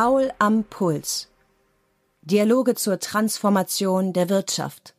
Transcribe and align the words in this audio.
Paul 0.00 0.30
am 0.38 0.62
Puls. 0.62 1.28
Dialoge 2.22 2.76
zur 2.76 3.00
Transformation 3.00 4.12
der 4.12 4.28
Wirtschaft. 4.28 4.94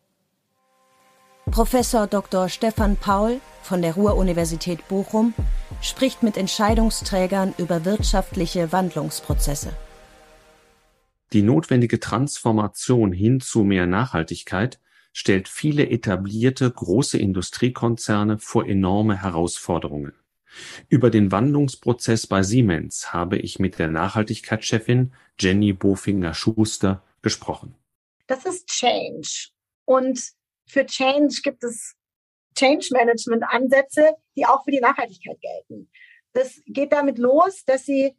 Professor 1.50 2.06
Dr. 2.06 2.50
Stefan 2.50 2.98
Paul 2.98 3.40
von 3.64 3.82
der 3.82 3.94
Ruhr-Universität 3.94 4.86
Bochum 4.90 5.34
spricht 5.82 6.22
mit 6.22 6.36
Entscheidungsträgern 6.36 7.54
über 7.58 7.86
wirtschaftliche 7.86 8.74
Wandlungsprozesse. 8.74 9.72
Die 11.32 11.44
notwendige 11.44 12.02
Transformation 12.02 13.14
hin 13.14 13.40
zu 13.40 13.64
mehr 13.64 13.88
Nachhaltigkeit 13.88 14.82
stellt 15.14 15.48
viele 15.48 15.90
etablierte 15.90 16.70
große 16.70 17.18
Industriekonzerne 17.18 18.38
vor 18.38 18.68
enorme 18.68 19.22
Herausforderungen. 19.22 20.12
Über 20.88 21.10
den 21.10 21.32
Wandlungsprozess 21.32 22.28
bei 22.28 22.44
Siemens 22.44 23.14
habe 23.14 23.38
ich 23.38 23.60
mit 23.60 23.80
der 23.80 23.88
Nachhaltigkeitschefin 23.88 25.14
Jenny 25.40 25.74
Bofinger-Schuster 25.74 27.04
gesprochen. 27.22 27.76
Das 28.28 28.46
ist 28.46 28.68
Change. 28.68 29.50
Und 29.86 30.22
für 30.66 30.86
Change 30.86 31.42
gibt 31.44 31.64
es 31.64 31.96
Change 32.56 32.90
Management 32.92 33.44
Ansätze, 33.48 34.16
die 34.36 34.46
auch 34.46 34.64
für 34.64 34.72
die 34.72 34.82
Nachhaltigkeit 34.82 35.40
gelten. 35.42 35.90
Das 36.34 36.62
geht 36.66 36.94
damit 36.94 37.18
los, 37.18 37.64
dass 37.66 37.86
sie 37.86 38.16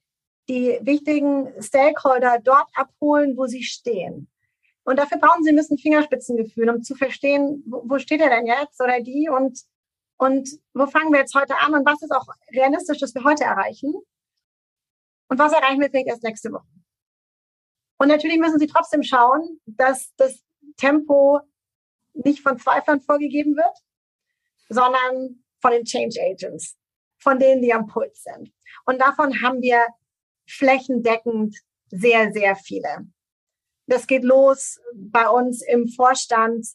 die 0.49 0.79
wichtigen 0.83 1.49
Stakeholder 1.63 2.39
dort 2.43 2.69
abholen, 2.75 3.37
wo 3.37 3.47
sie 3.47 3.63
stehen. 3.63 4.29
Und 4.83 4.99
dafür 4.99 5.19
brauchen 5.19 5.45
sie 5.45 5.51
ein 5.51 5.57
bisschen 5.57 5.79
Fingerspitzengefühl, 5.79 6.69
um 6.71 6.83
zu 6.83 6.97
verstehen, 6.97 7.63
wo 7.67 7.99
steht 7.99 8.21
er 8.21 8.31
denn 8.31 8.47
jetzt 8.47 8.81
oder 8.81 9.01
die 9.01 9.29
und 9.29 9.61
und 10.21 10.61
wo 10.75 10.87
fangen 10.87 11.13
wir 11.13 11.21
jetzt 11.21 11.35
heute 11.35 11.57
an 11.57 11.73
und 11.73 11.87
was 11.87 12.03
ist 12.03 12.13
auch 12.13 12.27
realistisch, 12.53 12.99
dass 12.99 13.15
wir 13.15 13.25
heute 13.25 13.45
erreichen? 13.45 13.95
Und 15.29 15.39
was 15.39 15.53
erreichen 15.53 15.81
wir 15.81 15.89
vielleicht 15.89 16.09
erst 16.09 16.23
nächste 16.23 16.53
Woche? 16.53 16.67
Und 17.97 18.09
natürlich 18.09 18.39
müssen 18.39 18.59
Sie 18.59 18.67
trotzdem 18.67 19.03
schauen, 19.03 19.63
dass 19.65 20.15
das 20.17 20.45
Tempo 20.77 21.41
nicht 22.13 22.43
von 22.43 22.59
Zweiflern 22.59 23.01
vorgegeben 23.01 23.57
wird, 23.57 23.79
sondern 24.69 25.43
von 25.59 25.71
den 25.71 25.85
Change 25.87 26.21
Agents, 26.21 26.77
von 27.17 27.39
denen, 27.39 27.63
die 27.63 27.73
am 27.73 27.87
Puls 27.87 28.23
sind. 28.23 28.53
Und 28.85 29.01
davon 29.01 29.41
haben 29.41 29.63
wir 29.63 29.87
flächendeckend 30.47 31.57
sehr, 31.89 32.31
sehr 32.33 32.57
viele. 32.57 33.07
Das 33.87 34.07
geht 34.07 34.25
los 34.25 34.81
bei 34.95 35.27
uns 35.27 35.63
im 35.63 35.89
Vorstand 35.89 36.67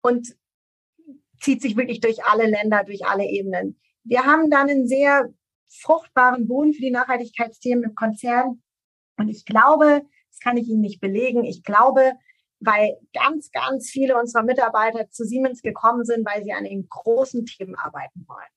und 0.00 0.34
zieht 1.40 1.62
sich 1.62 1.76
wirklich 1.76 2.00
durch 2.00 2.24
alle 2.24 2.46
Länder, 2.46 2.84
durch 2.84 3.06
alle 3.06 3.24
Ebenen. 3.24 3.80
Wir 4.04 4.24
haben 4.24 4.50
dann 4.50 4.68
einen 4.68 4.86
sehr 4.86 5.28
fruchtbaren 5.68 6.46
Boden 6.48 6.72
für 6.72 6.82
die 6.82 6.90
Nachhaltigkeitsthemen 6.90 7.84
im 7.84 7.94
Konzern. 7.94 8.62
Und 9.16 9.28
ich 9.28 9.44
glaube, 9.44 10.02
das 10.30 10.40
kann 10.40 10.56
ich 10.56 10.68
Ihnen 10.68 10.80
nicht 10.80 11.00
belegen, 11.00 11.44
ich 11.44 11.62
glaube, 11.62 12.12
weil 12.60 12.98
ganz, 13.14 13.50
ganz 13.52 13.88
viele 13.90 14.18
unserer 14.18 14.42
Mitarbeiter 14.42 15.08
zu 15.10 15.24
Siemens 15.24 15.62
gekommen 15.62 16.04
sind, 16.04 16.26
weil 16.26 16.44
sie 16.44 16.52
an 16.52 16.64
den 16.64 16.86
großen 16.88 17.46
Themen 17.46 17.74
arbeiten 17.74 18.24
wollen. 18.28 18.48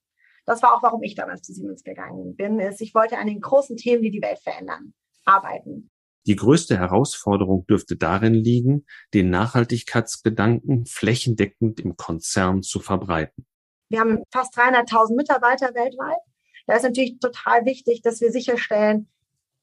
Das 0.45 0.61
war 0.61 0.75
auch, 0.75 0.83
warum 0.83 1.03
ich 1.03 1.15
damals 1.15 1.41
zu 1.41 1.53
Siemens 1.53 1.83
gegangen 1.83 2.35
bin, 2.35 2.59
ist, 2.59 2.81
ich 2.81 2.93
wollte 2.93 3.17
an 3.17 3.27
den 3.27 3.39
großen 3.39 3.77
Themen, 3.77 4.03
die 4.03 4.11
die 4.11 4.21
Welt 4.21 4.39
verändern, 4.39 4.93
arbeiten. 5.23 5.89
Die 6.25 6.35
größte 6.35 6.77
Herausforderung 6.77 7.66
dürfte 7.67 7.97
darin 7.97 8.33
liegen, 8.33 8.85
den 9.13 9.29
Nachhaltigkeitsgedanken 9.29 10.85
flächendeckend 10.85 11.81
im 11.81 11.97
Konzern 11.97 12.63
zu 12.63 12.79
verbreiten. 12.79 13.45
Wir 13.89 14.00
haben 14.00 14.23
fast 14.31 14.57
300.000 14.57 15.16
Mitarbeiter 15.16 15.73
weltweit. 15.75 16.17
Da 16.66 16.75
ist 16.75 16.84
natürlich 16.84 17.19
total 17.19 17.66
wichtig, 17.66 18.01
dass 18.01 18.22
wir 18.22 18.31
sicherstellen, 18.31 19.09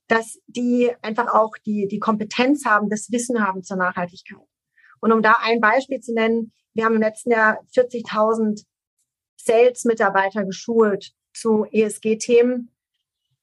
dass 0.07 0.39
die 0.47 0.91
einfach 1.03 1.33
auch 1.33 1.53
die, 1.65 1.89
die 1.89 1.99
Kompetenz 1.99 2.67
haben, 2.67 2.91
das 2.91 3.11
Wissen 3.11 3.47
haben 3.47 3.63
zur 3.63 3.79
Nachhaltigkeit. 3.79 4.39
Und 5.01 5.13
um 5.13 5.23
da 5.23 5.37
ein 5.41 5.61
Beispiel 5.61 6.01
zu 6.01 6.13
nennen, 6.13 6.53
wir 6.75 6.85
haben 6.85 6.97
im 6.97 7.01
letzten 7.01 7.31
Jahr 7.31 7.61
40.000 7.75 8.65
Sales-Mitarbeiter 9.37 10.45
geschult 10.45 11.13
zu 11.33 11.65
ESG-Themen 11.71 12.71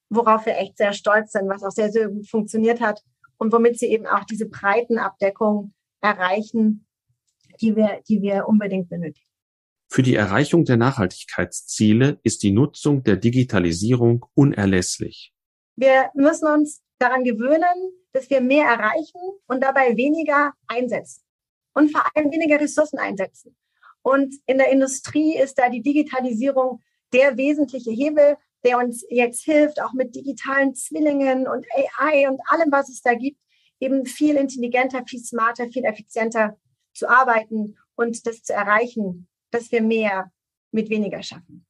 worauf 0.09 0.45
wir 0.45 0.57
echt 0.57 0.77
sehr 0.77 0.93
stolz 0.93 1.31
sind, 1.31 1.49
was 1.49 1.63
auch 1.63 1.71
sehr, 1.71 1.91
sehr 1.91 2.09
gut 2.09 2.27
funktioniert 2.29 2.81
hat 2.81 3.03
und 3.37 3.51
womit 3.51 3.79
sie 3.79 3.87
eben 3.87 4.07
auch 4.07 4.23
diese 4.23 4.47
breiten 4.47 4.97
Abdeckung 4.97 5.73
erreichen, 6.01 6.85
die 7.61 7.75
wir, 7.75 8.01
die 8.07 8.21
wir 8.21 8.47
unbedingt 8.47 8.89
benötigen. 8.89 9.25
Für 9.89 10.03
die 10.03 10.15
Erreichung 10.15 10.65
der 10.65 10.77
Nachhaltigkeitsziele 10.77 12.19
ist 12.23 12.43
die 12.43 12.51
Nutzung 12.51 13.03
der 13.03 13.15
Digitalisierung 13.15 14.25
unerlässlich. 14.33 15.33
Wir 15.75 16.09
müssen 16.13 16.47
uns 16.47 16.81
daran 16.99 17.23
gewöhnen, 17.23 17.91
dass 18.11 18.29
wir 18.29 18.41
mehr 18.41 18.65
erreichen 18.65 19.21
und 19.47 19.63
dabei 19.63 19.95
weniger 19.95 20.53
einsetzen 20.67 21.23
und 21.73 21.91
vor 21.91 22.03
allem 22.13 22.31
weniger 22.31 22.59
Ressourcen 22.59 22.99
einsetzen. 22.99 23.55
Und 24.01 24.35
in 24.45 24.57
der 24.57 24.71
Industrie 24.71 25.37
ist 25.37 25.55
da 25.55 25.69
die 25.69 25.81
Digitalisierung 25.81 26.81
der 27.13 27.37
wesentliche 27.37 27.91
Hebel, 27.91 28.37
der 28.63 28.79
uns 28.79 29.05
jetzt 29.09 29.43
hilft, 29.43 29.81
auch 29.81 29.93
mit 29.93 30.15
digitalen 30.15 30.73
Zwillingen 30.73 31.47
und 31.47 31.65
AI 31.75 32.27
und 32.27 32.41
allem, 32.47 32.71
was 32.71 32.89
es 32.89 33.01
da 33.01 33.13
gibt, 33.13 33.39
eben 33.79 34.05
viel 34.05 34.35
intelligenter, 34.35 35.03
viel 35.07 35.23
smarter, 35.23 35.67
viel 35.69 35.85
effizienter 35.85 36.57
zu 36.93 37.07
arbeiten 37.07 37.77
und 37.95 38.25
das 38.25 38.41
zu 38.41 38.53
erreichen, 38.53 39.27
dass 39.51 39.71
wir 39.71 39.81
mehr 39.81 40.31
mit 40.71 40.89
weniger 40.89 41.21
schaffen. 41.21 41.66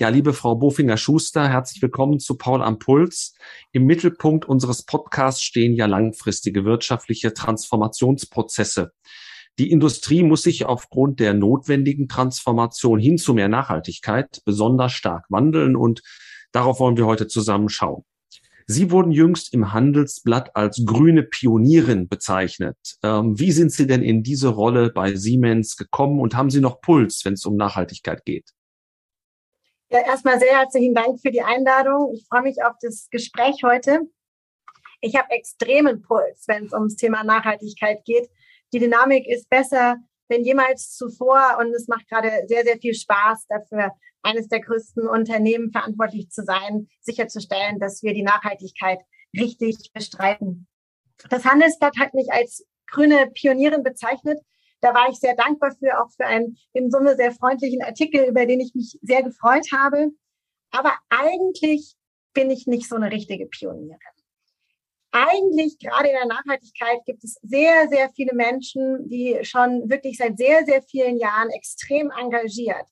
Ja, 0.00 0.08
liebe 0.08 0.32
Frau 0.32 0.54
Bofinger-Schuster, 0.54 1.46
herzlich 1.46 1.82
willkommen 1.82 2.20
zu 2.20 2.38
Paul 2.38 2.62
am 2.62 2.78
Puls. 2.78 3.34
Im 3.70 3.84
Mittelpunkt 3.84 4.48
unseres 4.48 4.86
Podcasts 4.86 5.42
stehen 5.42 5.74
ja 5.74 5.84
langfristige 5.84 6.64
wirtschaftliche 6.64 7.34
Transformationsprozesse. 7.34 8.92
Die 9.58 9.70
Industrie 9.70 10.22
muss 10.22 10.40
sich 10.40 10.64
aufgrund 10.64 11.20
der 11.20 11.34
notwendigen 11.34 12.08
Transformation 12.08 12.98
hin 12.98 13.18
zu 13.18 13.34
mehr 13.34 13.48
Nachhaltigkeit 13.48 14.40
besonders 14.46 14.92
stark 14.92 15.26
wandeln 15.28 15.76
und 15.76 16.00
darauf 16.50 16.80
wollen 16.80 16.96
wir 16.96 17.04
heute 17.04 17.26
zusammen 17.26 17.68
schauen. 17.68 18.02
Sie 18.66 18.90
wurden 18.90 19.12
jüngst 19.12 19.52
im 19.52 19.74
Handelsblatt 19.74 20.56
als 20.56 20.82
grüne 20.86 21.24
Pionierin 21.24 22.08
bezeichnet. 22.08 22.78
Ähm, 23.02 23.38
wie 23.38 23.52
sind 23.52 23.70
Sie 23.70 23.86
denn 23.86 24.02
in 24.02 24.22
diese 24.22 24.48
Rolle 24.48 24.92
bei 24.94 25.14
Siemens 25.14 25.76
gekommen 25.76 26.20
und 26.20 26.34
haben 26.34 26.48
Sie 26.48 26.62
noch 26.62 26.80
Puls, 26.80 27.22
wenn 27.26 27.34
es 27.34 27.44
um 27.44 27.56
Nachhaltigkeit 27.56 28.24
geht? 28.24 28.54
Ja, 29.92 30.06
erstmal 30.06 30.38
sehr 30.38 30.56
herzlichen 30.56 30.94
Dank 30.94 31.20
für 31.20 31.32
die 31.32 31.42
Einladung. 31.42 32.12
Ich 32.14 32.24
freue 32.28 32.42
mich 32.42 32.62
auf 32.62 32.74
das 32.80 33.08
Gespräch 33.10 33.62
heute. 33.64 34.02
Ich 35.00 35.16
habe 35.16 35.30
extremen 35.30 36.02
Puls, 36.02 36.44
wenn 36.46 36.66
es 36.66 36.72
ums 36.72 36.94
Thema 36.94 37.24
Nachhaltigkeit 37.24 38.04
geht. 38.04 38.30
Die 38.72 38.78
Dynamik 38.78 39.26
ist 39.26 39.50
besser 39.50 39.96
denn 40.30 40.44
jemals 40.44 40.94
zuvor 40.94 41.58
und 41.58 41.74
es 41.74 41.88
macht 41.88 42.08
gerade 42.08 42.30
sehr, 42.46 42.62
sehr 42.62 42.78
viel 42.78 42.94
Spaß 42.94 43.46
dafür, 43.48 43.92
eines 44.22 44.48
der 44.48 44.60
größten 44.60 45.08
Unternehmen 45.08 45.72
verantwortlich 45.72 46.30
zu 46.30 46.44
sein, 46.44 46.86
sicherzustellen, 47.00 47.80
dass 47.80 48.02
wir 48.02 48.14
die 48.14 48.22
Nachhaltigkeit 48.22 49.00
richtig 49.36 49.90
bestreiten. 49.92 50.68
Das 51.28 51.44
Handelsblatt 51.44 51.98
hat 51.98 52.14
mich 52.14 52.30
als 52.30 52.64
grüne 52.86 53.30
Pionierin 53.34 53.82
bezeichnet 53.82 54.38
da 54.80 54.94
war 54.94 55.08
ich 55.10 55.18
sehr 55.18 55.36
dankbar 55.36 55.72
für, 55.78 56.00
auch 56.00 56.10
für 56.16 56.26
einen 56.26 56.56
in 56.72 56.90
Summe 56.90 57.16
sehr 57.16 57.32
freundlichen 57.32 57.82
Artikel, 57.82 58.24
über 58.24 58.46
den 58.46 58.60
ich 58.60 58.74
mich 58.74 58.98
sehr 59.02 59.22
gefreut 59.22 59.66
habe. 59.72 60.10
Aber 60.70 60.92
eigentlich 61.08 61.94
bin 62.32 62.50
ich 62.50 62.66
nicht 62.66 62.88
so 62.88 62.96
eine 62.96 63.10
richtige 63.10 63.46
Pionierin. 63.46 63.98
Eigentlich 65.12 65.78
gerade 65.78 66.08
in 66.08 66.14
der 66.14 66.26
Nachhaltigkeit 66.26 67.04
gibt 67.04 67.24
es 67.24 67.34
sehr, 67.42 67.88
sehr 67.88 68.10
viele 68.10 68.32
Menschen, 68.32 69.08
die 69.08 69.38
schon 69.42 69.90
wirklich 69.90 70.18
seit 70.18 70.38
sehr, 70.38 70.64
sehr 70.64 70.82
vielen 70.82 71.18
Jahren 71.18 71.50
extrem 71.50 72.12
engagiert 72.16 72.86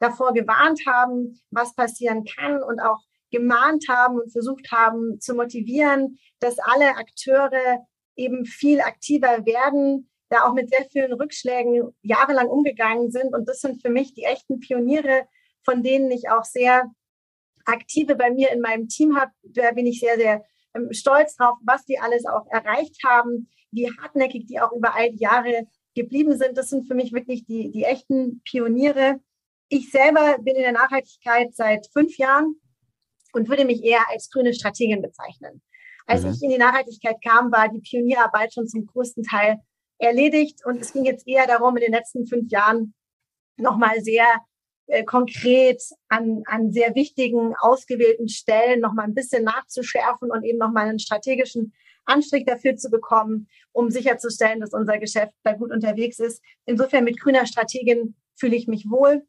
davor 0.00 0.32
gewarnt 0.32 0.80
haben, 0.86 1.40
was 1.50 1.74
passieren 1.74 2.24
kann 2.24 2.62
und 2.62 2.80
auch 2.80 2.98
gemahnt 3.30 3.84
haben 3.88 4.18
und 4.18 4.32
versucht 4.32 4.72
haben 4.72 5.20
zu 5.20 5.34
motivieren, 5.34 6.18
dass 6.40 6.58
alle 6.58 6.96
Akteure 6.96 7.86
eben 8.16 8.44
viel 8.44 8.80
aktiver 8.80 9.46
werden, 9.46 10.09
da 10.30 10.44
auch 10.44 10.54
mit 10.54 10.70
sehr 10.70 10.86
vielen 10.90 11.12
Rückschlägen 11.12 11.92
jahrelang 12.02 12.48
umgegangen 12.48 13.10
sind. 13.10 13.34
Und 13.34 13.48
das 13.48 13.60
sind 13.60 13.82
für 13.82 13.90
mich 13.90 14.14
die 14.14 14.24
echten 14.24 14.60
Pioniere, 14.60 15.26
von 15.64 15.82
denen 15.82 16.10
ich 16.10 16.30
auch 16.30 16.44
sehr 16.44 16.90
aktive 17.64 18.14
bei 18.14 18.30
mir 18.30 18.50
in 18.50 18.60
meinem 18.60 18.88
Team 18.88 19.18
habe. 19.18 19.32
Da 19.42 19.72
bin 19.72 19.86
ich 19.86 20.00
sehr, 20.00 20.16
sehr 20.16 20.44
ähm, 20.74 20.92
stolz 20.92 21.36
drauf, 21.36 21.58
was 21.64 21.84
die 21.84 21.98
alles 21.98 22.24
auch 22.26 22.46
erreicht 22.48 22.96
haben, 23.04 23.50
wie 23.72 23.90
hartnäckig 23.90 24.46
die 24.46 24.60
auch 24.60 24.72
über 24.72 24.94
all 24.94 25.10
die 25.10 25.22
Jahre 25.22 25.66
geblieben 25.94 26.38
sind. 26.38 26.56
Das 26.56 26.70
sind 26.70 26.86
für 26.86 26.94
mich 26.94 27.12
wirklich 27.12 27.44
die, 27.44 27.70
die 27.72 27.84
echten 27.84 28.40
Pioniere. 28.44 29.20
Ich 29.68 29.90
selber 29.90 30.38
bin 30.38 30.54
in 30.54 30.62
der 30.62 30.72
Nachhaltigkeit 30.72 31.54
seit 31.54 31.88
fünf 31.92 32.16
Jahren 32.18 32.54
und 33.32 33.48
würde 33.48 33.64
mich 33.64 33.82
eher 33.82 34.08
als 34.10 34.30
grüne 34.30 34.54
Strategin 34.54 35.02
bezeichnen. 35.02 35.60
Als 36.06 36.22
mhm. 36.22 36.30
ich 36.30 36.42
in 36.42 36.50
die 36.50 36.58
Nachhaltigkeit 36.58 37.16
kam, 37.22 37.50
war 37.50 37.68
die 37.68 37.80
Pionierarbeit 37.80 38.54
schon 38.54 38.68
zum 38.68 38.86
größten 38.86 39.24
Teil 39.24 39.58
erledigt 40.00 40.64
und 40.64 40.80
es 40.80 40.92
ging 40.92 41.04
jetzt 41.04 41.28
eher 41.28 41.46
darum, 41.46 41.76
in 41.76 41.82
den 41.82 41.92
letzten 41.92 42.26
fünf 42.26 42.50
Jahren 42.50 42.94
nochmal 43.56 44.00
sehr 44.00 44.24
äh, 44.86 45.04
konkret 45.04 45.82
an, 46.08 46.42
an 46.46 46.72
sehr 46.72 46.94
wichtigen, 46.94 47.54
ausgewählten 47.60 48.28
Stellen 48.28 48.80
nochmal 48.80 49.04
ein 49.06 49.14
bisschen 49.14 49.44
nachzuschärfen 49.44 50.30
und 50.30 50.42
eben 50.42 50.58
nochmal 50.58 50.88
einen 50.88 50.98
strategischen 50.98 51.72
Anstrich 52.06 52.44
dafür 52.44 52.76
zu 52.76 52.90
bekommen, 52.90 53.46
um 53.72 53.90
sicherzustellen, 53.90 54.60
dass 54.60 54.72
unser 54.72 54.98
Geschäft 54.98 55.34
da 55.44 55.52
gut 55.52 55.70
unterwegs 55.70 56.18
ist. 56.18 56.42
Insofern 56.64 57.04
mit 57.04 57.20
grüner 57.20 57.46
Strategin 57.46 58.16
fühle 58.34 58.56
ich 58.56 58.66
mich 58.66 58.86
wohl. 58.90 59.22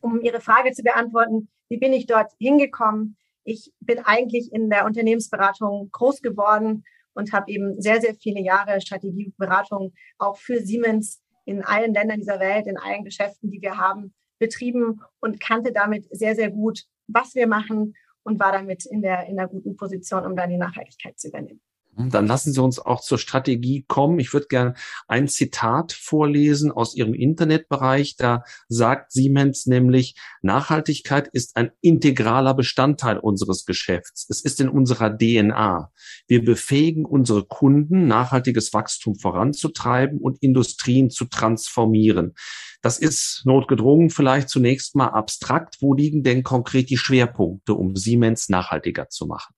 Um 0.00 0.20
Ihre 0.20 0.40
Frage 0.40 0.70
zu 0.72 0.82
beantworten, 0.82 1.48
wie 1.68 1.78
bin 1.78 1.92
ich 1.92 2.06
dort 2.06 2.30
hingekommen? 2.38 3.16
Ich 3.42 3.72
bin 3.80 3.98
eigentlich 3.98 4.52
in 4.52 4.70
der 4.70 4.84
Unternehmensberatung 4.84 5.88
groß 5.90 6.20
geworden 6.20 6.84
und 7.18 7.32
habe 7.32 7.50
eben 7.50 7.80
sehr, 7.80 8.00
sehr 8.00 8.14
viele 8.14 8.40
Jahre 8.40 8.80
Strategieberatung 8.80 9.92
auch 10.18 10.38
für 10.38 10.60
Siemens 10.60 11.20
in 11.44 11.64
allen 11.64 11.92
Ländern 11.92 12.20
dieser 12.20 12.38
Welt, 12.38 12.68
in 12.68 12.78
allen 12.78 13.04
Geschäften, 13.04 13.50
die 13.50 13.60
wir 13.60 13.76
haben, 13.76 14.14
betrieben 14.38 15.00
und 15.18 15.40
kannte 15.40 15.72
damit 15.72 16.06
sehr, 16.10 16.36
sehr 16.36 16.50
gut, 16.50 16.84
was 17.08 17.34
wir 17.34 17.48
machen 17.48 17.94
und 18.22 18.38
war 18.38 18.52
damit 18.52 18.86
in 18.86 19.02
der, 19.02 19.26
in 19.26 19.36
der 19.36 19.48
guten 19.48 19.76
Position, 19.76 20.24
um 20.24 20.36
dann 20.36 20.48
die 20.48 20.58
Nachhaltigkeit 20.58 21.18
zu 21.18 21.28
übernehmen. 21.28 21.60
Dann 21.98 22.28
lassen 22.28 22.52
Sie 22.52 22.62
uns 22.62 22.78
auch 22.78 23.00
zur 23.00 23.18
Strategie 23.18 23.84
kommen. 23.88 24.20
Ich 24.20 24.32
würde 24.32 24.46
gerne 24.46 24.74
ein 25.08 25.26
Zitat 25.26 25.92
vorlesen 25.92 26.70
aus 26.70 26.94
Ihrem 26.94 27.12
Internetbereich. 27.12 28.14
Da 28.16 28.44
sagt 28.68 29.10
Siemens 29.10 29.66
nämlich, 29.66 30.14
Nachhaltigkeit 30.40 31.26
ist 31.26 31.56
ein 31.56 31.72
integraler 31.80 32.54
Bestandteil 32.54 33.18
unseres 33.18 33.64
Geschäfts. 33.64 34.26
Es 34.28 34.42
ist 34.42 34.60
in 34.60 34.68
unserer 34.68 35.16
DNA. 35.16 35.90
Wir 36.28 36.44
befähigen 36.44 37.04
unsere 37.04 37.44
Kunden, 37.44 38.06
nachhaltiges 38.06 38.72
Wachstum 38.72 39.16
voranzutreiben 39.16 40.20
und 40.20 40.40
Industrien 40.40 41.10
zu 41.10 41.24
transformieren. 41.24 42.34
Das 42.80 42.98
ist 42.98 43.42
notgedrungen 43.44 44.10
vielleicht 44.10 44.50
zunächst 44.50 44.94
mal 44.94 45.08
abstrakt. 45.08 45.78
Wo 45.80 45.94
liegen 45.94 46.22
denn 46.22 46.44
konkret 46.44 46.90
die 46.90 46.96
Schwerpunkte, 46.96 47.74
um 47.74 47.96
Siemens 47.96 48.48
nachhaltiger 48.48 49.08
zu 49.08 49.26
machen? 49.26 49.57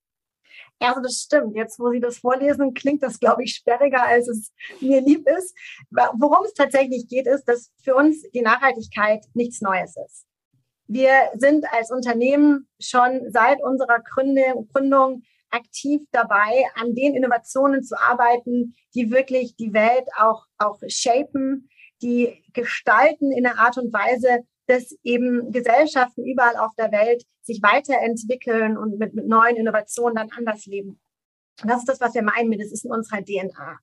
Also 0.81 1.01
das 1.01 1.21
stimmt. 1.21 1.55
Jetzt, 1.55 1.79
wo 1.79 1.91
Sie 1.91 1.99
das 1.99 2.17
vorlesen, 2.17 2.73
klingt 2.73 3.03
das, 3.03 3.19
glaube 3.19 3.43
ich, 3.43 3.53
sperriger, 3.53 4.03
als 4.03 4.27
es 4.27 4.51
mir 4.79 4.99
lieb 5.01 5.27
ist. 5.27 5.55
Worum 5.91 6.45
es 6.45 6.53
tatsächlich 6.53 7.07
geht, 7.07 7.27
ist, 7.27 7.45
dass 7.45 7.71
für 7.83 7.95
uns 7.95 8.23
die 8.31 8.41
Nachhaltigkeit 8.41 9.23
nichts 9.33 9.61
Neues 9.61 9.95
ist. 9.95 10.25
Wir 10.87 11.29
sind 11.35 11.65
als 11.71 11.91
Unternehmen 11.91 12.67
schon 12.79 13.31
seit 13.31 13.63
unserer 13.63 13.99
Gründung 13.99 15.23
aktiv 15.51 16.01
dabei, 16.11 16.65
an 16.75 16.95
den 16.95 17.15
Innovationen 17.15 17.83
zu 17.83 17.95
arbeiten, 17.99 18.75
die 18.95 19.11
wirklich 19.11 19.55
die 19.55 19.73
Welt 19.73 20.07
auch, 20.17 20.45
auch 20.57 20.79
shapen, 20.87 21.69
die 22.01 22.43
gestalten 22.53 23.31
in 23.31 23.45
einer 23.45 23.59
Art 23.59 23.77
und 23.77 23.93
Weise, 23.93 24.39
dass 24.71 24.95
eben 25.03 25.51
Gesellschaften 25.51 26.23
überall 26.25 26.55
auf 26.55 26.71
der 26.77 26.93
Welt 26.93 27.25
sich 27.41 27.61
weiterentwickeln 27.61 28.77
und 28.77 28.97
mit, 28.97 29.13
mit 29.13 29.27
neuen 29.27 29.57
Innovationen 29.57 30.15
dann 30.15 30.29
anders 30.37 30.65
leben. 30.65 31.01
Und 31.61 31.69
das 31.69 31.79
ist 31.79 31.89
das, 31.89 31.99
was 31.99 32.13
wir 32.13 32.23
meinen 32.23 32.47
mit, 32.47 32.61
es 32.61 32.71
ist 32.71 32.85
in 32.85 32.91
unserer 32.91 33.21
DNA. 33.21 33.79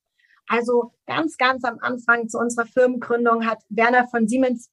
Also 0.47 0.95
ganz, 1.07 1.37
ganz 1.37 1.63
am 1.65 1.79
Anfang 1.81 2.29
zu 2.29 2.39
unserer 2.39 2.65
Firmengründung 2.65 3.47
hat 3.47 3.59
Werner 3.69 4.09
von 4.09 4.27
Siemens 4.27 4.71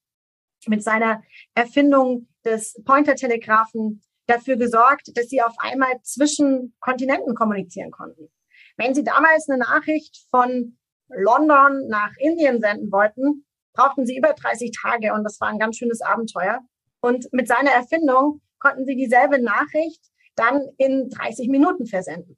mit 0.68 0.84
seiner 0.84 1.22
Erfindung 1.54 2.30
des 2.46 2.82
Pointer-Telegraphen 2.86 4.02
dafür 4.26 4.56
gesorgt, 4.56 5.12
dass 5.18 5.28
sie 5.28 5.42
auf 5.42 5.54
einmal 5.58 6.02
zwischen 6.04 6.76
Kontinenten 6.80 7.36
kommunizieren 7.36 7.92
konnten. 7.92 8.30
Wenn 8.78 8.96
sie 8.96 9.04
damals 9.04 9.50
eine 9.50 9.60
Nachricht 9.60 10.26
von 10.30 10.78
London 11.10 11.90
nach 11.90 12.14
Indien 12.20 12.62
senden 12.62 12.90
wollten, 12.90 13.46
brauchten 13.75 14.06
sie 14.06 14.18
über 14.18 14.33
30 14.33 14.72
Tage 14.81 15.13
und 15.13 15.24
das 15.24 15.39
war 15.39 15.50
ein 15.50 15.60
ganz 15.60 15.77
schönes 15.77 16.01
Abenteuer. 16.01 16.60
Und 17.01 17.31
mit 17.31 17.48
seiner 17.48 17.72
Erfindung 17.72 18.42
konnten 18.60 18.86
sie 18.86 18.95
dieselbe 18.95 19.42
Nachricht 19.42 20.01
dann 20.36 20.62
in 20.77 21.10
30 21.10 21.50
Minuten 21.50 21.86
versenden. 21.86 22.38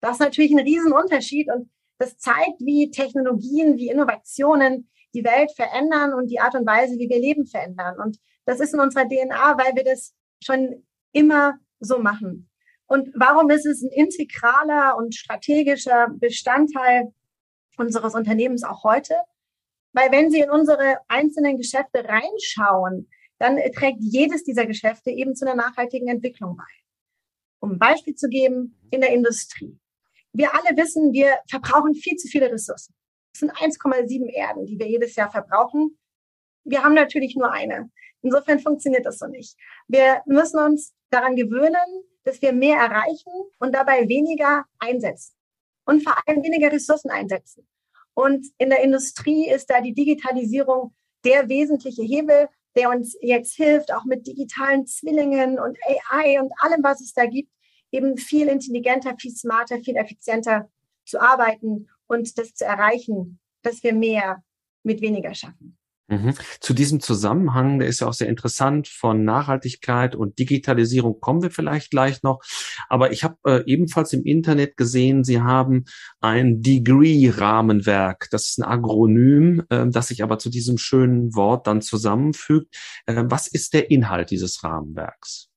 Das 0.00 0.12
ist 0.12 0.20
natürlich 0.20 0.52
ein 0.52 0.60
Riesenunterschied 0.60 1.48
und 1.52 1.70
das 1.98 2.18
zeigt, 2.18 2.60
wie 2.60 2.90
Technologien, 2.90 3.76
wie 3.76 3.88
Innovationen 3.88 4.90
die 5.14 5.24
Welt 5.24 5.52
verändern 5.52 6.12
und 6.12 6.28
die 6.30 6.40
Art 6.40 6.54
und 6.54 6.66
Weise, 6.66 6.98
wie 6.98 7.08
wir 7.08 7.18
Leben 7.18 7.46
verändern. 7.46 7.98
Und 7.98 8.18
das 8.44 8.60
ist 8.60 8.74
in 8.74 8.80
unserer 8.80 9.08
DNA, 9.08 9.58
weil 9.58 9.74
wir 9.76 9.84
das 9.84 10.14
schon 10.42 10.84
immer 11.12 11.54
so 11.80 11.98
machen. 11.98 12.50
Und 12.86 13.10
warum 13.14 13.48
ist 13.50 13.64
es 13.64 13.82
ein 13.82 13.90
integraler 13.90 14.96
und 14.96 15.14
strategischer 15.14 16.08
Bestandteil 16.14 17.12
unseres 17.78 18.14
Unternehmens 18.14 18.64
auch 18.64 18.84
heute? 18.84 19.14
Weil 19.94 20.10
wenn 20.10 20.30
Sie 20.30 20.40
in 20.40 20.50
unsere 20.50 20.98
einzelnen 21.08 21.56
Geschäfte 21.56 22.04
reinschauen, 22.04 23.08
dann 23.38 23.58
trägt 23.72 23.98
jedes 24.00 24.44
dieser 24.44 24.66
Geschäfte 24.66 25.10
eben 25.10 25.34
zu 25.34 25.46
einer 25.46 25.54
nachhaltigen 25.54 26.08
Entwicklung 26.08 26.56
bei. 26.56 26.64
Um 27.60 27.72
ein 27.72 27.78
Beispiel 27.78 28.14
zu 28.14 28.28
geben, 28.28 28.78
in 28.90 29.00
der 29.00 29.12
Industrie. 29.12 29.78
Wir 30.32 30.52
alle 30.52 30.76
wissen, 30.76 31.12
wir 31.12 31.38
verbrauchen 31.48 31.94
viel 31.94 32.16
zu 32.16 32.28
viele 32.28 32.50
Ressourcen. 32.50 32.94
Es 33.32 33.40
sind 33.40 33.52
1,7 33.52 34.26
Erden, 34.26 34.66
die 34.66 34.78
wir 34.78 34.88
jedes 34.88 35.14
Jahr 35.16 35.30
verbrauchen. 35.30 35.96
Wir 36.64 36.82
haben 36.82 36.94
natürlich 36.94 37.36
nur 37.36 37.52
eine. 37.52 37.90
Insofern 38.22 38.58
funktioniert 38.58 39.06
das 39.06 39.18
so 39.18 39.26
nicht. 39.26 39.56
Wir 39.86 40.22
müssen 40.26 40.58
uns 40.58 40.92
daran 41.10 41.36
gewöhnen, 41.36 42.04
dass 42.24 42.42
wir 42.42 42.52
mehr 42.52 42.78
erreichen 42.78 43.32
und 43.58 43.74
dabei 43.74 44.08
weniger 44.08 44.64
einsetzen 44.78 45.36
und 45.84 46.02
vor 46.02 46.16
allem 46.26 46.42
weniger 46.42 46.72
Ressourcen 46.72 47.10
einsetzen. 47.10 47.66
Und 48.14 48.46
in 48.58 48.70
der 48.70 48.82
Industrie 48.82 49.48
ist 49.50 49.70
da 49.70 49.80
die 49.80 49.94
Digitalisierung 49.94 50.94
der 51.24 51.48
wesentliche 51.48 52.02
Hebel, 52.02 52.48
der 52.76 52.90
uns 52.90 53.16
jetzt 53.20 53.54
hilft, 53.54 53.92
auch 53.92 54.04
mit 54.04 54.26
digitalen 54.26 54.86
Zwillingen 54.86 55.58
und 55.58 55.78
AI 55.86 56.40
und 56.40 56.52
allem, 56.58 56.82
was 56.82 57.00
es 57.00 57.12
da 57.12 57.26
gibt, 57.26 57.50
eben 57.90 58.16
viel 58.16 58.48
intelligenter, 58.48 59.16
viel 59.18 59.32
smarter, 59.32 59.78
viel 59.80 59.96
effizienter 59.96 60.68
zu 61.04 61.20
arbeiten 61.20 61.88
und 62.06 62.36
das 62.38 62.54
zu 62.54 62.64
erreichen, 62.64 63.38
dass 63.62 63.82
wir 63.82 63.94
mehr 63.94 64.42
mit 64.82 65.00
weniger 65.00 65.34
schaffen. 65.34 65.78
Mhm. 66.06 66.34
Zu 66.60 66.74
diesem 66.74 67.00
Zusammenhang, 67.00 67.78
der 67.78 67.88
ist 67.88 68.00
ja 68.00 68.08
auch 68.08 68.12
sehr 68.12 68.28
interessant, 68.28 68.88
von 68.88 69.24
Nachhaltigkeit 69.24 70.14
und 70.14 70.38
Digitalisierung 70.38 71.18
kommen 71.18 71.42
wir 71.42 71.50
vielleicht 71.50 71.90
gleich 71.90 72.22
noch. 72.22 72.42
Aber 72.90 73.10
ich 73.12 73.24
habe 73.24 73.36
äh, 73.46 73.62
ebenfalls 73.64 74.12
im 74.12 74.22
Internet 74.24 74.76
gesehen, 74.76 75.24
Sie 75.24 75.40
haben 75.40 75.86
ein 76.20 76.60
Degree-Rahmenwerk. 76.60 78.28
Das 78.30 78.48
ist 78.48 78.58
ein 78.58 78.64
Agronym, 78.64 79.62
äh, 79.70 79.86
das 79.88 80.08
sich 80.08 80.22
aber 80.22 80.38
zu 80.38 80.50
diesem 80.50 80.76
schönen 80.76 81.34
Wort 81.34 81.66
dann 81.66 81.80
zusammenfügt. 81.80 82.76
Äh, 83.06 83.24
was 83.26 83.46
ist 83.46 83.72
der 83.72 83.90
Inhalt 83.90 84.30
dieses 84.30 84.62
Rahmenwerks? 84.62 85.48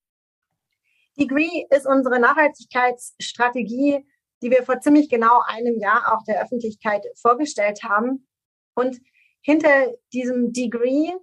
Degree 1.19 1.65
ist 1.71 1.85
unsere 1.85 2.21
Nachhaltigkeitsstrategie, 2.21 4.05
die 4.41 4.49
wir 4.49 4.63
vor 4.63 4.79
ziemlich 4.79 5.09
genau 5.09 5.41
einem 5.45 5.77
Jahr 5.77 6.13
auch 6.13 6.23
der 6.25 6.41
Öffentlichkeit 6.41 7.03
vorgestellt 7.15 7.83
haben. 7.83 8.27
Und 8.75 9.01
hinter 9.47 9.93
diesem 10.11 10.51
Degree 10.51 11.13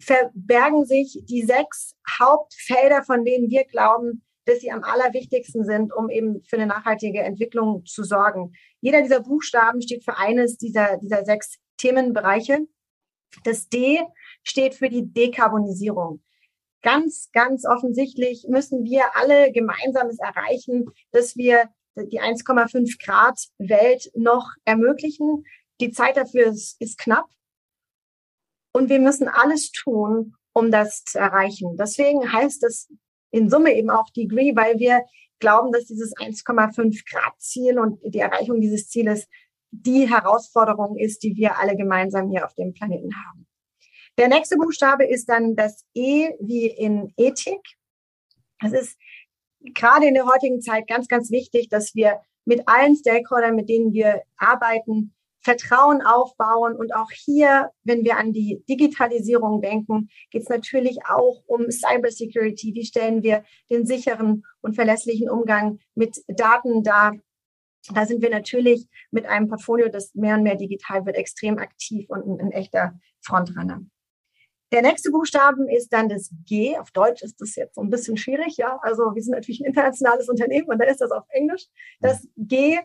verbergen 0.00 0.86
sich 0.86 1.22
die 1.28 1.42
sechs 1.42 1.94
Hauptfelder, 2.18 3.02
von 3.02 3.22
denen 3.24 3.50
wir 3.50 3.64
glauben, 3.64 4.24
dass 4.46 4.60
sie 4.60 4.72
am 4.72 4.82
allerwichtigsten 4.82 5.64
sind, 5.64 5.94
um 5.94 6.08
eben 6.08 6.42
für 6.44 6.56
eine 6.56 6.66
nachhaltige 6.66 7.20
Entwicklung 7.20 7.84
zu 7.84 8.02
sorgen. 8.02 8.52
Jeder 8.80 9.02
dieser 9.02 9.20
Buchstaben 9.20 9.82
steht 9.82 10.04
für 10.04 10.16
eines 10.16 10.56
dieser, 10.56 10.96
dieser 10.96 11.26
sechs 11.26 11.58
Themenbereiche. 11.76 12.66
Das 13.44 13.68
D 13.68 14.00
steht 14.42 14.74
für 14.74 14.88
die 14.88 15.12
Dekarbonisierung. 15.12 16.22
Ganz, 16.80 17.28
ganz 17.32 17.66
offensichtlich 17.66 18.46
müssen 18.48 18.84
wir 18.84 19.16
alle 19.16 19.52
gemeinsames 19.52 20.18
erreichen, 20.18 20.86
dass 21.10 21.36
wir 21.36 21.68
die 21.96 22.22
1,5 22.22 23.04
Grad 23.04 23.38
Welt 23.58 24.10
noch 24.14 24.52
ermöglichen. 24.64 25.44
Die 25.80 25.90
Zeit 25.90 26.16
dafür 26.16 26.46
ist, 26.46 26.80
ist 26.80 26.98
knapp. 26.98 27.28
Und 28.72 28.88
wir 28.88 29.00
müssen 29.00 29.28
alles 29.28 29.70
tun, 29.72 30.34
um 30.52 30.70
das 30.70 31.04
zu 31.04 31.18
erreichen. 31.18 31.76
Deswegen 31.76 32.32
heißt 32.32 32.64
es 32.64 32.88
in 33.30 33.48
Summe 33.48 33.74
eben 33.74 33.90
auch 33.90 34.10
Degree, 34.10 34.54
weil 34.56 34.78
wir 34.78 35.04
glauben, 35.38 35.72
dass 35.72 35.86
dieses 35.86 36.14
1,5 36.16 37.02
Grad 37.10 37.40
Ziel 37.40 37.78
und 37.78 38.00
die 38.04 38.18
Erreichung 38.18 38.60
dieses 38.60 38.88
Zieles 38.88 39.28
die 39.70 40.08
Herausforderung 40.08 40.96
ist, 40.96 41.22
die 41.22 41.36
wir 41.36 41.58
alle 41.58 41.76
gemeinsam 41.76 42.30
hier 42.30 42.44
auf 42.44 42.54
dem 42.54 42.72
Planeten 42.72 43.10
haben. 43.14 43.46
Der 44.16 44.28
nächste 44.28 44.56
Buchstabe 44.56 45.04
ist 45.04 45.28
dann 45.28 45.54
das 45.54 45.84
E 45.94 46.30
wie 46.40 46.66
in 46.66 47.12
Ethik. 47.16 47.60
Es 48.64 48.72
ist 48.72 48.98
gerade 49.74 50.06
in 50.06 50.14
der 50.14 50.26
heutigen 50.26 50.60
Zeit 50.60 50.88
ganz, 50.88 51.06
ganz 51.06 51.30
wichtig, 51.30 51.68
dass 51.68 51.94
wir 51.94 52.20
mit 52.44 52.66
allen 52.66 52.96
Stakeholdern, 52.96 53.54
mit 53.54 53.68
denen 53.68 53.92
wir 53.92 54.22
arbeiten, 54.36 55.14
Vertrauen 55.40 56.02
aufbauen. 56.02 56.76
Und 56.76 56.94
auch 56.94 57.10
hier, 57.10 57.70
wenn 57.84 58.04
wir 58.04 58.16
an 58.16 58.32
die 58.32 58.62
Digitalisierung 58.68 59.60
denken, 59.60 60.08
geht 60.30 60.42
es 60.42 60.48
natürlich 60.48 60.98
auch 61.06 61.42
um 61.46 61.70
Cybersecurity. 61.70 62.74
Wie 62.74 62.84
stellen 62.84 63.22
wir 63.22 63.44
den 63.70 63.86
sicheren 63.86 64.44
und 64.60 64.74
verlässlichen 64.74 65.30
Umgang 65.30 65.78
mit 65.94 66.22
Daten 66.28 66.82
dar? 66.82 67.14
Da 67.94 68.04
sind 68.04 68.20
wir 68.20 68.30
natürlich 68.30 68.86
mit 69.10 69.26
einem 69.26 69.48
Portfolio, 69.48 69.88
das 69.88 70.14
mehr 70.14 70.36
und 70.36 70.42
mehr 70.42 70.56
digital 70.56 71.06
wird, 71.06 71.16
extrem 71.16 71.58
aktiv 71.58 72.06
und 72.10 72.26
ein, 72.26 72.40
ein 72.40 72.52
echter 72.52 72.98
Frontrunner. 73.20 73.82
Der 74.70 74.82
nächste 74.82 75.10
Buchstaben 75.10 75.66
ist 75.68 75.90
dann 75.94 76.10
das 76.10 76.30
G. 76.44 76.76
Auf 76.76 76.90
Deutsch 76.90 77.22
ist 77.22 77.40
das 77.40 77.56
jetzt 77.56 77.76
so 77.76 77.80
ein 77.80 77.88
bisschen 77.88 78.18
schwierig, 78.18 78.58
ja. 78.58 78.78
Also 78.82 79.14
wir 79.14 79.22
sind 79.22 79.32
natürlich 79.32 79.60
ein 79.60 79.66
internationales 79.66 80.28
Unternehmen 80.28 80.68
und 80.68 80.78
da 80.78 80.84
ist 80.84 81.00
das 81.00 81.10
auf 81.10 81.24
Englisch. 81.30 81.66
Das 82.00 82.28
G 82.36 82.78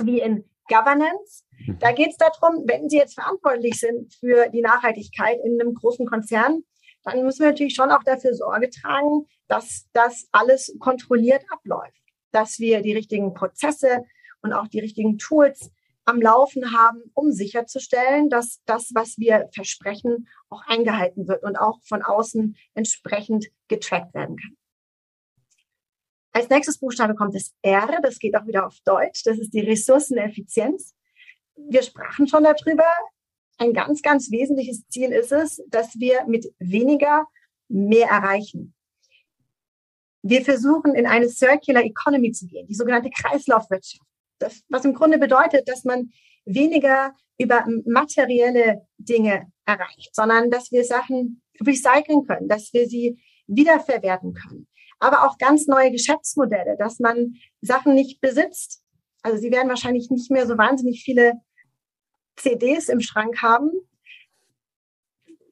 wie 0.00 0.20
in 0.20 0.44
Governance. 0.68 1.44
Mhm. 1.66 1.78
Da 1.78 1.92
geht 1.92 2.10
es 2.10 2.16
darum, 2.16 2.64
wenn 2.66 2.88
Sie 2.88 2.96
jetzt 2.96 3.14
verantwortlich 3.14 3.78
sind 3.78 4.14
für 4.14 4.48
die 4.50 4.62
Nachhaltigkeit 4.62 5.38
in 5.44 5.60
einem 5.60 5.74
großen 5.74 6.06
Konzern, 6.06 6.62
dann 7.04 7.22
müssen 7.22 7.40
wir 7.40 7.50
natürlich 7.50 7.74
schon 7.74 7.90
auch 7.90 8.02
dafür 8.02 8.34
Sorge 8.34 8.68
tragen, 8.68 9.26
dass 9.48 9.86
das 9.92 10.28
alles 10.32 10.76
kontrolliert 10.80 11.44
abläuft, 11.50 12.02
dass 12.32 12.58
wir 12.58 12.82
die 12.82 12.94
richtigen 12.94 13.32
Prozesse 13.32 14.04
und 14.42 14.52
auch 14.52 14.66
die 14.66 14.80
richtigen 14.80 15.16
Tools 15.18 15.70
am 16.04 16.20
Laufen 16.20 16.72
haben, 16.72 17.02
um 17.14 17.32
sicherzustellen, 17.32 18.28
dass 18.28 18.60
das, 18.64 18.90
was 18.94 19.18
wir 19.18 19.48
versprechen, 19.54 20.28
auch 20.48 20.62
eingehalten 20.66 21.28
wird 21.28 21.42
und 21.42 21.56
auch 21.56 21.80
von 21.84 22.02
außen 22.02 22.56
entsprechend 22.74 23.46
getrackt 23.68 24.14
werden 24.14 24.36
kann. 24.36 24.56
Als 26.36 26.50
nächstes 26.50 26.76
Buchstabe 26.76 27.14
kommt 27.14 27.34
das 27.34 27.54
R, 27.62 27.98
das 28.02 28.18
geht 28.18 28.36
auch 28.36 28.46
wieder 28.46 28.66
auf 28.66 28.76
Deutsch, 28.84 29.22
das 29.24 29.38
ist 29.38 29.54
die 29.54 29.60
Ressourceneffizienz. 29.60 30.94
Wir 31.56 31.80
sprachen 31.80 32.28
schon 32.28 32.44
darüber. 32.44 32.84
Ein 33.56 33.72
ganz, 33.72 34.02
ganz 34.02 34.30
wesentliches 34.30 34.86
Ziel 34.88 35.12
ist 35.12 35.32
es, 35.32 35.62
dass 35.68 35.98
wir 35.98 36.26
mit 36.26 36.44
weniger 36.58 37.24
mehr 37.68 38.08
erreichen. 38.08 38.74
Wir 40.20 40.44
versuchen 40.44 40.94
in 40.94 41.06
eine 41.06 41.30
Circular 41.30 41.82
Economy 41.82 42.32
zu 42.32 42.46
gehen, 42.46 42.66
die 42.66 42.74
sogenannte 42.74 43.08
Kreislaufwirtschaft. 43.08 44.04
Das, 44.38 44.62
was 44.68 44.84
im 44.84 44.92
Grunde 44.92 45.16
bedeutet, 45.16 45.66
dass 45.66 45.84
man 45.84 46.10
weniger 46.44 47.14
über 47.38 47.64
materielle 47.86 48.86
Dinge 48.98 49.50
erreicht, 49.64 50.14
sondern 50.14 50.50
dass 50.50 50.70
wir 50.70 50.84
Sachen 50.84 51.40
recyceln 51.66 52.26
können, 52.26 52.46
dass 52.46 52.74
wir 52.74 52.86
sie 52.86 53.18
wiederverwerten 53.46 54.34
können 54.34 54.68
aber 54.98 55.26
auch 55.26 55.38
ganz 55.38 55.66
neue 55.66 55.90
Geschäftsmodelle, 55.90 56.76
dass 56.78 56.98
man 56.98 57.34
Sachen 57.60 57.94
nicht 57.94 58.20
besitzt. 58.20 58.82
Also 59.22 59.38
Sie 59.38 59.50
werden 59.50 59.68
wahrscheinlich 59.68 60.10
nicht 60.10 60.30
mehr 60.30 60.46
so 60.46 60.56
wahnsinnig 60.56 61.02
viele 61.04 61.34
CDs 62.36 62.88
im 62.88 63.00
Schrank 63.00 63.42
haben. 63.42 63.70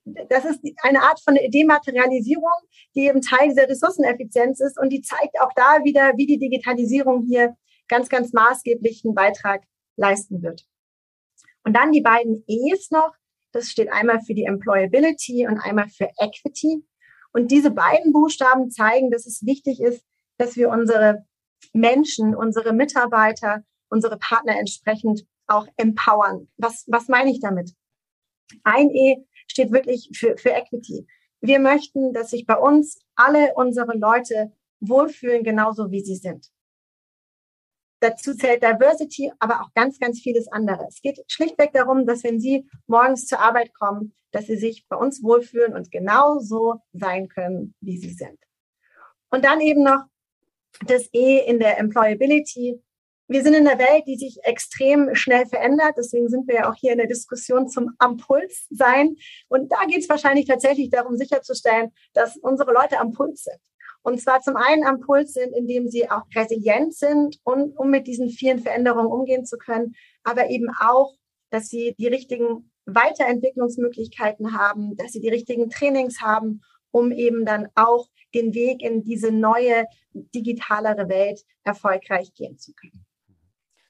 Das 0.05 0.45
ist 0.45 0.61
eine 0.83 1.03
Art 1.03 1.21
von 1.21 1.35
Dematerialisierung, 1.35 2.53
die 2.95 3.07
eben 3.07 3.23
Teil 3.23 3.49
dieser 3.49 3.69
Ressourceneffizienz 3.69 4.61
ist 4.61 4.79
und 4.79 4.91
die 4.91 5.01
zeigt 5.01 5.41
auch 5.41 5.51
da 5.57 5.83
wieder, 5.83 6.13
wie 6.17 6.27
die 6.27 6.39
Digitalisierung 6.39 7.25
hier 7.27 7.57
ganz, 7.89 8.09
ganz 8.09 8.33
maßgeblichen 8.33 9.15
Beitrag 9.15 9.63
leisten 9.97 10.43
wird. 10.43 10.67
Und 11.65 11.75
dann 11.75 11.93
die 11.93 12.03
beiden 12.03 12.45
E's 12.47 12.91
noch. 12.91 13.13
Das 13.53 13.69
steht 13.69 13.91
einmal 13.93 14.21
für 14.21 14.35
die 14.35 14.45
Employability 14.45 15.47
und 15.47 15.59
einmal 15.59 15.89
für 15.89 16.11
Equity. 16.19 16.85
Und 17.35 17.51
diese 17.51 17.71
beiden 17.71 18.13
Buchstaben 18.13 18.71
zeigen, 18.71 19.11
dass 19.11 19.27
es 19.27 19.45
wichtig 19.45 19.81
ist, 19.81 20.05
dass 20.39 20.57
wir 20.57 20.71
unsere 20.71 21.27
Menschen, 21.73 22.35
unsere 22.35 22.73
Mitarbeiter, 22.73 23.65
unsere 23.91 24.19
Partner 24.19 24.59
entsprechend 24.59 25.27
auch 25.47 25.67
empowern. 25.77 26.49
Was, 26.57 26.85
was 26.87 27.09
meine 27.09 27.31
ich 27.31 27.41
damit? 27.41 27.73
Ein 28.63 28.91
E 28.91 29.27
steht 29.49 29.73
wirklich 29.73 30.11
für, 30.15 30.37
für 30.37 30.51
Equity. 30.51 31.07
Wir 31.41 31.59
möchten, 31.59 32.13
dass 32.13 32.31
sich 32.31 32.47
bei 32.47 32.57
uns 32.57 33.01
alle 33.17 33.53
unsere 33.55 33.97
Leute 33.97 34.53
wohlfühlen, 34.81 35.43
genauso 35.43 35.91
wie 35.91 36.05
sie 36.05 36.17
sind. 36.17 36.54
Dazu 38.01 38.35
zählt 38.35 38.63
Diversity, 38.63 39.33
aber 39.39 39.63
auch 39.63 39.73
ganz, 39.75 39.99
ganz 39.99 40.21
vieles 40.21 40.49
andere. 40.49 40.87
Es 40.89 41.01
geht 41.01 41.21
schlichtweg 41.29 41.73
darum, 41.73 42.07
dass 42.07 42.25
wenn 42.25 42.41
Sie 42.41 42.67
morgens 42.87 43.27
zur 43.27 43.41
Arbeit 43.41 43.73
kommen, 43.75 44.15
dass 44.31 44.47
Sie 44.47 44.57
sich 44.57 44.87
bei 44.89 44.97
uns 44.97 45.23
wohlfühlen 45.23 45.75
und 45.75 45.91
genauso 45.91 46.81
sein 46.93 47.29
können, 47.29 47.75
wie 47.81 47.99
Sie 47.99 48.13
sind. 48.13 48.39
Und 49.31 49.45
dann 49.45 49.61
eben 49.61 49.83
noch 49.83 50.05
das 50.87 51.09
E 51.13 51.39
in 51.39 51.59
der 51.59 51.79
Employability. 51.79 52.81
Wir 53.27 53.43
sind 53.43 53.55
in 53.55 53.67
einer 53.67 53.79
Welt, 53.79 54.05
die 54.07 54.17
sich 54.17 54.39
extrem 54.43 55.15
schnell 55.15 55.47
verändert. 55.47 55.95
Deswegen 55.97 56.29
sind 56.29 56.47
wir 56.47 56.57
ja 56.57 56.71
auch 56.71 56.75
hier 56.75 56.93
in 56.93 56.99
der 56.99 57.07
Diskussion 57.07 57.69
zum 57.69 57.95
Ampuls 57.99 58.67
sein. 58.71 59.17
Und 59.49 59.73
da 59.73 59.87
geht 59.87 60.01
es 60.01 60.09
wahrscheinlich 60.09 60.47
tatsächlich 60.47 60.91
darum, 60.91 61.17
sicherzustellen, 61.17 61.91
dass 62.13 62.37
unsere 62.37 62.73
Leute 62.73 62.99
am 62.99 63.13
Puls 63.13 63.45
sind. 63.45 63.61
Und 64.05 64.21
zwar 64.21 64.41
zum 64.41 64.57
einen 64.57 64.85
am 64.85 65.01
Puls 65.01 65.33
sind, 65.33 65.57
indem 65.57 65.89
sie 65.89 66.11
auch 66.11 66.25
resilient 66.37 66.95
sind 66.95 67.39
und 67.43 67.75
um 67.79 67.91
mit 67.91 68.07
diesen 68.07 68.29
vielen 68.29 68.59
Veränderungen 68.59 69.11
umgehen 69.11 69.47
zu 69.47 69.57
können, 69.57 69.95
aber 70.23 70.51
eben 70.51 70.69
auch, 70.79 71.15
dass 71.51 71.69
sie 71.69 71.95
die 71.99 72.09
richtigen 72.09 72.71
Weiterentwicklungsmöglichkeiten 72.85 74.59
haben, 74.59 74.95
dass 74.97 75.13
sie 75.13 75.21
die 75.21 75.31
richtigen 75.31 75.71
Trainings 75.71 76.21
haben, 76.21 76.61
um 76.91 77.13
eben 77.13 77.47
dann 77.47 77.69
auch 77.75 78.09
den 78.35 78.53
Weg 78.53 78.83
in 78.83 79.05
diese 79.05 79.33
neue 79.33 79.87
digitalere 80.13 81.09
Welt 81.09 81.41
erfolgreich 81.63 82.35
gehen 82.35 82.59
zu 82.59 82.75
können. 82.75 83.07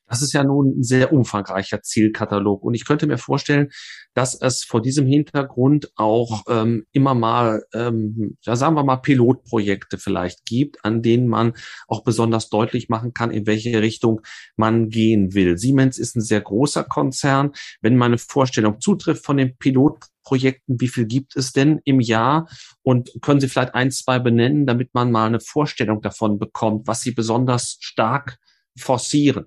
Das 0.07 0.21
ist 0.21 0.35
ja 0.35 0.45
nun 0.45 0.79
ein 0.79 0.83
sehr 0.83 1.13
umfangreicher 1.13 1.83
Zielkatalog. 1.83 2.63
Und 2.63 2.75
ich 2.75 2.85
könnte 2.85 3.07
mir 3.07 3.17
vorstellen, 3.17 3.71
dass 4.13 4.41
es 4.41 4.63
vor 4.63 4.83
diesem 4.83 5.07
Hintergrund 5.07 5.91
auch 5.97 6.45
ähm, 6.49 6.87
immer 6.93 7.15
mal, 7.15 7.65
ähm, 7.73 8.37
ja, 8.43 8.55
sagen 8.55 8.77
wir 8.77 8.85
mal, 8.85 8.97
Pilotprojekte 8.97 9.97
vielleicht 9.99 10.45
gibt, 10.45 10.85
an 10.85 11.03
denen 11.03 11.27
man 11.27 11.55
auch 11.89 12.05
besonders 12.05 12.51
deutlich 12.51 12.89
machen 12.89 13.15
kann, 13.15 13.31
in 13.31 13.47
welche 13.47 13.81
Richtung 13.81 14.21
man 14.57 14.91
gehen 14.91 15.35
will. 15.35 15.57
Siemens 15.57 15.99
ist 15.99 16.17
ein 16.17 16.21
sehr 16.21 16.43
großer 16.43 16.85
Konzern. 16.85 17.53
Wenn 17.81 17.97
meine 17.97 18.19
Vorstellung 18.19 18.81
zutrifft 18.81 19.25
von 19.25 19.39
den 19.39 19.57
Pilotprojekten, 19.57 20.81
wie 20.81 20.89
viel 20.89 21.07
gibt 21.07 21.35
es 21.35 21.53
denn 21.53 21.81
im 21.85 22.01
Jahr? 22.01 22.49
Und 22.83 23.11
können 23.23 23.41
Sie 23.41 23.49
vielleicht 23.49 23.75
ein, 23.75 23.91
zwei 23.91 24.19
benennen, 24.19 24.67
damit 24.67 24.93
man 24.93 25.11
mal 25.11 25.27
eine 25.27 25.41
Vorstellung 25.41 26.03
davon 26.03 26.39
bekommt, 26.39 26.87
was 26.87 27.01
Sie 27.01 27.13
besonders 27.13 27.79
stark 27.81 28.39
forcieren? 28.77 29.47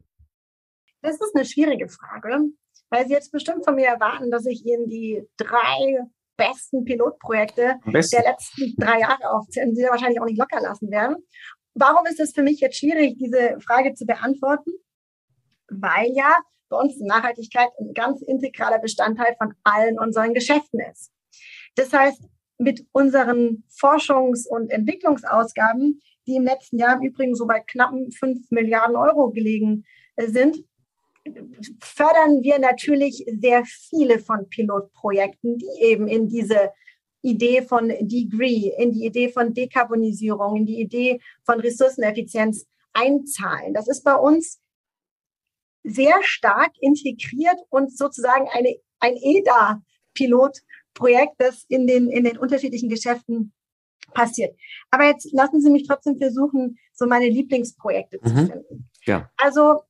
Das 1.01 1.15
ist 1.15 1.35
eine 1.35 1.45
schwierige 1.45 1.87
Frage, 1.87 2.39
weil 2.89 3.07
Sie 3.07 3.13
jetzt 3.13 3.31
bestimmt 3.31 3.63
von 3.63 3.75
mir 3.75 3.87
erwarten, 3.87 4.31
dass 4.31 4.45
ich 4.45 4.65
Ihnen 4.65 4.87
die 4.87 5.23
drei 5.37 5.99
besten 6.37 6.85
Pilotprojekte 6.85 7.75
besten. 7.85 8.15
der 8.15 8.31
letzten 8.31 8.75
drei 8.77 8.99
Jahre 8.99 9.31
aufzählen, 9.31 9.69
die 9.69 9.81
Sie 9.81 9.87
wahrscheinlich 9.87 10.21
auch 10.21 10.25
nicht 10.25 10.39
locker 10.39 10.61
lassen 10.61 10.89
werden. 10.91 11.17
Warum 11.73 12.05
ist 12.05 12.19
es 12.19 12.33
für 12.33 12.43
mich 12.43 12.59
jetzt 12.59 12.77
schwierig, 12.77 13.17
diese 13.17 13.59
Frage 13.59 13.93
zu 13.93 14.05
beantworten? 14.05 14.71
Weil 15.69 16.11
ja 16.13 16.35
bei 16.69 16.77
uns 16.77 16.99
Nachhaltigkeit 16.99 17.69
ein 17.79 17.93
ganz 17.93 18.21
integraler 18.21 18.79
Bestandteil 18.79 19.35
von 19.37 19.53
allen 19.63 19.99
unseren 19.99 20.33
Geschäften 20.33 20.79
ist. 20.91 21.11
Das 21.75 21.93
heißt, 21.93 22.23
mit 22.57 22.85
unseren 22.91 23.63
Forschungs- 23.69 24.47
und 24.47 24.71
Entwicklungsausgaben, 24.71 26.01
die 26.25 26.35
im 26.35 26.43
letzten 26.43 26.77
Jahr 26.77 26.95
im 26.95 27.03
Übrigen 27.03 27.35
so 27.35 27.45
bei 27.45 27.59
knappen 27.59 28.11
fünf 28.11 28.49
Milliarden 28.49 28.95
Euro 28.95 29.29
gelegen 29.29 29.85
sind, 30.17 30.57
fördern 31.81 32.43
wir 32.43 32.59
natürlich 32.59 33.25
sehr 33.39 33.63
viele 33.65 34.19
von 34.19 34.47
Pilotprojekten, 34.49 35.57
die 35.57 35.81
eben 35.81 36.07
in 36.07 36.27
diese 36.27 36.71
Idee 37.21 37.61
von 37.61 37.89
Degree, 37.89 38.71
in 38.77 38.91
die 38.91 39.05
Idee 39.05 39.29
von 39.29 39.53
Dekarbonisierung, 39.53 40.57
in 40.57 40.65
die 40.65 40.79
Idee 40.79 41.21
von 41.43 41.59
Ressourceneffizienz 41.59 42.65
einzahlen. 42.93 43.73
Das 43.73 43.87
ist 43.87 44.03
bei 44.03 44.15
uns 44.15 44.59
sehr 45.83 46.15
stark 46.21 46.71
integriert 46.79 47.57
und 47.69 47.95
sozusagen 47.95 48.47
eine, 48.51 48.75
ein 48.99 49.15
EDA-Pilotprojekt, 49.15 51.35
das 51.37 51.65
in 51.67 51.87
den, 51.87 52.09
in 52.09 52.23
den 52.23 52.37
unterschiedlichen 52.37 52.89
Geschäften 52.89 53.53
passiert. 54.13 54.55
Aber 54.91 55.05
jetzt 55.05 55.31
lassen 55.33 55.61
Sie 55.61 55.69
mich 55.69 55.87
trotzdem 55.87 56.17
versuchen, 56.17 56.77
so 56.93 57.07
meine 57.07 57.29
Lieblingsprojekte 57.29 58.19
mhm. 58.21 58.27
zu 58.27 58.35
finden. 58.35 58.89
Ja. 59.05 59.29
Also 59.37 59.81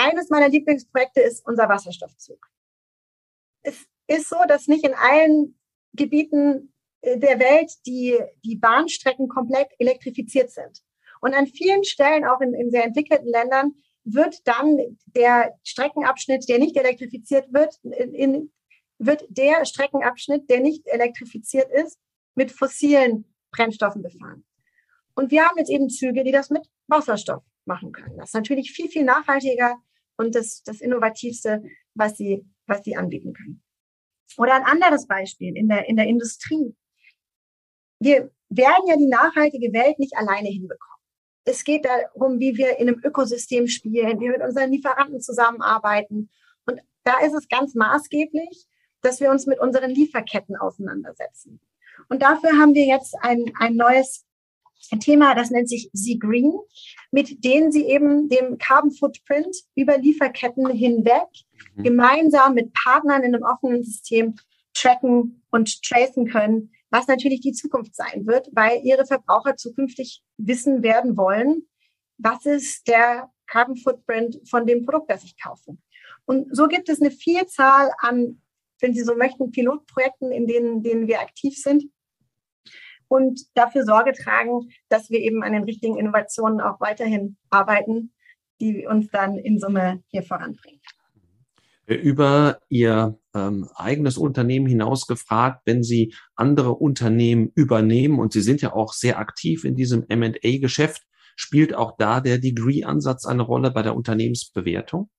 eines 0.00 0.30
meiner 0.30 0.48
Lieblingsprojekte 0.48 1.20
ist 1.20 1.46
unser 1.46 1.68
Wasserstoffzug. 1.68 2.46
Es 3.62 3.86
ist 4.06 4.28
so, 4.28 4.36
dass 4.48 4.66
nicht 4.66 4.84
in 4.84 4.94
allen 4.94 5.58
Gebieten 5.92 6.72
äh, 7.02 7.18
der 7.18 7.38
Welt 7.38 7.70
die, 7.86 8.18
die 8.44 8.56
Bahnstrecken 8.56 9.28
komplett 9.28 9.68
elektrifiziert 9.78 10.50
sind. 10.50 10.82
Und 11.20 11.34
an 11.34 11.46
vielen 11.46 11.84
Stellen, 11.84 12.24
auch 12.24 12.40
in, 12.40 12.54
in 12.54 12.70
sehr 12.70 12.84
entwickelten 12.84 13.28
Ländern, 13.28 13.72
wird 14.04 14.46
dann 14.48 14.78
der 15.04 15.54
Streckenabschnitt, 15.62 16.48
der 16.48 16.58
nicht 16.58 16.76
elektrifiziert 16.76 17.52
wird, 17.52 17.76
in, 17.82 18.14
in, 18.14 18.52
wird 18.98 19.24
der 19.28 19.66
Streckenabschnitt, 19.66 20.48
der 20.48 20.60
nicht 20.60 20.86
elektrifiziert 20.86 21.70
ist, 21.70 21.98
mit 22.34 22.50
fossilen 22.50 23.26
Brennstoffen 23.52 24.02
befahren. 24.02 24.46
Und 25.14 25.30
wir 25.30 25.46
haben 25.46 25.58
jetzt 25.58 25.70
eben 25.70 25.90
Züge, 25.90 26.24
die 26.24 26.32
das 26.32 26.48
mit 26.48 26.66
Wasserstoff 26.86 27.42
machen 27.66 27.92
können. 27.92 28.16
Das 28.16 28.30
ist 28.30 28.34
natürlich 28.34 28.72
viel, 28.72 28.88
viel 28.88 29.04
nachhaltiger 29.04 29.76
und 30.20 30.34
das, 30.34 30.62
das 30.64 30.82
Innovativste, 30.82 31.62
was 31.94 32.18
sie, 32.18 32.44
was 32.66 32.84
sie 32.84 32.94
anbieten 32.94 33.32
können. 33.32 33.62
Oder 34.36 34.54
ein 34.54 34.64
anderes 34.64 35.06
Beispiel 35.06 35.56
in 35.56 35.66
der, 35.68 35.88
in 35.88 35.96
der 35.96 36.06
Industrie. 36.06 36.76
Wir 38.00 38.30
werden 38.50 38.86
ja 38.86 38.96
die 38.96 39.08
nachhaltige 39.08 39.72
Welt 39.72 39.98
nicht 39.98 40.14
alleine 40.16 40.48
hinbekommen. 40.48 41.00
Es 41.44 41.64
geht 41.64 41.86
darum, 41.86 42.38
wie 42.38 42.56
wir 42.58 42.78
in 42.78 42.88
einem 42.88 43.00
Ökosystem 43.02 43.66
spielen, 43.66 44.20
wie 44.20 44.24
wir 44.24 44.32
mit 44.32 44.42
unseren 44.42 44.70
Lieferanten 44.70 45.20
zusammenarbeiten. 45.20 46.28
Und 46.66 46.80
da 47.04 47.18
ist 47.20 47.34
es 47.34 47.48
ganz 47.48 47.74
maßgeblich, 47.74 48.66
dass 49.00 49.20
wir 49.20 49.30
uns 49.30 49.46
mit 49.46 49.58
unseren 49.58 49.90
Lieferketten 49.90 50.54
auseinandersetzen. 50.56 51.60
Und 52.10 52.20
dafür 52.20 52.58
haben 52.58 52.74
wir 52.74 52.84
jetzt 52.84 53.14
ein, 53.22 53.50
ein 53.58 53.74
neues 53.74 54.26
Thema, 55.00 55.34
das 55.34 55.50
nennt 55.50 55.68
sich 55.68 55.90
Sie 55.92 56.18
Green, 56.18 56.52
mit 57.10 57.44
denen 57.44 57.70
Sie 57.70 57.86
eben 57.86 58.28
dem 58.28 58.58
Carbon 58.58 58.90
Footprint 58.90 59.56
über 59.74 59.98
Lieferketten 59.98 60.68
hinweg 60.70 61.28
mhm. 61.76 61.82
gemeinsam 61.82 62.54
mit 62.54 62.72
Partnern 62.72 63.22
in 63.22 63.34
einem 63.34 63.44
offenen 63.44 63.84
System 63.84 64.36
tracken 64.74 65.42
und 65.50 65.82
tracen 65.82 66.26
können, 66.28 66.72
was 66.90 67.06
natürlich 67.06 67.40
die 67.40 67.52
Zukunft 67.52 67.94
sein 67.94 68.26
wird, 68.26 68.48
weil 68.52 68.80
Ihre 68.84 69.06
Verbraucher 69.06 69.56
zukünftig 69.56 70.22
wissen 70.38 70.82
werden 70.82 71.16
wollen, 71.16 71.68
was 72.18 72.46
ist 72.46 72.88
der 72.88 73.30
Carbon 73.46 73.76
Footprint 73.76 74.40
von 74.48 74.66
dem 74.66 74.84
Produkt, 74.84 75.10
das 75.10 75.24
ich 75.24 75.40
kaufe. 75.40 75.76
Und 76.24 76.54
so 76.54 76.68
gibt 76.68 76.88
es 76.88 77.00
eine 77.00 77.10
Vielzahl 77.10 77.90
an, 77.98 78.40
wenn 78.80 78.94
Sie 78.94 79.02
so 79.02 79.14
möchten, 79.14 79.50
Pilotprojekten, 79.50 80.32
in 80.32 80.46
denen, 80.46 80.82
denen 80.82 81.06
wir 81.06 81.20
aktiv 81.20 81.56
sind, 81.56 81.84
und 83.10 83.40
dafür 83.54 83.84
Sorge 83.84 84.12
tragen, 84.12 84.70
dass 84.88 85.10
wir 85.10 85.18
eben 85.18 85.42
an 85.42 85.52
den 85.52 85.64
richtigen 85.64 85.98
Innovationen 85.98 86.60
auch 86.60 86.80
weiterhin 86.80 87.36
arbeiten, 87.50 88.12
die 88.60 88.86
uns 88.86 89.10
dann 89.10 89.36
in 89.36 89.58
Summe 89.58 90.02
hier 90.08 90.22
voranbringen. 90.22 90.80
Über 91.86 92.60
Ihr 92.68 93.18
ähm, 93.34 93.68
eigenes 93.74 94.16
Unternehmen 94.16 94.66
hinaus 94.66 95.08
gefragt, 95.08 95.62
wenn 95.64 95.82
Sie 95.82 96.14
andere 96.36 96.74
Unternehmen 96.74 97.50
übernehmen 97.56 98.20
und 98.20 98.32
Sie 98.32 98.42
sind 98.42 98.62
ja 98.62 98.72
auch 98.72 98.92
sehr 98.92 99.18
aktiv 99.18 99.64
in 99.64 99.74
diesem 99.74 100.04
M&A-Geschäft, 100.08 101.02
spielt 101.34 101.74
auch 101.74 101.96
da 101.96 102.20
der 102.20 102.38
Degree-Ansatz 102.38 103.26
eine 103.26 103.42
Rolle 103.42 103.72
bei 103.72 103.82
der 103.82 103.96
Unternehmensbewertung? 103.96 105.10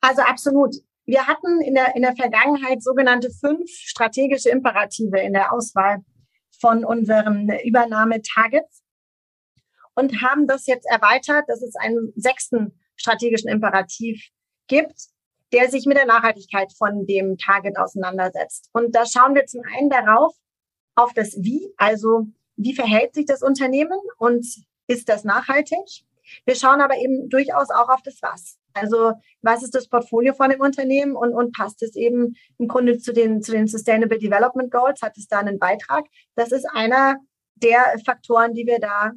Also 0.00 0.22
absolut. 0.22 0.76
Wir 1.06 1.26
hatten 1.26 1.60
in 1.60 1.74
der, 1.74 1.94
in 1.96 2.02
der 2.02 2.16
Vergangenheit 2.16 2.82
sogenannte 2.82 3.30
fünf 3.30 3.68
strategische 3.68 4.48
Imperative 4.48 5.18
in 5.20 5.34
der 5.34 5.52
Auswahl 5.52 5.98
von 6.60 6.84
unseren 6.84 7.50
Übernahme-Targets 7.64 8.82
und 9.94 10.22
haben 10.22 10.46
das 10.46 10.66
jetzt 10.66 10.86
erweitert, 10.86 11.44
dass 11.48 11.62
es 11.62 11.74
einen 11.76 12.12
sechsten 12.16 12.80
strategischen 12.96 13.50
Imperativ 13.50 14.28
gibt, 14.66 15.08
der 15.52 15.70
sich 15.70 15.86
mit 15.86 15.96
der 15.96 16.06
Nachhaltigkeit 16.06 16.72
von 16.76 17.06
dem 17.06 17.36
Target 17.36 17.78
auseinandersetzt. 17.78 18.70
Und 18.72 18.94
da 18.94 19.04
schauen 19.06 19.34
wir 19.34 19.46
zum 19.46 19.62
einen 19.76 19.90
darauf, 19.90 20.34
auf 20.96 21.12
das 21.12 21.36
Wie, 21.40 21.72
also 21.76 22.26
wie 22.56 22.74
verhält 22.74 23.14
sich 23.14 23.26
das 23.26 23.42
Unternehmen 23.42 23.98
und 24.18 24.46
ist 24.86 25.08
das 25.08 25.24
nachhaltig? 25.24 26.04
Wir 26.44 26.54
schauen 26.54 26.80
aber 26.80 26.96
eben 26.96 27.28
durchaus 27.28 27.70
auch 27.70 27.88
auf 27.88 28.02
das 28.02 28.18
Was. 28.22 28.58
Also 28.74 29.12
was 29.42 29.62
ist 29.62 29.74
das 29.74 29.88
Portfolio 29.88 30.34
von 30.34 30.50
dem 30.50 30.60
Unternehmen 30.60 31.16
und, 31.16 31.32
und 31.32 31.56
passt 31.56 31.82
es 31.82 31.96
eben 31.96 32.34
im 32.58 32.68
Grunde 32.68 32.98
zu 32.98 33.12
den, 33.12 33.42
zu 33.42 33.52
den 33.52 33.66
Sustainable 33.66 34.18
Development 34.18 34.70
Goals? 34.70 35.02
Hat 35.02 35.16
es 35.16 35.28
da 35.28 35.38
einen 35.38 35.58
Beitrag? 35.58 36.04
Das 36.34 36.52
ist 36.52 36.66
einer 36.72 37.16
der 37.54 37.98
Faktoren, 38.04 38.52
die 38.52 38.66
wir 38.66 38.80
da 38.80 39.12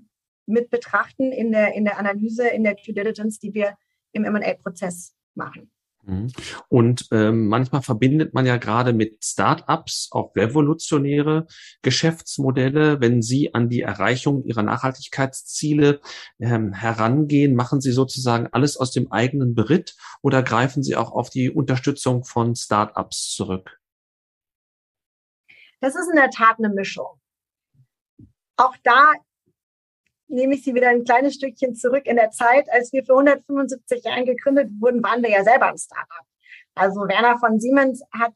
mit 0.46 0.70
betrachten 0.70 1.32
in 1.32 1.52
der, 1.52 1.74
in 1.74 1.84
der 1.84 1.98
Analyse, 1.98 2.48
in 2.48 2.64
der 2.64 2.76
Due 2.76 2.94
Diligence, 2.94 3.40
die 3.40 3.54
wir 3.54 3.76
im 4.14 4.24
M&A-Prozess 4.24 5.16
machen. 5.36 5.72
Mhm. 6.08 6.32
Und 6.70 7.08
ähm, 7.12 7.48
manchmal 7.48 7.82
verbindet 7.82 8.34
man 8.34 8.46
ja 8.46 8.56
gerade 8.56 8.94
mit 8.94 9.26
Startups 9.26 10.08
auch 10.12 10.34
revolutionäre 10.36 11.48
Geschäftsmodelle. 11.82 13.02
Wenn 13.02 13.22
Sie 13.22 13.54
an 13.54 13.68
die 13.68 13.82
Erreichung 13.82 14.46
Ihrer 14.46 14.64
Nachhaltigkeitsziele 14.64 16.00
ähm, 16.40 16.72
herangehen, 16.72 17.56
machen 17.56 17.82
Sie 17.82 17.92
sozusagen 17.92 18.48
alles 18.54 18.78
aus 18.78 18.92
dem 18.92 19.12
eigenen 19.12 19.54
Beritt 19.54 19.98
oder 20.22 20.44
greifen 20.44 20.82
Sie 20.82 20.96
auch 20.96 21.12
auf 21.12 21.30
die 21.30 21.52
Unterstützung 21.52 22.24
von 22.24 22.56
Startups 22.56 23.34
zurück? 23.36 23.82
Das 25.82 25.96
ist 25.96 26.10
in 26.10 26.16
der 26.16 26.30
Tat 26.30 26.58
eine 26.58 26.70
Mischung. 26.70 27.20
Auch 28.56 28.76
da 28.84 29.12
nehme 30.28 30.56
ich 30.56 30.64
Sie 30.64 30.76
wieder 30.76 30.90
ein 30.90 31.04
kleines 31.04 31.36
Stückchen 31.36 31.76
zurück 31.76 32.06
in 32.06 32.18
der 32.18 32.32
Zeit. 32.32 32.68
Als 32.72 32.92
wir 32.94 33.04
für 33.04 33.14
175 33.14 34.04
Jahren 34.04 34.26
gegründet 34.26 34.70
wurden, 34.80 35.04
waren 35.04 35.24
wir 35.24 35.30
ja 35.30 35.44
selber 35.44 35.68
ein 35.68 35.78
Startup. 35.78 36.26
Also 36.76 37.02
Werner 37.02 37.38
von 37.40 37.60
Siemens 37.60 38.04
hat 38.12 38.34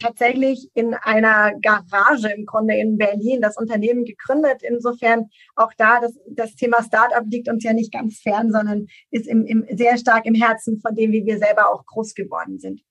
tatsächlich 0.00 0.70
in 0.74 0.94
einer 0.94 1.52
Garage 1.60 2.32
im 2.32 2.46
Grunde 2.46 2.74
in 2.76 2.96
Berlin 2.96 3.40
das 3.40 3.56
Unternehmen 3.56 4.04
gegründet. 4.04 4.62
Insofern 4.62 5.30
auch 5.56 5.72
da, 5.76 6.00
das, 6.00 6.18
das 6.28 6.54
Thema 6.54 6.82
Startup 6.82 7.24
liegt 7.28 7.48
uns 7.48 7.62
ja 7.62 7.72
nicht 7.72 7.92
ganz 7.92 8.18
fern, 8.18 8.50
sondern 8.50 8.86
ist 9.10 9.26
im, 9.26 9.44
im, 9.44 9.66
sehr 9.76 9.98
stark 9.98 10.26
im 10.26 10.34
Herzen 10.34 10.80
von 10.80 10.94
dem, 10.94 11.12
wie 11.12 11.26
wir 11.26 11.38
selber 11.38 11.70
auch 11.70 11.84
groß 11.84 12.14
geworden 12.14 12.58
sind. 12.58 12.82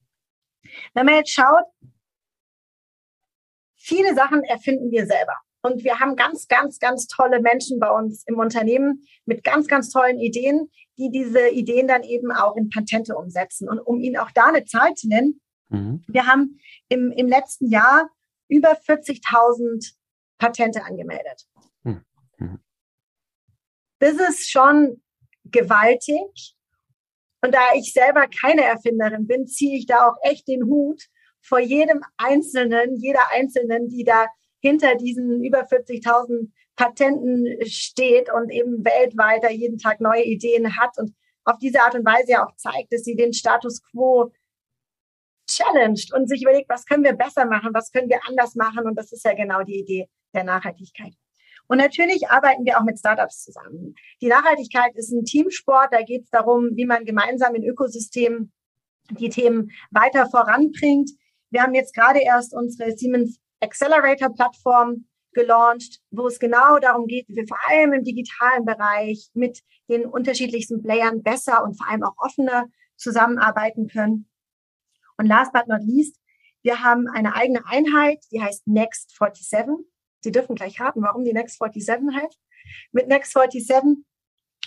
Wenn 0.94 1.06
man 1.06 1.16
jetzt 1.16 1.32
schaut, 1.32 1.66
viele 3.76 4.14
Sachen 4.14 4.44
erfinden 4.44 4.92
wir 4.92 5.06
selber. 5.08 5.36
Und 5.62 5.84
wir 5.84 6.00
haben 6.00 6.16
ganz, 6.16 6.48
ganz, 6.48 6.80
ganz 6.80 7.08
tolle 7.08 7.42
Menschen 7.42 7.80
bei 7.80 7.90
uns 7.90 8.24
im 8.28 8.38
Unternehmen 8.38 9.04
mit 9.26 9.44
ganz, 9.44 9.68
ganz 9.68 9.90
tollen 9.90 10.20
Ideen, 10.20 10.70
die 10.98 11.10
diese 11.12 11.50
Ideen 11.50 11.88
dann 11.88 12.04
eben 12.04 12.32
auch 12.32 12.56
in 12.56 12.70
Patente 12.70 13.16
umsetzen. 13.16 13.68
Und 13.68 13.80
um 13.80 14.00
Ihnen 14.00 14.18
auch 14.18 14.32
da 14.32 14.48
eine 14.48 14.66
Zahl 14.66 14.94
zu 14.96 15.08
nennen, 15.08 15.42
mhm. 15.70 16.04
wir 16.08 16.28
haben 16.28 16.60
im, 16.88 17.12
im 17.12 17.28
letzten 17.28 17.70
Jahr 17.70 18.10
über 18.48 18.72
40.000 18.72 19.94
Patente 20.38 20.84
angemeldet. 20.84 21.46
Mhm. 21.84 22.06
mhm. 22.38 22.60
Das 24.00 24.14
ist 24.14 24.50
schon 24.50 25.02
gewaltig. 25.44 26.56
Und 27.42 27.54
da 27.54 27.60
ich 27.76 27.92
selber 27.94 28.28
keine 28.28 28.64
Erfinderin 28.64 29.28
bin, 29.28 29.48
ziehe 29.48 29.78
ich 29.78 29.86
da 29.86 30.08
auch 30.08 30.16
echt 30.22 30.48
den 30.48 30.64
Hut 30.64 31.04
vor 31.42 31.60
jedem 31.60 32.04
Einzelnen, 32.18 32.96
jeder 32.96 33.32
Einzelnen, 33.32 33.90
die 33.90 34.04
da 34.04 34.28
hinter 34.60 34.96
diesen 34.96 35.44
über 35.44 35.62
40.000 35.62 36.50
Patenten 36.76 37.46
steht 37.66 38.32
und 38.32 38.50
eben 38.50 38.86
weltweit 38.86 39.44
da 39.44 39.50
jeden 39.50 39.78
Tag 39.78 40.00
neue 40.00 40.24
Ideen 40.24 40.78
hat 40.78 40.98
und 40.98 41.14
auf 41.44 41.58
diese 41.58 41.82
Art 41.82 41.96
und 41.96 42.06
Weise 42.06 42.32
ja 42.32 42.46
auch 42.46 42.56
zeigt, 42.56 42.94
dass 42.94 43.04
sie 43.04 43.16
den 43.16 43.34
Status 43.34 43.82
quo 43.92 44.32
challenged 45.50 46.14
und 46.14 46.30
sich 46.30 46.44
überlegt, 46.44 46.70
was 46.70 46.86
können 46.86 47.04
wir 47.04 47.14
besser 47.14 47.46
machen, 47.46 47.74
was 47.74 47.92
können 47.92 48.10
wir 48.10 48.20
anders 48.28 48.56
machen. 48.56 48.86
Und 48.86 48.96
das 48.96 49.12
ist 49.12 49.26
ja 49.26 49.34
genau 49.34 49.64
die 49.64 49.80
Idee 49.80 50.08
der 50.34 50.44
Nachhaltigkeit. 50.44 51.14
Und 51.68 51.78
natürlich 51.78 52.30
arbeiten 52.30 52.66
wir 52.66 52.80
auch 52.80 52.84
mit 52.84 52.98
Startups 52.98 53.44
zusammen. 53.44 53.96
Die 54.22 54.28
Nachhaltigkeit 54.28 54.96
ist 54.96 55.12
ein 55.12 55.24
Teamsport. 55.24 55.90
Da 55.92 56.02
geht 56.02 56.24
es 56.24 56.30
darum, 56.30 56.76
wie 56.76 56.86
man 56.86 57.06
gemeinsam 57.06 57.56
in 57.56 57.64
Ökosystemen 57.64 58.52
die 59.12 59.30
Themen 59.30 59.72
weiter 59.92 60.28
voranbringt. 60.30 61.12
Wir 61.52 61.64
haben 61.64 61.74
jetzt 61.74 61.94
gerade 61.94 62.22
erst 62.22 62.54
unsere 62.54 62.96
Siemens 62.96 63.40
Accelerator-Plattform 63.62 65.06
gelauncht, 65.34 66.00
wo 66.12 66.28
es 66.28 66.40
genau 66.40 66.80
darum 66.80 67.08
geht, 67.08 67.28
wie 67.28 67.36
wir 67.36 67.48
vor 67.48 67.60
allem 67.68 67.94
im 67.94 68.04
digitalen 68.04 68.66
Bereich 68.66 69.30
mit 69.34 69.62
den 69.90 70.06
unterschiedlichsten 70.06 70.82
Playern 70.82 71.22
besser 71.22 71.64
und 71.64 71.76
vor 71.76 71.88
allem 71.88 72.04
auch 72.04 72.16
offener 72.18 72.66
zusammenarbeiten 72.98 73.88
können. 73.88 74.30
Und 75.18 75.28
last 75.28 75.54
but 75.54 75.68
not 75.68 75.82
least, 75.84 76.20
wir 76.62 76.84
haben 76.84 77.08
eine 77.08 77.36
eigene 77.36 77.66
Einheit, 77.66 78.24
die 78.32 78.42
heißt 78.42 78.68
Next 78.68 79.16
47. 79.18 79.86
Sie 80.22 80.32
dürfen 80.32 80.56
gleich 80.56 80.80
raten, 80.80 81.02
warum 81.02 81.24
die 81.24 81.34
Next 81.34 81.60
47 81.60 82.22
heißt. 82.22 82.40
Mit 82.92 83.08
Next 83.08 83.32
47 83.34 84.04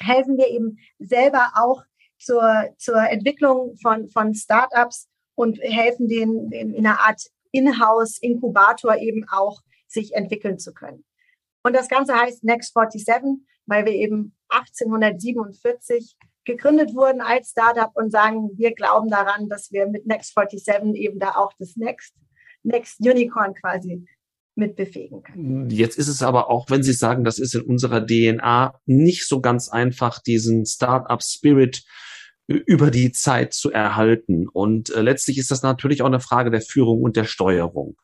helfen 0.01 0.37
wir 0.37 0.49
eben 0.49 0.79
selber 0.99 1.53
auch 1.55 1.83
zur, 2.19 2.75
zur 2.79 3.03
Entwicklung 3.11 3.77
von, 3.83 4.09
von 4.09 4.35
Startups 4.35 5.09
und 5.35 5.59
helfen 5.61 6.09
denen 6.09 6.51
in, 6.53 6.75
in 6.75 6.87
einer 6.87 7.01
Art 7.01 7.23
Inhouse-Inkubator 7.53 8.97
eben 8.97 9.27
auch 9.31 9.61
sich 9.87 10.15
entwickeln 10.15 10.59
zu 10.59 10.73
können. 10.73 11.05
Und 11.63 11.77
das 11.77 11.89
Ganze 11.89 12.15
heißt 12.15 12.45
Next 12.45 12.75
47, 12.75 13.45
weil 13.67 13.87
wir 13.87 13.93
eben 13.93 14.35
1847 14.49 16.17
gegründet 16.45 16.95
wurden 16.95 17.21
als 17.21 17.51
Startup 17.51 17.91
und 17.95 18.11
sagen, 18.11 18.51
wir 18.57 18.75
glauben 18.75 19.09
daran, 19.09 19.49
dass 19.49 19.71
wir 19.71 19.87
mit 19.87 20.07
Next 20.07 20.35
47 20.35 20.97
eben 20.97 21.19
da 21.19 21.37
auch 21.37 21.53
das 21.59 21.77
Next, 21.77 22.15
Next 22.65 23.01
Unicorn 23.01 23.55
quasi 23.55 24.05
mit 24.55 24.77
befähigen 24.77 25.23
können. 25.23 25.71
Jetzt 25.71 25.99
ist 25.99 26.09
es 26.09 26.23
aber 26.23 26.51
auch, 26.51 26.69
wenn 26.69 26.83
Sie 26.83 26.93
sagen, 26.93 27.25
das 27.25 27.39
ist 27.39 27.55
in 27.55 27.63
unserer 27.63 28.05
DNA 28.05 28.79
nicht 28.85 29.27
so 29.27 29.41
ganz 29.41 29.69
einfach, 29.69 30.21
diesen 30.21 30.67
Startup 30.67 31.23
Spirit 31.23 31.85
über 32.59 32.91
die 32.91 33.13
Zeit 33.13 33.53
zu 33.53 33.71
erhalten. 33.71 34.49
Und 34.49 34.91
äh, 34.91 35.03
letztlich 35.03 35.39
ist 35.39 35.51
das 35.51 35.63
natürlich 35.63 36.03
auch 36.03 36.07
eine 36.07 36.21
Frage 36.21 36.51
der 36.51 36.61
Führung 36.61 37.03
und 37.03 37.17
der 37.17 37.25
Steuerung. 37.25 37.97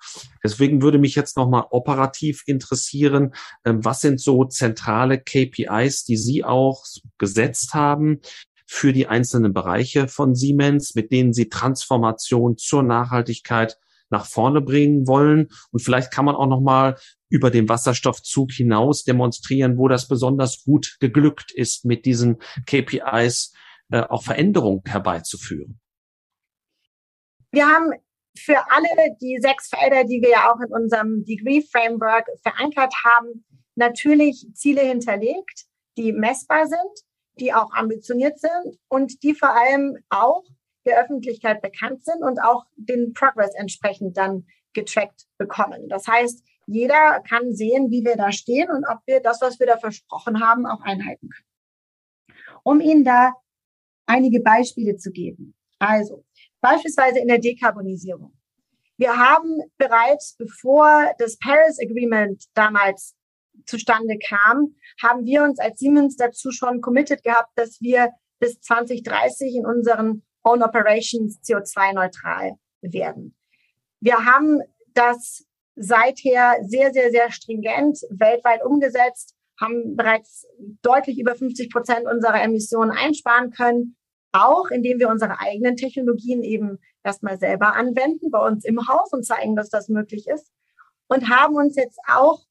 Deswegen 0.45 0.83
würde 0.83 0.99
mich 0.99 1.15
jetzt 1.15 1.37
nochmal 1.37 1.65
operativ 1.71 2.43
interessieren, 2.47 3.33
äh, 3.65 3.75
was 3.77 4.01
sind 4.01 4.21
so 4.21 4.45
zentrale 4.45 5.19
KPIs, 5.19 6.05
die 6.05 6.17
Sie 6.17 6.45
auch 6.45 6.85
gesetzt 7.19 7.75
haben, 7.75 8.21
für 8.67 8.93
die 8.93 9.07
einzelnen 9.07 9.55
Bereiche 9.55 10.09
von 10.09 10.35
Siemens, 10.35 10.95
mit 10.95 11.11
denen 11.11 11.33
Sie 11.33 11.49
Transformation 11.49 12.59
zur 12.59 12.83
Nachhaltigkeit 12.83 13.79
nach 14.11 14.27
vorne 14.27 14.61
bringen 14.61 15.07
wollen. 15.07 15.49
Und 15.71 15.81
vielleicht 15.81 16.13
kann 16.13 16.25
man 16.25 16.35
auch 16.35 16.47
noch 16.47 16.61
mal 16.61 16.97
über 17.29 17.51
den 17.51 17.69
Wasserstoffzug 17.69 18.53
hinaus 18.53 19.05
demonstrieren, 19.05 19.77
wo 19.79 19.89
das 19.89 20.09
besonders 20.09 20.65
gut 20.65 20.97
geglückt 21.01 21.53
ist, 21.53 21.85
mit 21.85 22.05
diesen 22.05 22.39
KPIs 22.67 23.53
äh, 23.91 24.03
auch 24.03 24.23
Veränderungen 24.23 24.83
herbeizuführen. 24.87 25.81
Wir 27.51 27.67
haben 27.67 27.93
für 28.37 28.59
alle 28.71 29.17
die 29.21 29.39
sechs 29.41 29.69
Felder, 29.69 30.05
die 30.05 30.21
wir 30.23 30.31
ja 30.31 30.53
auch 30.53 30.61
in 30.61 30.73
unserem 30.73 31.25
Degree 31.25 31.63
Framework 31.63 32.27
verankert 32.43 32.95
haben, 33.05 33.45
natürlich 33.75 34.47
Ziele 34.55 34.83
hinterlegt, 34.83 35.67
die 35.97 36.13
messbar 36.13 36.67
sind, 36.67 37.05
die 37.41 37.55
auch 37.55 37.73
ambitioniert 37.73 38.39
sind 38.39 38.79
und 38.89 39.23
die 39.23 39.35
vor 39.35 39.51
allem 39.51 39.97
auch 40.09 40.45
der 40.85 41.01
Öffentlichkeit 41.01 41.63
bekannt 41.63 42.05
sind 42.05 42.23
und 42.23 42.41
auch 42.41 42.67
den 42.77 43.13
Progress 43.13 43.55
entsprechend 43.55 44.17
dann 44.17 44.47
getrackt 44.73 45.27
bekommen. 45.39 45.89
Das 45.89 46.07
heißt, 46.07 46.45
jeder 46.67 47.21
kann 47.29 47.55
sehen, 47.55 47.91
wie 47.91 48.05
wir 48.05 48.17
da 48.17 48.33
stehen 48.33 48.71
und 48.71 48.85
ob 48.87 48.99
wir 49.07 49.21
das, 49.21 49.41
was 49.41 49.59
wir 49.59 49.67
da 49.67 49.79
versprochen 49.79 50.41
haben, 50.41 50.67
auch 50.67 50.83
einhalten 50.83 51.31
können. 51.31 52.39
Um 52.63 52.81
Ihnen 52.81 53.05
da 53.05 53.33
einige 54.09 54.41
Beispiele 54.41 54.97
zu 54.97 55.11
geben. 55.11 55.55
Also, 55.79 56.25
beispielsweise 56.61 57.21
in 57.21 57.29
der 57.29 57.39
Dekarbonisierung. 57.39 58.33
Wir 58.97 59.17
haben 59.17 59.63
bereits, 59.77 60.35
bevor 60.37 61.13
das 61.19 61.39
Paris 61.39 61.79
Agreement 61.81 62.45
damals 62.55 63.15
zustande 63.65 64.19
kam, 64.19 64.75
haben 65.01 65.25
wir 65.25 65.45
uns 65.45 65.61
als 65.61 65.79
Siemens 65.79 66.17
dazu 66.17 66.51
schon 66.51 66.81
committed 66.81 67.23
gehabt, 67.23 67.51
dass 67.55 67.81
wir 67.81 68.11
bis 68.41 68.61
2030 68.61 69.55
in 69.55 69.67
unseren 69.67 70.23
Own 70.43 70.63
Operations 70.63 71.41
CO2-neutral 71.43 72.57
werden. 72.81 73.37
Wir 74.01 74.25
haben 74.25 74.61
das 74.95 75.45
seither 75.77 76.57
sehr, 76.63 76.93
sehr, 76.93 77.11
sehr 77.11 77.31
stringent 77.31 77.99
weltweit 78.11 78.65
umgesetzt, 78.65 79.37
haben 79.61 79.97
bereits 79.97 80.47
deutlich 80.83 81.19
über 81.19 81.35
50 81.35 81.71
Prozent 81.71 82.07
unserer 82.07 82.43
Emissionen 82.43 82.91
einsparen 82.91 83.51
können, 83.51 83.97
auch 84.33 84.71
indem 84.71 84.99
wir 84.99 85.09
unsere 85.09 85.41
eigenen 85.41 85.77
Technologien 85.77 86.43
eben 86.43 86.79
erstmal 87.03 87.39
selber 87.39 87.75
anwenden 87.75 88.31
bei 88.31 88.47
uns 88.47 88.65
im 88.65 88.87
Haus 88.89 89.13
und 89.13 89.25
zeigen, 89.25 89.57
dass 89.57 89.71
das 89.71 89.89
möglich 89.89 90.27
ist. 90.29 90.53
Und 91.09 91.29
haben 91.29 91.57
uns 91.57 91.77
jetzt 91.77 91.99
auch 92.07 92.43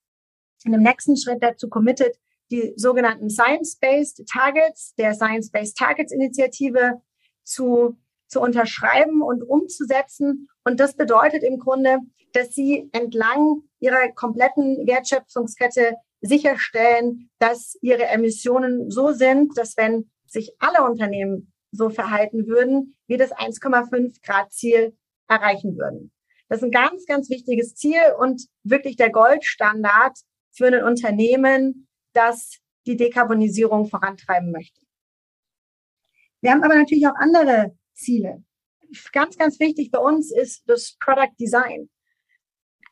in 0.64 0.72
dem 0.72 0.82
nächsten 0.82 1.16
Schritt 1.16 1.44
dazu 1.44 1.70
committed, 1.70 2.18
die 2.50 2.74
sogenannten 2.76 3.30
Science-Based 3.30 4.26
Targets 4.28 4.96
der 4.96 5.14
Science-Based 5.14 5.78
Targets 5.78 6.12
Initiative 6.12 7.02
zu, 7.44 7.98
zu 8.28 8.42
unterschreiben 8.42 9.22
und 9.22 9.44
umzusetzen. 9.44 10.48
Und 10.64 10.80
das 10.80 10.96
bedeutet 10.96 11.44
im 11.44 11.60
Grunde, 11.60 12.00
dass 12.34 12.54
sie 12.56 12.90
entlang 12.94 13.64
ihrer 13.80 14.12
kompletten 14.14 14.88
Wertschöpfungskette 14.88 15.96
sicherstellen, 16.22 17.30
dass 17.40 17.78
ihre 17.82 18.06
Emissionen 18.06 18.90
so 18.90 19.12
sind, 19.12 19.58
dass 19.58 19.78
wenn 19.78 20.10
sich 20.26 20.54
alle 20.60 20.84
Unternehmen 20.84 21.54
so 21.72 21.90
verhalten 21.90 22.48
würden, 22.48 22.96
wir 23.08 23.18
das 23.18 23.32
1,5 23.32 24.22
Grad 24.26 24.52
Ziel 24.52 24.98
erreichen 25.28 25.78
würden. 25.78 26.12
Das 26.50 26.60
ist 26.60 26.64
ein 26.64 26.72
ganz, 26.72 27.06
ganz 27.06 27.30
wichtiges 27.30 27.76
Ziel 27.76 28.00
und 28.20 28.48
wirklich 28.64 28.96
der 28.96 29.10
Goldstandard 29.10 30.18
für 30.52 30.68
ein 30.68 30.84
Unternehmen, 30.84 31.88
das 32.14 32.60
die 32.86 32.96
Dekarbonisierung 32.96 33.88
vorantreiben 33.88 34.52
möchte. 34.52 34.82
Wir 36.42 36.52
haben 36.52 36.64
aber 36.64 36.76
natürlich 36.76 37.06
auch 37.08 37.16
andere 37.20 37.78
Ziele. 37.94 38.44
Ganz, 39.12 39.38
ganz 39.38 39.60
wichtig 39.60 39.92
bei 39.92 40.00
uns 40.00 40.32
ist 40.32 40.64
das 40.68 40.96
Product 41.00 41.34
Design. 41.40 41.90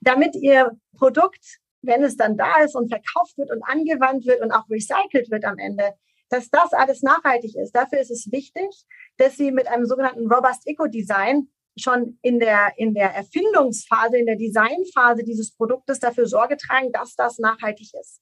Damit 0.01 0.35
Ihr 0.35 0.77
Produkt, 0.97 1.59
wenn 1.85 2.03
es 2.03 2.17
dann 2.17 2.37
da 2.37 2.63
ist 2.63 2.75
und 2.75 2.89
verkauft 2.89 3.37
wird 3.37 3.51
und 3.51 3.63
angewandt 3.63 4.25
wird 4.25 4.41
und 4.41 4.51
auch 4.51 4.69
recycelt 4.69 5.31
wird 5.31 5.45
am 5.45 5.57
Ende, 5.57 5.93
dass 6.29 6.49
das 6.49 6.73
alles 6.73 7.01
nachhaltig 7.01 7.55
ist. 7.55 7.71
Dafür 7.75 7.99
ist 7.99 8.11
es 8.11 8.31
wichtig, 8.31 8.69
dass 9.17 9.37
Sie 9.37 9.51
mit 9.51 9.67
einem 9.67 9.85
sogenannten 9.85 10.31
Robust 10.31 10.67
Eco 10.67 10.87
Design 10.87 11.49
schon 11.77 12.17
in 12.21 12.39
der, 12.39 12.73
in 12.77 12.93
der 12.93 13.13
Erfindungsphase, 13.13 14.17
in 14.17 14.25
der 14.25 14.37
Designphase 14.37 15.23
dieses 15.23 15.55
Produktes 15.55 15.99
dafür 15.99 16.25
Sorge 16.25 16.57
tragen, 16.57 16.91
dass 16.91 17.15
das 17.15 17.37
nachhaltig 17.37 17.93
ist. 17.99 18.21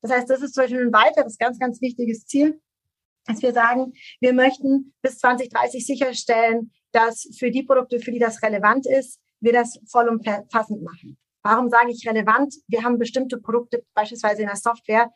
Das 0.00 0.12
heißt, 0.12 0.30
das 0.30 0.42
ist 0.42 0.54
zum 0.54 0.64
Beispiel 0.64 0.86
ein 0.86 0.92
weiteres 0.92 1.36
ganz, 1.38 1.58
ganz 1.58 1.80
wichtiges 1.80 2.26
Ziel, 2.26 2.60
dass 3.26 3.42
wir 3.42 3.52
sagen, 3.52 3.92
wir 4.20 4.32
möchten 4.32 4.94
bis 5.02 5.18
2030 5.18 5.84
sicherstellen, 5.84 6.72
dass 6.92 7.28
für 7.38 7.50
die 7.50 7.62
Produkte, 7.62 7.98
für 7.98 8.12
die 8.12 8.18
das 8.18 8.42
relevant 8.42 8.86
ist, 8.86 9.20
wir 9.40 9.52
das 9.52 9.80
vollumfassend 9.90 10.82
machen. 10.82 11.18
Warum 11.42 11.68
sage 11.70 11.90
ich 11.90 12.06
relevant? 12.08 12.54
Wir 12.68 12.84
haben 12.84 12.98
bestimmte 12.98 13.38
Produkte, 13.38 13.84
beispielsweise 13.94 14.42
in 14.42 14.48
der 14.48 14.56
Software, 14.56 15.10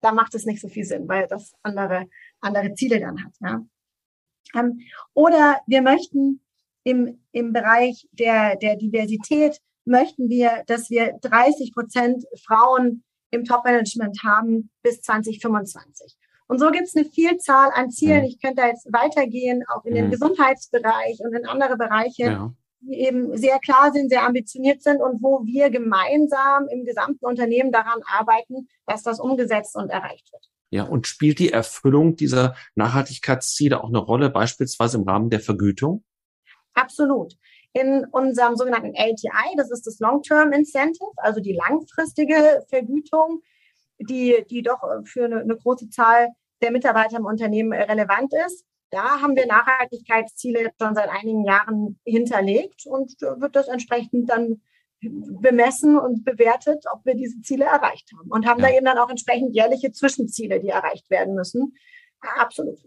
da 0.00 0.12
macht 0.12 0.34
es 0.34 0.46
nicht 0.46 0.60
so 0.60 0.68
viel 0.68 0.84
Sinn, 0.84 1.08
weil 1.08 1.26
das 1.28 1.52
andere, 1.62 2.06
andere 2.40 2.74
Ziele 2.74 3.00
dann 3.00 3.22
hat. 3.22 3.32
Ja. 3.40 3.66
Ähm, 4.54 4.80
oder 5.14 5.60
wir 5.66 5.82
möchten 5.82 6.40
im, 6.84 7.20
im 7.32 7.52
Bereich 7.52 8.08
der, 8.12 8.56
der 8.56 8.76
Diversität, 8.76 9.58
möchten 9.84 10.28
wir, 10.28 10.64
dass 10.66 10.90
wir 10.90 11.18
30 11.20 11.72
Prozent 11.74 12.24
Frauen 12.46 13.04
im 13.30 13.44
Top-Management 13.44 14.18
haben 14.24 14.70
bis 14.82 15.00
2025. 15.02 16.16
Und 16.46 16.58
so 16.58 16.70
gibt 16.70 16.84
es 16.84 16.96
eine 16.96 17.04
Vielzahl 17.04 17.70
an 17.74 17.90
Zielen. 17.90 18.22
Mhm. 18.22 18.26
Ich 18.26 18.40
könnte 18.40 18.62
jetzt 18.62 18.92
weitergehen, 18.92 19.62
auch 19.68 19.84
in 19.84 19.94
den 19.94 20.06
mhm. 20.06 20.10
Gesundheitsbereich 20.10 21.20
und 21.20 21.34
in 21.34 21.46
andere 21.46 21.76
Bereiche, 21.76 22.24
ja. 22.24 22.52
Die 22.80 23.00
eben 23.00 23.36
sehr 23.36 23.58
klar 23.58 23.92
sind, 23.92 24.08
sehr 24.08 24.24
ambitioniert 24.24 24.82
sind 24.82 25.00
und 25.00 25.22
wo 25.22 25.44
wir 25.44 25.70
gemeinsam 25.70 26.68
im 26.68 26.84
gesamten 26.84 27.24
Unternehmen 27.24 27.72
daran 27.72 28.00
arbeiten, 28.06 28.68
dass 28.86 29.02
das 29.02 29.20
umgesetzt 29.20 29.76
und 29.76 29.90
erreicht 29.90 30.32
wird. 30.32 30.50
Ja, 30.70 30.84
und 30.84 31.06
spielt 31.06 31.40
die 31.40 31.52
Erfüllung 31.52 32.16
dieser 32.16 32.54
Nachhaltigkeitsziele 32.76 33.82
auch 33.82 33.88
eine 33.88 33.98
Rolle, 33.98 34.30
beispielsweise 34.30 34.98
im 34.98 35.04
Rahmen 35.04 35.28
der 35.28 35.40
Vergütung? 35.40 36.04
Absolut. 36.74 37.34
In 37.72 38.06
unserem 38.12 38.56
sogenannten 38.56 38.94
LTI, 38.94 39.56
das 39.56 39.70
ist 39.70 39.86
das 39.86 39.98
Long-Term 39.98 40.52
Incentive, 40.52 41.10
also 41.16 41.40
die 41.40 41.52
langfristige 41.52 42.64
Vergütung, 42.68 43.42
die, 43.98 44.44
die 44.48 44.62
doch 44.62 44.80
für 45.04 45.24
eine, 45.24 45.40
eine 45.40 45.56
große 45.56 45.90
Zahl 45.90 46.28
der 46.62 46.70
Mitarbeiter 46.70 47.18
im 47.18 47.26
Unternehmen 47.26 47.72
relevant 47.72 48.32
ist. 48.46 48.64
Da 48.90 49.20
haben 49.20 49.36
wir 49.36 49.46
Nachhaltigkeitsziele 49.46 50.72
schon 50.80 50.94
seit 50.94 51.08
einigen 51.08 51.44
Jahren 51.44 51.98
hinterlegt 52.04 52.86
und 52.86 53.20
wird 53.20 53.54
das 53.54 53.68
entsprechend 53.68 54.28
dann 54.28 54.60
bemessen 55.00 55.98
und 55.98 56.24
bewertet, 56.24 56.84
ob 56.92 57.04
wir 57.06 57.14
diese 57.14 57.40
Ziele 57.40 57.64
erreicht 57.64 58.10
haben. 58.16 58.30
Und 58.30 58.46
haben 58.46 58.60
ja. 58.60 58.68
da 58.68 58.74
eben 58.74 58.84
dann 58.84 58.98
auch 58.98 59.08
entsprechend 59.08 59.54
jährliche 59.54 59.92
Zwischenziele, 59.92 60.60
die 60.60 60.68
erreicht 60.68 61.08
werden 61.08 61.34
müssen. 61.34 61.74
Absolut. 62.20 62.78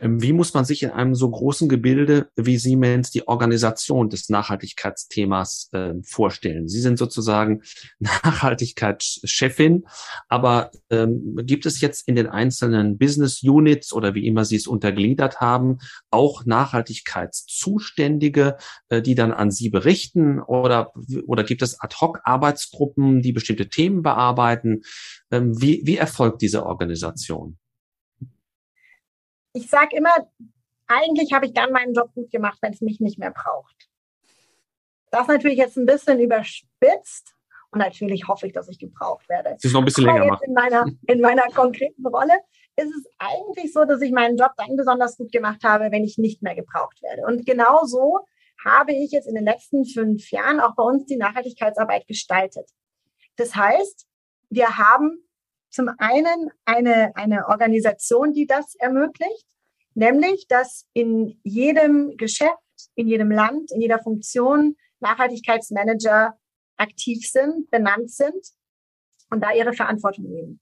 Ähm, 0.00 0.22
wie 0.22 0.32
muss 0.32 0.54
man 0.54 0.64
sich 0.64 0.82
in 0.82 0.90
einem 0.90 1.14
so 1.14 1.30
großen 1.30 1.68
Gebilde 1.68 2.28
wie 2.36 2.58
Siemens 2.58 3.10
die 3.10 3.28
Organisation 3.28 4.08
des 4.08 4.28
Nachhaltigkeitsthemas 4.28 5.70
äh, 5.72 5.94
vorstellen? 6.02 6.68
Sie 6.68 6.80
sind 6.80 6.98
sozusagen 6.98 7.62
Nachhaltigkeitschefin, 7.98 9.86
aber 10.28 10.70
ähm, 10.90 11.36
gibt 11.42 11.66
es 11.66 11.80
jetzt 11.80 12.08
in 12.08 12.16
den 12.16 12.26
einzelnen 12.26 12.98
Business 12.98 13.42
Units 13.42 13.92
oder 13.92 14.14
wie 14.14 14.26
immer 14.26 14.44
Sie 14.44 14.56
es 14.56 14.66
untergliedert 14.66 15.40
haben, 15.40 15.78
auch 16.10 16.44
Nachhaltigkeitszuständige, 16.44 18.56
äh, 18.88 19.02
die 19.02 19.14
dann 19.14 19.32
an 19.32 19.50
Sie 19.50 19.70
berichten 19.70 20.40
oder, 20.40 20.92
oder 21.26 21.44
gibt 21.44 21.62
es 21.62 21.80
Ad-Hoc-Arbeitsgruppen, 21.80 23.22
die 23.22 23.32
bestimmte 23.32 23.68
Themen 23.68 24.02
bearbeiten? 24.02 24.82
Ähm, 25.30 25.60
wie, 25.60 25.82
wie 25.84 25.96
erfolgt 25.96 26.42
diese 26.42 26.66
Organisation? 26.66 27.58
Ich 29.58 29.68
sage 29.68 29.96
immer, 29.96 30.14
eigentlich 30.86 31.32
habe 31.32 31.46
ich 31.46 31.52
dann 31.52 31.72
meinen 31.72 31.94
Job 31.94 32.14
gut 32.14 32.30
gemacht, 32.30 32.58
wenn 32.62 32.72
es 32.72 32.80
mich 32.80 33.00
nicht 33.00 33.18
mehr 33.18 33.32
braucht. 33.32 33.88
Das 35.10 35.26
natürlich 35.26 35.58
jetzt 35.58 35.76
ein 35.76 35.86
bisschen 35.86 36.20
überspitzt 36.20 37.34
und 37.70 37.80
natürlich 37.80 38.28
hoffe 38.28 38.46
ich, 38.46 38.52
dass 38.52 38.68
ich 38.68 38.78
gebraucht 38.78 39.28
werde. 39.28 39.50
Das 39.50 39.64
ist 39.64 39.72
noch 39.72 39.80
ein 39.80 39.84
bisschen 39.84 40.04
länger 40.04 40.26
machen. 40.26 40.44
In 40.46 40.54
meiner, 40.54 40.86
in 41.06 41.20
meiner 41.20 41.46
konkreten 41.54 42.06
Rolle 42.06 42.34
ist 42.76 42.88
es 42.88 43.10
eigentlich 43.18 43.72
so, 43.72 43.84
dass 43.84 44.00
ich 44.00 44.12
meinen 44.12 44.36
Job 44.36 44.52
dann 44.56 44.76
besonders 44.76 45.16
gut 45.16 45.32
gemacht 45.32 45.64
habe, 45.64 45.90
wenn 45.90 46.04
ich 46.04 46.18
nicht 46.18 46.42
mehr 46.42 46.54
gebraucht 46.54 47.02
werde. 47.02 47.22
Und 47.26 47.44
genau 47.44 47.84
so 47.84 48.20
habe 48.64 48.92
ich 48.92 49.10
jetzt 49.10 49.26
in 49.26 49.34
den 49.34 49.44
letzten 49.44 49.84
fünf 49.84 50.30
Jahren 50.30 50.60
auch 50.60 50.74
bei 50.76 50.82
uns 50.84 51.06
die 51.06 51.16
Nachhaltigkeitsarbeit 51.16 52.06
gestaltet. 52.06 52.70
Das 53.36 53.54
heißt, 53.54 54.06
wir 54.50 54.78
haben 54.78 55.27
zum 55.70 55.90
einen 55.98 56.50
eine, 56.64 57.14
eine 57.16 57.48
Organisation, 57.48 58.32
die 58.32 58.46
das 58.46 58.74
ermöglicht, 58.76 59.46
nämlich, 59.94 60.46
dass 60.48 60.86
in 60.92 61.40
jedem 61.42 62.16
Geschäft, 62.16 62.52
in 62.94 63.08
jedem 63.08 63.30
Land, 63.30 63.70
in 63.72 63.80
jeder 63.80 63.98
Funktion 63.98 64.76
Nachhaltigkeitsmanager 65.00 66.38
aktiv 66.76 67.28
sind, 67.28 67.70
benannt 67.70 68.10
sind 68.10 68.48
und 69.30 69.42
da 69.42 69.52
ihre 69.52 69.72
Verantwortung 69.72 70.24
nehmen. 70.28 70.60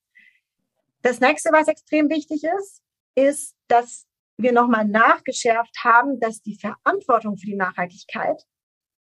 Das 1.03 1.21
nächste, 1.21 1.53
was 1.53 1.69
extrem 1.69 2.11
wichtig 2.11 2.42
ist, 2.59 2.83
ist, 3.14 3.55
dass 3.69 4.07
wir 4.38 4.53
nochmal 4.53 4.87
nachgeschärft 4.87 5.75
haben, 5.83 6.21
dass 6.21 6.42
die 6.42 6.59
Verantwortung 6.59 7.37
für 7.37 7.47
die 7.47 7.57
Nachhaltigkeit 7.57 8.42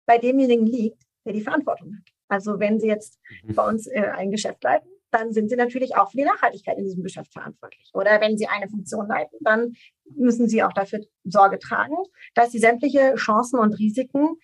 bei 0.07 0.19
demjenigen 0.19 0.67
liegt, 0.67 1.03
der 1.25 1.35
die 1.35 1.43
Verantwortung 1.43 1.95
hat. 1.97 2.15
Also 2.29 2.59
wenn 2.61 2.81
Sie 2.81 2.87
jetzt 2.87 3.19
mhm. 3.43 3.55
bei 3.55 3.67
uns 3.67 3.87
äh, 3.87 4.01
ein 4.01 4.31
Geschäft 4.31 4.63
leiten, 4.63 4.89
dann 5.11 5.33
sind 5.33 5.49
Sie 5.49 5.57
natürlich 5.57 5.97
auch 5.97 6.11
für 6.11 6.19
die 6.19 6.25
Nachhaltigkeit 6.25 6.79
in 6.79 6.85
diesem 6.85 7.03
Geschäft 7.03 7.33
verantwortlich. 7.33 7.91
Oder 7.95 8.21
wenn 8.21 8.37
Sie 8.37 8.47
eine 8.47 8.69
Funktion 8.69 9.07
leiten, 9.09 9.39
dann 9.41 9.73
müssen 10.17 10.49
Sie 10.49 10.63
auch 10.63 10.73
dafür 10.73 11.01
Sorge 11.25 11.59
tragen, 11.59 11.97
dass 12.35 12.53
Sie 12.53 12.59
sämtliche 12.59 13.15
Chancen 13.15 13.59
und 13.59 13.79
Risiken 13.79 14.37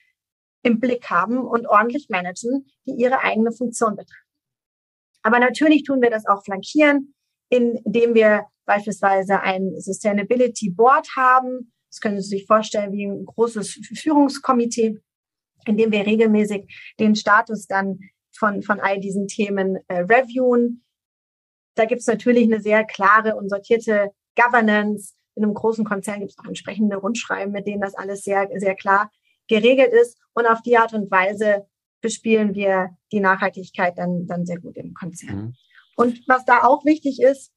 im 0.62 0.80
Blick 0.80 1.10
haben 1.10 1.38
und 1.38 1.66
ordentlich 1.66 2.08
managen, 2.08 2.66
die 2.86 2.92
Ihre 2.92 3.20
eigene 3.20 3.52
Funktion 3.52 3.96
betreffen. 3.96 4.24
Aber 5.22 5.38
natürlich 5.38 5.84
tun 5.84 6.02
wir 6.02 6.10
das 6.10 6.26
auch 6.26 6.42
flankieren, 6.44 7.14
indem 7.48 8.14
wir 8.14 8.46
beispielsweise 8.64 9.40
ein 9.40 9.78
Sustainability 9.78 10.70
Board 10.70 11.08
haben. 11.16 11.72
Das 11.90 12.00
können 12.00 12.20
Sie 12.20 12.28
sich 12.28 12.46
vorstellen 12.46 12.92
wie 12.92 13.06
ein 13.06 13.24
großes 13.24 13.80
Führungskomitee, 13.94 14.98
in 15.66 15.76
dem 15.76 15.92
wir 15.92 16.06
regelmäßig 16.06 16.94
den 16.98 17.14
Status 17.14 17.66
dann 17.66 17.98
von, 18.36 18.62
von 18.62 18.80
all 18.80 19.00
diesen 19.00 19.26
Themen 19.26 19.78
äh, 19.88 20.00
reviewen. 20.00 20.84
Da 21.74 21.84
gibt 21.84 22.00
es 22.00 22.06
natürlich 22.06 22.44
eine 22.44 22.60
sehr 22.60 22.84
klare 22.84 23.36
und 23.36 23.48
sortierte 23.48 24.12
Governance. 24.36 25.14
In 25.34 25.44
einem 25.44 25.54
großen 25.54 25.84
Konzern 25.84 26.20
gibt 26.20 26.32
es 26.32 26.38
auch 26.38 26.46
entsprechende 26.46 26.96
Rundschreiben, 26.96 27.52
mit 27.52 27.66
denen 27.66 27.80
das 27.80 27.94
alles 27.94 28.22
sehr, 28.22 28.48
sehr 28.56 28.74
klar 28.74 29.10
geregelt 29.48 29.92
ist. 29.92 30.18
Und 30.32 30.46
auf 30.46 30.62
die 30.62 30.76
Art 30.76 30.94
und 30.94 31.10
Weise 31.10 31.66
bespielen 32.00 32.54
wir 32.54 32.90
die 33.12 33.20
Nachhaltigkeit 33.20 33.96
dann, 33.96 34.26
dann 34.26 34.46
sehr 34.46 34.60
gut 34.60 34.76
im 34.76 34.94
Konzern. 34.94 35.36
Mhm. 35.36 35.54
Und 35.96 36.20
was 36.28 36.44
da 36.44 36.62
auch 36.64 36.84
wichtig 36.84 37.20
ist, 37.20 37.52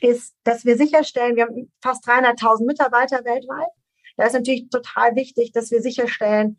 ist, 0.00 0.34
dass 0.44 0.64
wir 0.64 0.76
sicherstellen, 0.76 1.36
wir 1.36 1.44
haben 1.44 1.72
fast 1.82 2.06
300.000 2.06 2.66
Mitarbeiter 2.66 3.24
weltweit. 3.24 3.68
Da 4.16 4.26
ist 4.26 4.32
natürlich 4.32 4.68
total 4.70 5.14
wichtig, 5.14 5.52
dass 5.52 5.70
wir 5.70 5.82
sicherstellen, 5.82 6.58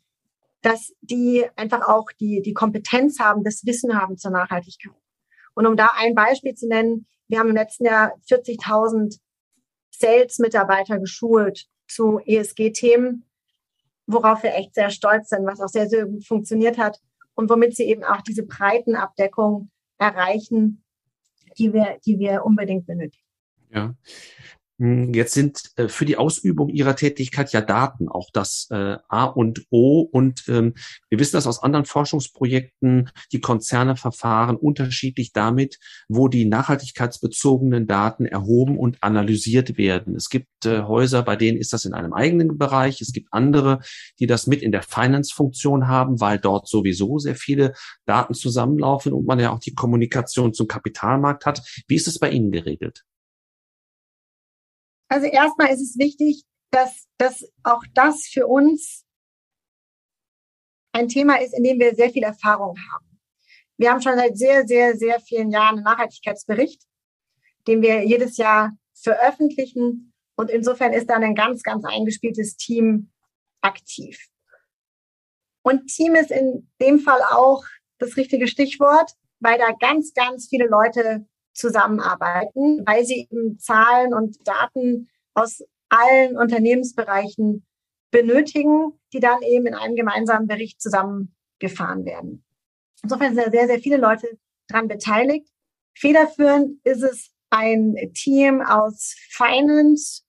dass 0.61 0.93
die 1.01 1.45
einfach 1.55 1.87
auch 1.87 2.11
die, 2.19 2.41
die 2.41 2.53
Kompetenz 2.53 3.19
haben, 3.19 3.43
das 3.43 3.65
Wissen 3.65 3.99
haben 3.99 4.17
zur 4.17 4.31
Nachhaltigkeit. 4.31 4.93
Und 5.53 5.65
um 5.65 5.75
da 5.75 5.91
ein 5.95 6.15
Beispiel 6.15 6.53
zu 6.53 6.67
nennen, 6.67 7.07
wir 7.27 7.39
haben 7.39 7.49
im 7.49 7.55
letzten 7.55 7.85
Jahr 7.85 8.13
40.000 8.29 9.19
Sales-Mitarbeiter 9.91 10.99
geschult 10.99 11.67
zu 11.87 12.19
ESG-Themen, 12.25 13.25
worauf 14.07 14.43
wir 14.43 14.55
echt 14.55 14.75
sehr 14.75 14.89
stolz 14.89 15.29
sind, 15.29 15.45
was 15.45 15.61
auch 15.61 15.67
sehr, 15.67 15.87
sehr 15.87 16.05
gut 16.05 16.25
funktioniert 16.25 16.77
hat 16.77 16.99
und 17.35 17.49
womit 17.49 17.75
sie 17.75 17.83
eben 17.83 18.03
auch 18.03 18.21
diese 18.21 18.43
Breitenabdeckung 18.43 19.69
erreichen, 19.97 20.83
die 21.57 21.73
wir, 21.73 21.99
die 22.05 22.19
wir 22.19 22.45
unbedingt 22.45 22.85
benötigen. 22.85 23.25
Ja. 23.73 23.95
Hm, 24.81 25.13
jetzt 25.13 25.35
sind 25.35 25.61
äh, 25.75 25.87
für 25.89 26.05
die 26.05 26.17
Ausübung 26.17 26.69
ihrer 26.69 26.95
Tätigkeit 26.95 27.53
ja 27.53 27.61
Daten 27.61 28.09
auch 28.09 28.31
das 28.33 28.67
äh, 28.71 28.97
A 29.09 29.25
und 29.25 29.67
O. 29.69 30.01
Und 30.01 30.45
ähm, 30.47 30.73
wir 31.07 31.19
wissen 31.19 31.35
das 31.35 31.45
aus 31.45 31.61
anderen 31.61 31.85
Forschungsprojekten. 31.85 33.11
Die 33.31 33.41
Konzerne 33.41 33.95
verfahren 33.95 34.55
unterschiedlich 34.55 35.33
damit, 35.33 35.77
wo 36.09 36.27
die 36.27 36.45
nachhaltigkeitsbezogenen 36.45 37.85
Daten 37.85 38.25
erhoben 38.25 38.75
und 38.79 38.97
analysiert 39.03 39.77
werden. 39.77 40.15
Es 40.15 40.29
gibt 40.29 40.65
äh, 40.65 40.81
Häuser, 40.81 41.21
bei 41.21 41.35
denen 41.35 41.59
ist 41.59 41.73
das 41.73 41.85
in 41.85 41.93
einem 41.93 42.13
eigenen 42.13 42.57
Bereich. 42.57 43.01
Es 43.01 43.13
gibt 43.13 43.27
andere, 43.31 43.81
die 44.19 44.25
das 44.25 44.47
mit 44.47 44.63
in 44.63 44.71
der 44.71 44.81
Finance-Funktion 44.81 45.87
haben, 45.89 46.19
weil 46.21 46.39
dort 46.39 46.67
sowieso 46.67 47.19
sehr 47.19 47.35
viele 47.35 47.73
Daten 48.07 48.33
zusammenlaufen 48.33 49.13
und 49.13 49.27
man 49.27 49.39
ja 49.39 49.51
auch 49.51 49.59
die 49.59 49.75
Kommunikation 49.75 50.55
zum 50.55 50.67
Kapitalmarkt 50.67 51.45
hat. 51.45 51.61
Wie 51.87 51.95
ist 51.97 52.07
es 52.07 52.17
bei 52.17 52.31
Ihnen 52.31 52.49
geregelt? 52.49 53.03
Also 55.11 55.27
erstmal 55.27 55.73
ist 55.73 55.81
es 55.81 55.97
wichtig, 55.99 56.45
dass, 56.69 57.09
dass 57.17 57.43
auch 57.63 57.83
das 57.93 58.27
für 58.27 58.47
uns 58.47 59.03
ein 60.93 61.09
Thema 61.09 61.41
ist, 61.41 61.53
in 61.53 61.65
dem 61.65 61.79
wir 61.81 61.95
sehr 61.95 62.11
viel 62.11 62.23
Erfahrung 62.23 62.77
haben. 62.93 63.19
Wir 63.75 63.91
haben 63.91 64.01
schon 64.01 64.15
seit 64.15 64.37
sehr, 64.37 64.65
sehr, 64.65 64.95
sehr 64.95 65.19
vielen 65.19 65.51
Jahren 65.51 65.75
einen 65.75 65.83
Nachhaltigkeitsbericht, 65.83 66.83
den 67.67 67.81
wir 67.81 68.05
jedes 68.05 68.37
Jahr 68.37 68.71
veröffentlichen. 68.93 70.13
Und 70.37 70.49
insofern 70.49 70.93
ist 70.93 71.09
dann 71.09 71.25
ein 71.25 71.35
ganz, 71.35 71.61
ganz 71.61 71.83
eingespieltes 71.83 72.55
Team 72.55 73.11
aktiv. 73.59 74.17
Und 75.61 75.87
Team 75.87 76.15
ist 76.15 76.31
in 76.31 76.71
dem 76.79 76.99
Fall 76.99 77.19
auch 77.31 77.65
das 77.97 78.15
richtige 78.15 78.47
Stichwort, 78.47 79.11
weil 79.41 79.57
da 79.57 79.73
ganz, 79.77 80.13
ganz 80.13 80.47
viele 80.47 80.67
Leute 80.67 81.27
zusammenarbeiten, 81.53 82.85
weil 82.85 83.05
sie 83.05 83.27
eben 83.29 83.59
Zahlen 83.59 84.13
und 84.13 84.37
Daten 84.47 85.09
aus 85.33 85.63
allen 85.89 86.37
Unternehmensbereichen 86.37 87.65
benötigen, 88.11 88.99
die 89.13 89.19
dann 89.19 89.41
eben 89.41 89.67
in 89.67 89.73
einem 89.73 89.95
gemeinsamen 89.95 90.47
Bericht 90.47 90.81
zusammengefahren 90.81 92.05
werden. 92.05 92.43
Insofern 93.03 93.35
sind 93.35 93.51
sehr, 93.51 93.67
sehr 93.67 93.79
viele 93.79 93.97
Leute 93.97 94.37
daran 94.67 94.87
beteiligt. 94.87 95.47
Federführend 95.93 96.79
ist 96.85 97.03
es 97.03 97.31
ein 97.49 97.95
Team 98.13 98.61
aus 98.61 99.15
Finance 99.29 100.23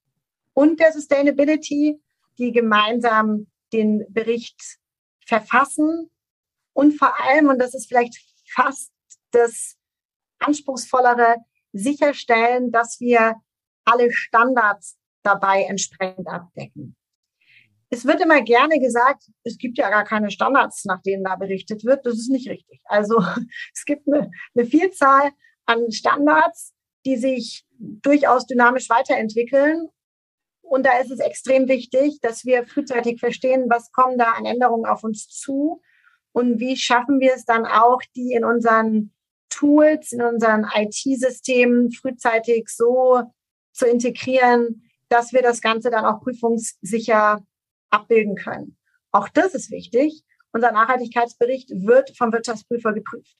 und 0.55 0.81
der 0.81 0.93
Sustainability, 0.93 2.01
die 2.39 2.53
gemeinsam 2.53 3.47
den 3.73 4.05
Bericht 4.09 4.79
verfassen 5.27 6.11
und 6.73 6.93
vor 6.93 7.15
allem, 7.21 7.49
und 7.49 7.59
das 7.59 7.75
ist 7.75 7.87
vielleicht 7.87 8.17
fast 8.49 8.91
das 9.31 9.77
anspruchsvollere 10.43 11.37
sicherstellen, 11.73 12.71
dass 12.71 13.01
wir 13.01 13.37
alle 13.85 14.13
Standards 14.13 14.99
dabei 15.23 15.65
entsprechend 15.65 16.29
abdecken. 16.29 16.97
Es 17.91 18.07
wird 18.07 18.23
immer 18.23 18.41
gerne 18.41 18.81
gesagt, 18.81 19.25
es 19.45 19.59
gibt 19.59 19.77
ja 19.77 19.91
gar 19.91 20.05
keine 20.05 20.31
Standards, 20.31 20.85
nach 20.87 21.03
denen 21.03 21.25
da 21.25 21.37
berichtet 21.37 21.85
wird. 21.85 22.07
Das 22.07 22.15
ist 22.15 22.31
nicht 22.31 22.49
richtig. 22.49 22.81
Also 22.85 23.19
es 23.75 23.85
gibt 23.85 24.09
eine, 24.09 24.31
eine 24.55 24.67
Vielzahl 24.67 25.31
an 25.67 25.91
Standards, 25.93 26.73
die 27.05 27.17
sich 27.17 27.67
durchaus 27.79 28.47
dynamisch 28.47 28.89
weiterentwickeln. 28.89 29.89
Und 30.63 30.87
da 30.87 30.99
ist 30.99 31.11
es 31.11 31.19
extrem 31.21 31.69
wichtig, 31.69 32.19
dass 32.23 32.45
wir 32.45 32.67
frühzeitig 32.67 33.21
verstehen, 33.21 33.67
was 33.69 33.93
kommen 33.93 34.17
da 34.17 34.33
an 34.33 34.47
Änderungen 34.47 34.87
auf 34.87 35.05
uns 35.05 35.29
zu 35.29 35.83
und 36.33 36.61
wie 36.61 36.77
schaffen 36.77 37.21
wir 37.21 37.35
es 37.35 37.45
dann 37.45 37.67
auch, 37.67 38.01
die 38.17 38.33
in 38.33 38.45
unseren 38.45 39.12
Tools, 39.53 40.13
in 40.13 40.23
unseren 40.23 40.67
IT-Systemen 40.75 41.93
frühzeitig 41.93 42.69
so 42.69 43.23
zu 43.73 43.87
integrieren, 43.87 44.83
dass 45.09 45.33
wir 45.33 45.43
das 45.43 45.61
Ganze 45.61 45.91
dann 45.91 46.05
auch 46.05 46.21
prüfungssicher 46.21 47.45
abbilden 47.91 48.37
können. 48.37 48.77
Auch 49.11 49.29
das 49.29 49.55
ist 49.55 49.71
wichtig. 49.71 50.25
Unser 50.53 50.73
Nachhaltigkeitsbericht 50.73 51.71
wird 51.71 52.17
vom 52.17 52.33
Wirtschaftsprüfer 52.33 52.93
geprüft. 52.93 53.37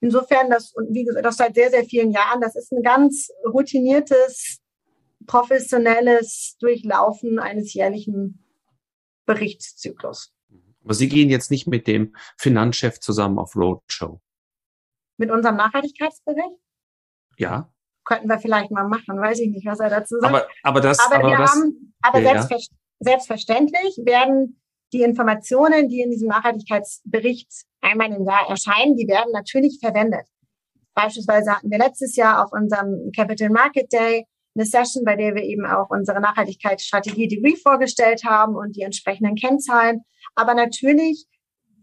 Insofern, 0.00 0.50
das, 0.50 0.72
und 0.74 0.92
wie 0.92 1.04
gesagt, 1.04 1.24
das 1.24 1.36
seit 1.36 1.54
sehr, 1.54 1.70
sehr 1.70 1.84
vielen 1.84 2.10
Jahren, 2.10 2.40
das 2.40 2.56
ist 2.56 2.72
ein 2.72 2.82
ganz 2.82 3.30
routiniertes, 3.44 4.58
professionelles 5.26 6.56
Durchlaufen 6.58 7.38
eines 7.38 7.72
jährlichen 7.72 8.44
Berichtszyklus. 9.26 10.32
Aber 10.84 10.94
Sie 10.94 11.08
gehen 11.08 11.30
jetzt 11.30 11.52
nicht 11.52 11.68
mit 11.68 11.86
dem 11.86 12.16
Finanzchef 12.36 12.98
zusammen 12.98 13.38
auf 13.38 13.54
Roadshow. 13.54 14.20
Mit 15.22 15.30
unserem 15.30 15.54
Nachhaltigkeitsbericht? 15.54 16.58
Ja. 17.38 17.72
Könnten 18.04 18.28
wir 18.28 18.40
vielleicht 18.40 18.72
mal 18.72 18.88
machen, 18.88 19.20
weiß 19.20 19.38
ich 19.38 19.50
nicht, 19.50 19.64
was 19.64 19.78
er 19.78 19.88
dazu 19.88 20.18
sagt. 20.18 20.34
Aber, 20.34 20.48
aber 20.64 20.80
das, 20.80 20.98
aber, 20.98 21.14
aber 21.14 21.28
wir 21.28 21.38
das, 21.38 21.50
haben, 21.52 21.94
aber 22.02 22.18
ja, 22.18 22.42
selbstver 22.42 22.58
selbstverständlich 22.98 24.00
werden 24.04 24.60
die 24.92 25.02
Informationen, 25.02 25.88
die 25.88 26.00
in 26.00 26.10
diesem 26.10 26.26
Nachhaltigkeitsbericht 26.26 27.48
einmal 27.80 28.12
im 28.12 28.24
Jahr 28.24 28.48
erscheinen, 28.48 28.96
die 28.96 29.06
werden 29.06 29.30
natürlich 29.32 29.78
verwendet. 29.80 30.26
Beispielsweise 30.94 31.52
hatten 31.52 31.70
wir 31.70 31.78
letztes 31.78 32.16
Jahr 32.16 32.44
auf 32.44 32.50
unserem 32.52 33.12
Capital 33.14 33.50
Market 33.50 33.92
Day 33.92 34.26
eine 34.56 34.66
Session, 34.66 35.04
bei 35.04 35.14
der 35.14 35.36
wir 35.36 35.44
eben 35.44 35.66
auch 35.66 35.88
unsere 35.90 36.20
Nachhaltigkeitsstrategie 36.20 37.28
Degree 37.28 37.54
vorgestellt 37.54 38.24
haben 38.24 38.56
und 38.56 38.74
die 38.74 38.82
entsprechenden 38.82 39.36
Kennzahlen. 39.36 40.00
Aber 40.34 40.54
natürlich 40.54 41.26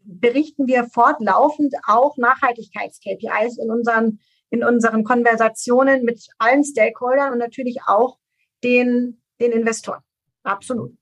berichten 0.03 0.67
wir 0.67 0.85
fortlaufend 0.85 1.75
auch 1.87 2.17
Nachhaltigkeits-KPIs 2.17 3.57
in 3.61 3.71
unseren, 3.71 4.19
in 4.49 4.63
unseren 4.63 5.03
Konversationen 5.03 6.03
mit 6.03 6.27
allen 6.37 6.63
Stakeholdern 6.63 7.33
und 7.33 7.39
natürlich 7.39 7.79
auch 7.85 8.17
den, 8.63 9.21
den 9.39 9.51
Investoren. 9.51 10.01
Absolut. 10.43 10.93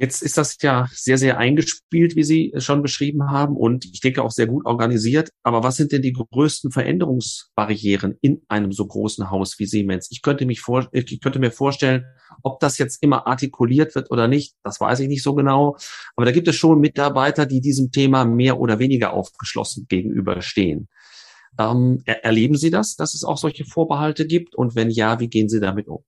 Jetzt 0.00 0.22
ist 0.22 0.38
das 0.38 0.56
ja 0.62 0.88
sehr, 0.94 1.18
sehr 1.18 1.36
eingespielt, 1.36 2.16
wie 2.16 2.22
Sie 2.22 2.54
schon 2.56 2.80
beschrieben 2.80 3.30
haben, 3.30 3.54
und 3.54 3.84
ich 3.84 4.00
denke 4.00 4.22
auch 4.22 4.30
sehr 4.30 4.46
gut 4.46 4.64
organisiert. 4.64 5.28
Aber 5.42 5.62
was 5.62 5.76
sind 5.76 5.92
denn 5.92 6.00
die 6.00 6.14
größten 6.14 6.70
Veränderungsbarrieren 6.70 8.16
in 8.22 8.40
einem 8.48 8.72
so 8.72 8.86
großen 8.86 9.30
Haus 9.30 9.58
wie 9.58 9.66
Siemens? 9.66 10.08
Ich 10.10 10.22
könnte, 10.22 10.46
mich 10.46 10.62
vor, 10.62 10.88
ich 10.92 11.20
könnte 11.20 11.38
mir 11.38 11.52
vorstellen, 11.52 12.06
ob 12.42 12.60
das 12.60 12.78
jetzt 12.78 13.02
immer 13.02 13.26
artikuliert 13.26 13.94
wird 13.94 14.10
oder 14.10 14.26
nicht, 14.26 14.54
das 14.62 14.80
weiß 14.80 15.00
ich 15.00 15.08
nicht 15.08 15.22
so 15.22 15.34
genau. 15.34 15.76
Aber 16.16 16.24
da 16.24 16.32
gibt 16.32 16.48
es 16.48 16.56
schon 16.56 16.80
Mitarbeiter, 16.80 17.44
die 17.44 17.60
diesem 17.60 17.92
Thema 17.92 18.24
mehr 18.24 18.58
oder 18.58 18.78
weniger 18.78 19.12
aufgeschlossen 19.12 19.84
gegenüberstehen. 19.86 20.88
Ähm, 21.58 22.02
erleben 22.06 22.56
Sie 22.56 22.70
das, 22.70 22.96
dass 22.96 23.12
es 23.12 23.22
auch 23.22 23.36
solche 23.36 23.66
Vorbehalte 23.66 24.26
gibt? 24.26 24.54
Und 24.54 24.74
wenn 24.74 24.88
ja, 24.88 25.20
wie 25.20 25.28
gehen 25.28 25.50
Sie 25.50 25.60
damit 25.60 25.88
um? 25.88 26.02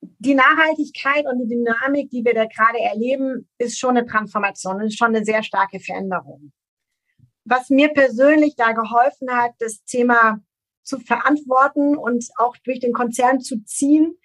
Die 0.00 0.34
Nachhaltigkeit 0.34 1.26
und 1.26 1.40
die 1.40 1.54
Dynamik, 1.54 2.10
die 2.10 2.24
wir 2.24 2.34
da 2.34 2.44
gerade 2.44 2.78
erleben, 2.78 3.48
ist 3.58 3.78
schon 3.78 3.96
eine 3.96 4.06
Transformation, 4.06 4.80
ist 4.80 4.98
schon 4.98 5.14
eine 5.14 5.24
sehr 5.24 5.42
starke 5.42 5.80
Veränderung. 5.80 6.52
Was 7.44 7.70
mir 7.70 7.88
persönlich 7.88 8.56
da 8.56 8.72
geholfen 8.72 9.30
hat, 9.30 9.52
das 9.58 9.82
Thema 9.84 10.40
zu 10.82 10.98
verantworten 11.00 11.96
und 11.96 12.26
auch 12.36 12.56
durch 12.64 12.80
den 12.80 12.92
Konzern 12.92 13.40
zu 13.40 13.62
ziehen, 13.64 14.16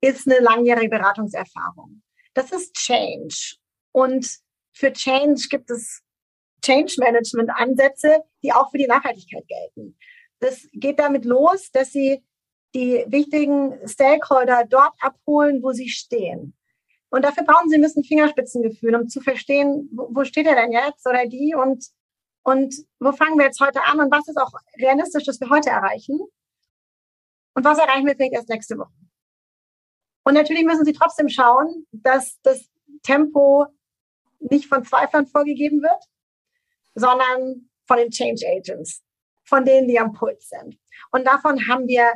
ist 0.00 0.28
eine 0.28 0.40
langjährige 0.40 0.90
Beratungserfahrung. 0.90 2.02
Das 2.34 2.52
ist 2.52 2.74
Change. 2.74 3.56
Und 3.92 4.38
für 4.72 4.92
Change 4.92 5.46
gibt 5.48 5.70
es 5.70 6.02
Change 6.62 6.96
Management 6.98 7.50
Ansätze, 7.54 8.22
die 8.42 8.52
auch 8.52 8.70
für 8.70 8.78
die 8.78 8.86
Nachhaltigkeit 8.86 9.46
gelten. 9.46 9.96
Das 10.40 10.66
geht 10.72 10.98
damit 10.98 11.24
los, 11.24 11.70
dass 11.70 11.92
sie 11.92 12.22
die 12.74 13.04
wichtigen 13.08 13.78
Stakeholder 13.88 14.64
dort 14.68 14.94
abholen, 15.00 15.62
wo 15.62 15.72
sie 15.72 15.88
stehen. 15.88 16.54
Und 17.10 17.24
dafür 17.24 17.44
brauchen 17.44 17.68
sie 17.68 17.76
ein 17.76 17.82
bisschen 17.82 18.02
Fingerspitzengefühl, 18.02 18.96
um 18.96 19.08
zu 19.08 19.20
verstehen, 19.20 19.88
wo, 19.92 20.24
steht 20.24 20.46
er 20.46 20.56
denn 20.56 20.72
jetzt 20.72 21.06
oder 21.06 21.26
die 21.26 21.54
und, 21.54 21.86
und 22.42 22.74
wo 22.98 23.12
fangen 23.12 23.38
wir 23.38 23.46
jetzt 23.46 23.60
heute 23.60 23.82
an 23.84 24.00
und 24.00 24.10
was 24.10 24.26
ist 24.26 24.36
auch 24.36 24.50
realistisch, 24.78 25.24
dass 25.24 25.40
wir 25.40 25.48
heute 25.48 25.70
erreichen 25.70 26.18
und 27.54 27.64
was 27.64 27.78
erreichen 27.78 28.06
wir 28.06 28.16
vielleicht 28.16 28.34
erst 28.34 28.48
nächste 28.48 28.76
Woche. 28.76 28.92
Und 30.24 30.34
natürlich 30.34 30.64
müssen 30.64 30.84
sie 30.84 30.92
trotzdem 30.92 31.28
schauen, 31.28 31.86
dass 31.92 32.40
das 32.42 32.68
Tempo 33.02 33.66
nicht 34.40 34.66
von 34.66 34.84
Zweiflern 34.84 35.26
vorgegeben 35.26 35.82
wird, 35.82 36.04
sondern 36.94 37.70
von 37.86 37.98
den 37.98 38.10
Change 38.10 38.44
Agents, 38.46 39.02
von 39.44 39.64
denen, 39.64 39.86
die 39.86 40.00
am 40.00 40.12
Puls 40.12 40.48
sind. 40.48 40.78
Und 41.12 41.26
davon 41.26 41.68
haben 41.68 41.86
wir 41.86 42.12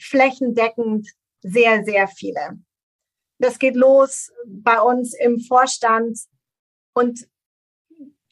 flächendeckend 0.00 1.08
sehr, 1.42 1.84
sehr 1.84 2.08
viele. 2.08 2.58
Das 3.38 3.58
geht 3.58 3.74
los 3.74 4.30
bei 4.46 4.80
uns 4.80 5.14
im 5.14 5.40
Vorstand 5.40 6.18
und 6.92 7.26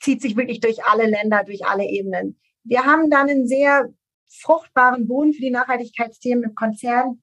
zieht 0.01 0.21
sich 0.21 0.37
wirklich 0.37 0.61
durch 0.61 0.85
alle 0.85 1.07
Länder, 1.07 1.45
durch 1.45 1.65
alle 1.65 1.85
Ebenen. 1.85 2.39
Wir 2.65 2.85
haben 2.85 3.11
dann 3.11 3.29
einen 3.29 3.49
sehr 3.49 3.93
fruchtbaren 4.29 5.09
Boden 5.09 5.33
für 5.33 5.41
die 5.41 5.51
Nachhaltigkeitsthemen 5.51 6.45
im 6.45 6.55
Konzern. 6.55 7.23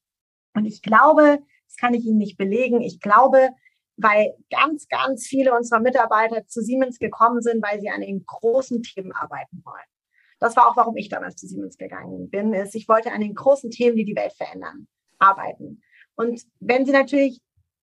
Und 0.54 0.66
ich 0.66 0.82
glaube, 0.82 1.40
das 1.68 1.78
kann 1.78 1.94
ich 1.94 2.06
Ihnen 2.06 2.18
nicht 2.18 2.38
belegen, 2.38 2.82
ich 2.82 3.00
glaube, 3.00 3.50
weil 3.98 4.36
ganz, 4.50 4.88
ganz 4.88 5.26
viele 5.26 5.56
unserer 5.56 5.80
Mitarbeiter 5.80 6.46
zu 6.48 6.62
Siemens 6.62 7.00
gekommen 7.00 7.42
sind, 7.42 7.64
weil 7.64 7.80
sie 7.80 7.90
an 7.90 8.02
den 8.02 8.26
großen 8.26 8.84
Themen 8.84 9.14
arbeiten 9.14 9.62
wollen. 9.64 9.95
Das 10.40 10.56
war 10.56 10.68
auch, 10.68 10.78
warum 10.78 10.98
ich 10.98 11.10
damals 11.10 11.36
zu 11.36 11.48
Siemens 11.48 11.78
gegangen 11.78 12.30
bin, 12.30 12.54
ist, 12.54 12.76
ich 12.76 12.88
wollte 12.88 13.12
an 13.12 13.22
den 13.22 13.34
großen 13.34 13.72
Themen, 13.72 13.96
die 13.96 14.06
die 14.06 14.16
Welt 14.16 14.34
verändern, 14.34 14.88
arbeiten. 15.18 15.82
Und 16.16 16.42
wenn 16.60 16.86
Sie 16.86 16.92
natürlich 16.92 17.40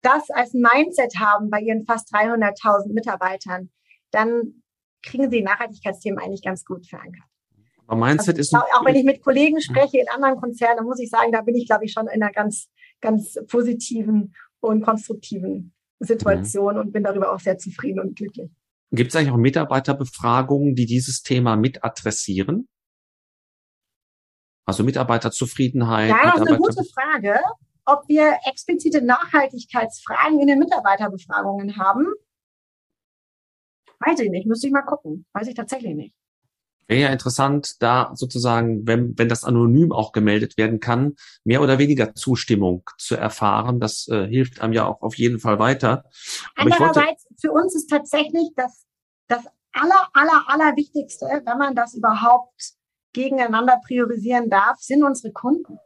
das 0.03 0.31
als 0.31 0.53
Mindset 0.53 1.19
haben 1.19 1.51
bei 1.51 1.61
Ihren 1.61 1.85
fast 1.85 2.15
300.000 2.15 2.93
Mitarbeitern, 2.93 3.71
dann 4.11 4.63
kriegen 5.03 5.31
Sie 5.31 5.43
Nachhaltigkeitsthemen 5.43 6.19
eigentlich 6.19 6.43
ganz 6.43 6.65
gut 6.65 6.87
verankert. 6.87 7.25
Aber 7.87 8.01
Mindset 8.01 8.39
also, 8.39 8.41
ist 8.41 8.55
auch 8.55 8.85
wenn 8.85 8.95
ich 8.95 9.05
mit 9.05 9.23
Kollegen 9.23 9.61
spreche 9.61 9.99
in 9.99 10.09
anderen 10.09 10.41
Konzernen, 10.41 10.85
muss 10.85 11.01
ich 11.01 11.11
sagen, 11.11 11.33
da 11.33 11.43
bin 11.43 11.55
ich, 11.55 11.67
glaube 11.67 11.85
ich, 11.85 11.93
schon 11.93 12.07
in 12.07 12.23
einer 12.23 12.33
ganz, 12.33 12.69
ganz 13.01 13.37
positiven 13.49 14.35
und 14.61 14.83
konstruktiven 14.83 15.75
Situation 16.01 16.75
mhm. 16.75 16.81
und 16.81 16.93
bin 16.93 17.03
darüber 17.03 17.33
auch 17.33 17.41
sehr 17.41 17.59
zufrieden 17.59 18.01
und 18.01 18.17
glücklich. 18.17 18.51
Gibt 18.91 19.11
es 19.11 19.17
eigentlich 19.17 19.33
auch 19.33 19.37
Mitarbeiterbefragungen, 19.37 20.75
die 20.75 20.87
dieses 20.87 21.23
Thema 21.23 21.57
mit 21.57 21.83
adressieren? 21.83 22.69
Also 24.67 24.83
Mitarbeiterzufriedenheit. 24.83 26.11
Ja, 26.11 26.33
das 26.33 26.41
ist 26.41 26.49
eine 26.49 26.59
gute 26.59 26.85
Frage, 26.85 27.41
ob 27.85 28.09
wir 28.09 28.39
explizite 28.49 29.03
Nachhaltigkeitsfragen 29.03 30.41
in 30.41 30.47
den 30.47 30.59
Mitarbeiterbefragungen 30.59 31.77
haben. 31.77 32.07
Weiß 34.01 34.21
ich 34.21 34.31
nicht, 34.31 34.47
müsste 34.47 34.67
ich 34.67 34.73
mal 34.73 34.83
gucken. 34.83 35.27
Weiß 35.33 35.49
ich 35.49 35.55
tatsächlich 35.55 35.95
nicht. 35.95 36.15
Wäre 36.87 37.03
ja 37.03 37.09
interessant, 37.09 37.83
da 37.83 38.13
sozusagen, 38.15 38.87
wenn, 38.87 39.19
wenn 39.19 39.29
das 39.29 39.45
anonym 39.45 39.93
auch 39.93 40.13
gemeldet 40.13 40.57
werden 40.59 40.81
kann, 40.81 41.15
mehr 41.45 41.63
oder 41.63 41.79
weniger 41.79 42.15
Zustimmung 42.15 42.89
zu 42.99 43.17
erfahren. 43.17 43.81
Das 43.81 44.09
äh, 44.09 44.27
hilft 44.27 44.61
einem 44.61 44.73
ja 44.73 44.87
auch 44.87 45.03
auf 45.03 45.17
jeden 45.17 45.39
Fall 45.39 45.59
weiter. 45.59 46.05
Andererseits, 46.57 47.27
für 47.41 47.53
uns 47.53 47.75
ist 47.75 47.89
tatsächlich 47.89 48.51
das, 48.57 48.87
das 49.29 49.45
aller, 49.73 50.09
aller, 50.13 50.45
aller 50.47 50.77
Wichtigste, 50.77 51.27
wenn 51.27 51.59
man 51.59 51.75
das 51.75 51.95
überhaupt 51.95 52.75
gegeneinander 53.13 53.81
priorisieren 53.87 54.51
darf, 54.51 54.79
sind 54.81 55.05
unsere 55.05 55.33
Kunden. 55.33 55.79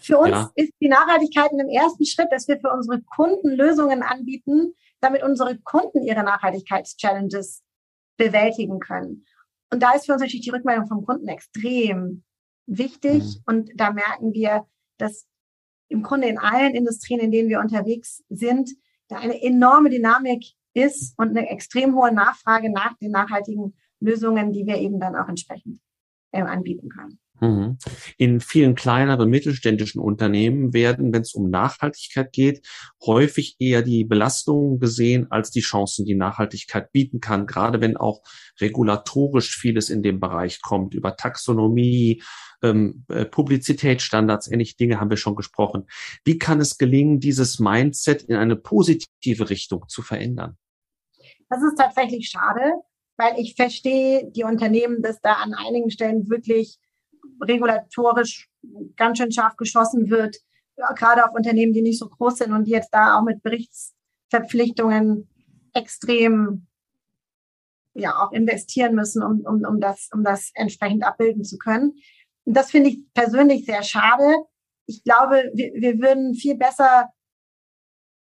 Für 0.00 0.18
uns 0.18 0.30
ja. 0.30 0.50
ist 0.54 0.72
die 0.80 0.88
Nachhaltigkeit 0.88 1.50
in 1.52 1.58
dem 1.58 1.68
ersten 1.68 2.04
Schritt, 2.04 2.30
dass 2.30 2.46
wir 2.46 2.58
für 2.60 2.70
unsere 2.70 3.00
Kunden 3.02 3.50
Lösungen 3.50 4.02
anbieten, 4.02 4.74
damit 5.00 5.22
unsere 5.22 5.58
Kunden 5.58 6.02
ihre 6.02 6.22
Nachhaltigkeitschallenges 6.22 7.62
bewältigen 8.18 8.80
können. 8.80 9.24
Und 9.74 9.82
da 9.82 9.90
ist 9.90 10.06
für 10.06 10.12
uns 10.12 10.20
natürlich 10.20 10.44
die 10.44 10.50
Rückmeldung 10.50 10.86
vom 10.86 11.04
Kunden 11.04 11.26
extrem 11.26 12.22
wichtig. 12.66 13.24
Mhm. 13.24 13.42
Und 13.46 13.70
da 13.74 13.92
merken 13.92 14.32
wir, 14.32 14.68
dass 14.98 15.26
im 15.88 16.04
Grunde 16.04 16.28
in 16.28 16.38
allen 16.38 16.76
Industrien, 16.76 17.18
in 17.18 17.32
denen 17.32 17.48
wir 17.48 17.58
unterwegs 17.58 18.22
sind, 18.28 18.70
da 19.08 19.16
eine 19.16 19.42
enorme 19.42 19.90
Dynamik 19.90 20.44
ist 20.74 21.18
und 21.18 21.30
eine 21.30 21.48
extrem 21.48 21.96
hohe 21.96 22.12
Nachfrage 22.12 22.70
nach 22.70 22.96
den 22.98 23.10
nachhaltigen 23.10 23.74
Lösungen, 23.98 24.52
die 24.52 24.64
wir 24.64 24.76
eben 24.76 25.00
dann 25.00 25.16
auch 25.16 25.28
entsprechend 25.28 25.80
äh, 26.30 26.42
anbieten 26.42 26.88
können. 26.88 27.18
Mhm. 27.40 27.78
In 28.16 28.40
vielen 28.40 28.74
kleineren 28.74 29.28
mittelständischen 29.28 30.00
Unternehmen 30.00 30.72
werden, 30.72 31.12
wenn 31.12 31.22
es 31.22 31.34
um 31.34 31.50
Nachhaltigkeit 31.50 32.32
geht, 32.32 32.66
häufig 33.04 33.56
eher 33.58 33.82
die 33.82 34.04
Belastungen 34.04 34.78
gesehen 34.78 35.30
als 35.30 35.50
die 35.50 35.60
Chancen, 35.60 36.04
die 36.04 36.14
Nachhaltigkeit 36.14 36.92
bieten 36.92 37.20
kann, 37.20 37.46
gerade 37.46 37.80
wenn 37.80 37.96
auch 37.96 38.22
regulatorisch 38.60 39.56
vieles 39.56 39.90
in 39.90 40.02
dem 40.02 40.20
Bereich 40.20 40.62
kommt, 40.62 40.94
über 40.94 41.16
Taxonomie, 41.16 42.22
ähm, 42.62 43.04
äh, 43.08 43.24
Publizitätsstandards, 43.24 44.50
ähnliche 44.50 44.76
Dinge 44.76 45.00
haben 45.00 45.10
wir 45.10 45.16
schon 45.16 45.34
gesprochen. 45.34 45.86
Wie 46.24 46.38
kann 46.38 46.60
es 46.60 46.78
gelingen, 46.78 47.18
dieses 47.18 47.58
Mindset 47.58 48.22
in 48.22 48.36
eine 48.36 48.56
positive 48.56 49.50
Richtung 49.50 49.88
zu 49.88 50.02
verändern? 50.02 50.56
Das 51.50 51.62
ist 51.62 51.76
tatsächlich 51.76 52.28
schade, 52.28 52.74
weil 53.16 53.38
ich 53.38 53.54
verstehe 53.54 54.30
die 54.30 54.44
Unternehmen, 54.44 55.02
dass 55.02 55.20
da 55.20 55.34
an 55.34 55.52
einigen 55.54 55.90
Stellen 55.90 56.28
wirklich 56.30 56.78
regulatorisch 57.40 58.48
ganz 58.96 59.18
schön 59.18 59.32
scharf 59.32 59.56
geschossen 59.56 60.10
wird, 60.10 60.36
gerade 60.96 61.24
auf 61.24 61.34
Unternehmen, 61.34 61.72
die 61.72 61.82
nicht 61.82 61.98
so 61.98 62.08
groß 62.08 62.38
sind 62.38 62.52
und 62.52 62.64
die 62.64 62.72
jetzt 62.72 62.92
da 62.92 63.18
auch 63.18 63.22
mit 63.22 63.42
Berichtsverpflichtungen 63.42 65.28
extrem 65.72 66.66
ja 67.94 68.18
auch 68.18 68.32
investieren 68.32 68.94
müssen, 68.94 69.22
um, 69.22 69.40
um, 69.46 69.64
um, 69.64 69.80
das, 69.80 70.08
um 70.12 70.24
das 70.24 70.50
entsprechend 70.54 71.04
abbilden 71.04 71.44
zu 71.44 71.58
können. 71.58 71.92
Und 72.44 72.56
das 72.56 72.70
finde 72.70 72.90
ich 72.90 73.00
persönlich 73.14 73.64
sehr 73.64 73.82
schade. 73.82 74.36
Ich 74.86 75.04
glaube, 75.04 75.50
wir, 75.54 75.72
wir 75.74 75.98
würden 76.00 76.34
viel 76.34 76.56
besser 76.56 77.08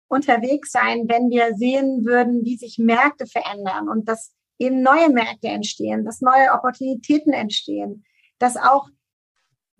unterwegs 0.08 0.72
sein, 0.72 1.04
wenn 1.06 1.28
wir 1.28 1.54
sehen 1.54 2.04
würden, 2.04 2.44
wie 2.44 2.56
sich 2.56 2.78
Märkte 2.78 3.26
verändern 3.26 3.88
und 3.88 4.08
dass 4.08 4.32
eben 4.58 4.82
neue 4.82 5.10
Märkte 5.10 5.48
entstehen, 5.48 6.04
dass 6.04 6.20
neue 6.20 6.52
Opportunitäten 6.52 7.32
entstehen, 7.32 8.04
dass 8.38 8.56
auch 8.56 8.88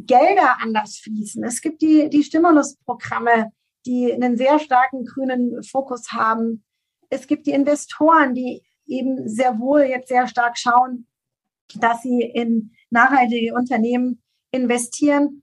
Gelder 0.01 0.59
anders 0.61 0.99
fließen. 0.99 1.43
Es 1.45 1.61
gibt 1.61 1.83
die, 1.83 2.09
die 2.09 2.23
Stimulusprogramme, 2.23 3.51
die 3.85 4.13
einen 4.13 4.37
sehr 4.37 4.59
starken 4.59 5.05
grünen 5.05 5.63
Fokus 5.63 6.13
haben. 6.13 6.65
Es 7.11 7.27
gibt 7.27 7.47
die 7.47 7.53
Investoren, 7.53 8.35
die 8.35 8.63
eben 8.87 9.29
sehr 9.29 9.59
wohl 9.59 9.83
jetzt 9.83 10.09
sehr 10.09 10.29
stark 10.29 10.57
schauen, 10.59 11.07
dass 11.75 12.03
sie 12.03 12.23
in 12.23 12.73
nachhaltige 12.91 13.55
Unternehmen 13.55 14.23
investieren. 14.51 15.43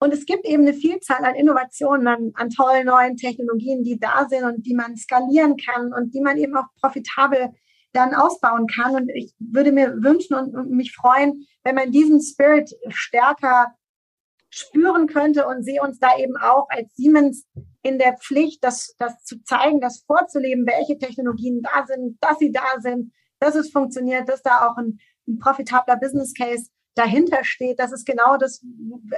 Und 0.00 0.12
es 0.12 0.26
gibt 0.26 0.46
eben 0.46 0.62
eine 0.62 0.74
Vielzahl 0.74 1.24
an 1.24 1.34
Innovationen, 1.34 2.06
an, 2.06 2.30
an 2.34 2.50
tollen 2.50 2.86
neuen 2.86 3.16
Technologien, 3.16 3.82
die 3.82 3.98
da 3.98 4.28
sind 4.28 4.44
und 4.44 4.64
die 4.64 4.74
man 4.74 4.96
skalieren 4.96 5.56
kann 5.56 5.92
und 5.92 6.14
die 6.14 6.20
man 6.20 6.36
eben 6.36 6.56
auch 6.56 6.66
profitabel 6.80 7.52
dann 7.92 8.14
ausbauen 8.14 8.66
kann. 8.66 8.94
Und 8.94 9.10
ich 9.10 9.34
würde 9.38 9.72
mir 9.72 9.94
wünschen 10.02 10.34
und, 10.34 10.70
mich 10.70 10.94
freuen, 10.94 11.46
wenn 11.64 11.74
man 11.74 11.90
diesen 11.90 12.20
Spirit 12.22 12.70
stärker 12.88 13.74
spüren 14.50 15.06
könnte 15.06 15.46
und 15.46 15.62
sehe 15.62 15.82
uns 15.82 15.98
da 15.98 16.16
eben 16.18 16.36
auch 16.36 16.66
als 16.70 16.94
Siemens 16.94 17.46
in 17.82 17.98
der 17.98 18.16
Pflicht, 18.16 18.64
das, 18.64 18.94
das 18.98 19.22
zu 19.22 19.42
zeigen, 19.42 19.80
das 19.80 20.04
vorzuleben, 20.06 20.66
welche 20.66 20.98
Technologien 20.98 21.62
da 21.62 21.86
sind, 21.86 22.16
dass 22.20 22.38
sie 22.38 22.50
da 22.50 22.80
sind, 22.80 23.12
dass 23.40 23.54
es 23.54 23.70
funktioniert, 23.70 24.28
dass 24.28 24.42
da 24.42 24.68
auch 24.68 24.76
ein, 24.76 24.98
ein 25.26 25.38
profitabler 25.38 25.96
Business 25.96 26.34
Case 26.34 26.70
dahinter 26.94 27.44
steht. 27.44 27.78
Das 27.78 27.92
ist 27.92 28.06
genau 28.06 28.36
das, 28.36 28.64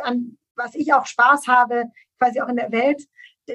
an 0.03 0.37
was 0.57 0.75
ich 0.75 0.93
auch 0.93 1.07
Spaß 1.07 1.47
habe, 1.47 1.85
quasi 2.19 2.41
auch 2.41 2.49
in 2.49 2.57
der 2.57 2.73
Welt 2.73 3.03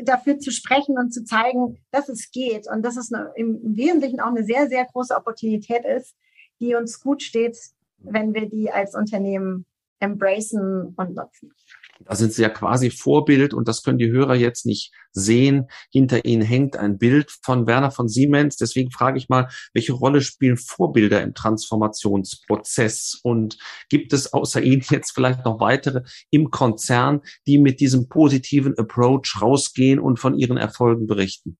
dafür 0.03 0.39
zu 0.39 0.51
sprechen 0.51 0.97
und 0.97 1.11
zu 1.11 1.23
zeigen, 1.23 1.77
dass 1.91 2.09
es 2.09 2.31
geht 2.31 2.67
und 2.69 2.83
dass 2.83 2.97
es 2.97 3.11
eine, 3.11 3.31
im, 3.35 3.59
Wesentlichen 3.75 4.19
auch 4.19 4.27
eine 4.27 4.43
sehr, 4.43 4.67
sehr 4.67 4.85
große 4.85 5.15
Opportunität 5.15 5.85
ist, 5.85 6.15
die 6.59 6.75
uns 6.75 6.99
gut 7.01 7.21
steht, 7.21 7.57
wenn 7.99 8.33
wir 8.33 8.49
die 8.49 8.71
als 8.71 8.95
Unternehmen 8.95 9.65
embracen 9.99 10.93
und 10.95 11.15
nutzen. 11.15 11.53
Da 11.99 12.15
sind 12.15 12.33
Sie 12.33 12.41
ja 12.41 12.49
quasi 12.49 12.89
Vorbild 12.89 13.53
und 13.53 13.67
das 13.67 13.83
können 13.83 13.97
die 13.97 14.11
Hörer 14.11 14.35
jetzt 14.35 14.65
nicht 14.65 14.91
sehen. 15.11 15.67
Hinter 15.91 16.25
Ihnen 16.25 16.41
hängt 16.41 16.75
ein 16.75 16.97
Bild 16.97 17.31
von 17.41 17.67
Werner 17.67 17.91
von 17.91 18.07
Siemens. 18.07 18.57
Deswegen 18.57 18.91
frage 18.91 19.17
ich 19.17 19.29
mal, 19.29 19.49
welche 19.73 19.93
Rolle 19.93 20.21
spielen 20.21 20.57
Vorbilder 20.57 21.21
im 21.21 21.33
Transformationsprozess? 21.33 23.19
Und 23.23 23.57
gibt 23.89 24.11
es 24.13 24.33
außer 24.33 24.61
Ihnen 24.61 24.83
jetzt 24.89 25.11
vielleicht 25.11 25.45
noch 25.45 25.59
weitere 25.59 26.01
im 26.31 26.51
Konzern, 26.51 27.21
die 27.47 27.57
mit 27.57 27.79
diesem 27.79 28.09
positiven 28.09 28.77
Approach 28.77 29.41
rausgehen 29.41 29.99
und 29.99 30.19
von 30.19 30.37
ihren 30.37 30.57
Erfolgen 30.57 31.07
berichten? 31.07 31.57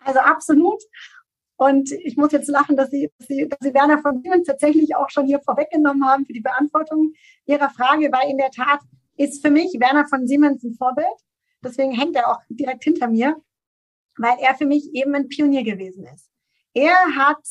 Also 0.00 0.20
absolut. 0.20 0.82
Und 1.58 1.90
ich 1.90 2.16
muss 2.16 2.30
jetzt 2.30 2.48
lachen, 2.48 2.76
dass 2.76 2.90
Sie, 2.90 3.10
dass 3.18 3.26
Sie, 3.26 3.48
dass 3.48 3.58
Sie 3.60 3.74
Werner 3.74 3.98
von 3.98 4.22
Siemens 4.22 4.46
tatsächlich 4.46 4.94
auch 4.94 5.10
schon 5.10 5.26
hier 5.26 5.40
vorweggenommen 5.40 6.06
haben 6.06 6.24
für 6.24 6.32
die 6.32 6.40
Beantwortung 6.40 7.14
Ihrer 7.46 7.68
Frage, 7.68 8.12
weil 8.12 8.30
in 8.30 8.38
der 8.38 8.52
Tat 8.52 8.78
ist 9.16 9.42
für 9.44 9.50
mich 9.50 9.72
Werner 9.80 10.06
von 10.06 10.28
Siemens 10.28 10.62
ein 10.62 10.74
Vorbild. 10.74 11.06
Deswegen 11.64 11.90
hängt 11.90 12.14
er 12.14 12.30
auch 12.30 12.40
direkt 12.48 12.84
hinter 12.84 13.08
mir, 13.08 13.36
weil 14.16 14.36
er 14.40 14.54
für 14.54 14.66
mich 14.66 14.94
eben 14.94 15.16
ein 15.16 15.28
Pionier 15.28 15.64
gewesen 15.64 16.06
ist. 16.06 16.30
Er 16.74 16.94
hat 17.16 17.44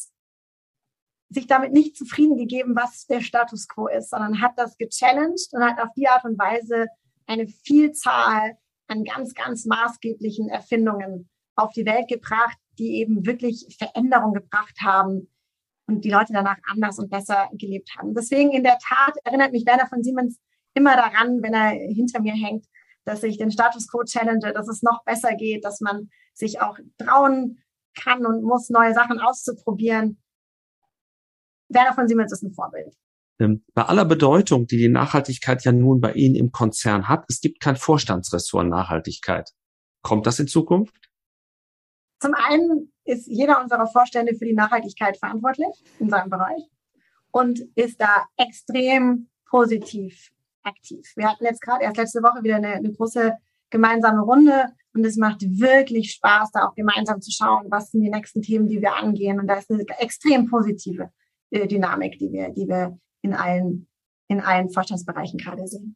sich 1.28 1.46
damit 1.46 1.74
nicht 1.74 1.98
zufrieden 1.98 2.38
gegeben, 2.38 2.78
was 2.78 3.08
der 3.08 3.20
Status 3.20 3.68
quo 3.68 3.88
ist, 3.88 4.12
sondern 4.12 4.40
hat 4.40 4.54
das 4.56 4.78
gechallenged 4.78 5.50
und 5.52 5.62
hat 5.62 5.82
auf 5.82 5.94
die 5.98 6.08
Art 6.08 6.24
und 6.24 6.40
Weise 6.40 6.88
eine 7.26 7.50
Vielzahl 7.50 8.58
an 8.88 9.04
ganz, 9.04 9.34
ganz 9.34 9.66
maßgeblichen 9.66 10.48
Erfindungen 10.48 11.30
auf 11.56 11.74
die 11.74 11.86
Welt 11.86 12.08
gebracht, 12.08 12.58
die 12.78 13.00
eben 13.00 13.26
wirklich 13.26 13.76
Veränderung 13.78 14.34
gebracht 14.34 14.78
haben 14.82 15.30
und 15.88 16.04
die 16.04 16.12
Leute 16.12 16.34
danach 16.34 16.58
anders 16.68 17.00
und 17.00 17.10
besser 17.10 17.50
gelebt 17.54 17.92
haben. 17.98 18.14
Deswegen 18.14 18.52
in 18.52 18.64
der 18.64 18.78
Tat 18.80 19.16
erinnert 19.24 19.52
mich 19.52 19.66
Werner 19.66 19.88
von 19.88 20.04
Siemens 20.04 20.40
immer 20.74 20.96
daran, 20.96 21.42
wenn 21.42 21.54
er 21.54 21.70
hinter 21.70 22.22
mir 22.22 22.34
hängt, 22.34 22.66
dass 23.06 23.24
ich 23.24 23.38
den 23.38 23.52
Status 23.52 23.88
quo 23.90 24.04
challenge, 24.04 24.54
dass 24.54 24.68
es 24.68 24.84
noch 24.84 25.04
besser 25.06 25.34
geht, 25.36 25.64
dass 25.64 25.80
man 25.80 26.10
sich 26.34 26.62
auch 26.62 26.78
trauen 26.98 27.64
kann 27.96 28.26
und 28.26 28.44
muss, 28.44 28.70
neue 28.70 28.94
Sachen 28.94 29.20
auszuprobieren. 29.20 30.22
Werner 31.70 31.94
von 31.94 32.08
Siemens 32.08 32.32
ist 32.32 32.44
ein 32.44 32.54
Vorbild. 32.54 32.94
Ähm, 33.40 33.64
bei 33.74 33.84
aller 33.84 34.06
Bedeutung, 34.06 34.68
die 34.68 34.78
die 34.78 34.90
Nachhaltigkeit 34.90 35.64
ja 35.64 35.72
nun 35.72 36.02
bei 36.02 36.14
Ihnen 36.14 36.36
im 36.36 36.52
Konzern 36.52 37.08
hat, 37.08 37.26
es 37.30 37.40
gibt 37.42 37.60
kein 37.60 37.76
Vorstandsressort 37.76 38.68
Nachhaltigkeit. 38.68 39.52
Kommt 40.02 40.26
das 40.26 40.40
in 40.40 40.48
Zukunft? 40.48 41.07
Zum 42.20 42.34
einen 42.34 42.92
ist 43.06 43.28
jeder 43.28 43.62
unserer 43.62 43.88
Vorstände 43.88 44.36
für 44.36 44.46
die 44.46 44.54
Nachhaltigkeit 44.54 45.18
verantwortlich 45.18 45.84
in 46.00 46.10
seinem 46.10 46.30
Bereich 46.30 46.64
und 47.32 47.60
ist 47.76 48.02
da 48.02 48.26
extrem 48.38 49.30
positiv 49.46 50.32
aktiv. 50.64 51.14
Wir 51.16 51.30
hatten 51.30 51.46
jetzt 51.46 51.62
gerade 51.62 51.84
erst 51.84 51.98
letzte 51.98 52.22
Woche 52.22 52.44
wieder 52.44 52.58
eine, 52.58 52.74
eine 52.74 52.92
große 52.92 53.38
gemeinsame 53.70 54.22
Runde 54.22 54.74
und 54.94 55.06
es 55.06 55.18
macht 55.18 55.42
wirklich 55.42 56.12
Spaß, 56.12 56.52
da 56.52 56.68
auch 56.68 56.76
gemeinsam 56.76 57.22
zu 57.22 57.32
schauen, 57.32 57.68
was 57.70 57.92
sind 57.92 58.02
die 58.02 58.10
nächsten 58.10 58.42
Themen, 58.42 58.68
die 58.68 58.82
wir 58.82 58.96
angehen. 58.96 59.40
Und 59.40 59.48
da 59.48 59.56
ist 59.56 59.70
eine 59.70 59.86
extrem 60.00 60.50
positive 60.50 61.12
äh, 61.52 61.68
Dynamik, 61.68 62.18
die 62.18 62.32
wir, 62.32 62.50
die 62.50 62.68
wir 62.68 62.98
in 63.22 63.34
allen, 63.34 63.88
in 64.28 64.42
allen 64.42 64.70
Vorstandsbereichen 64.70 65.38
gerade 65.38 65.68
sehen. 65.68 65.96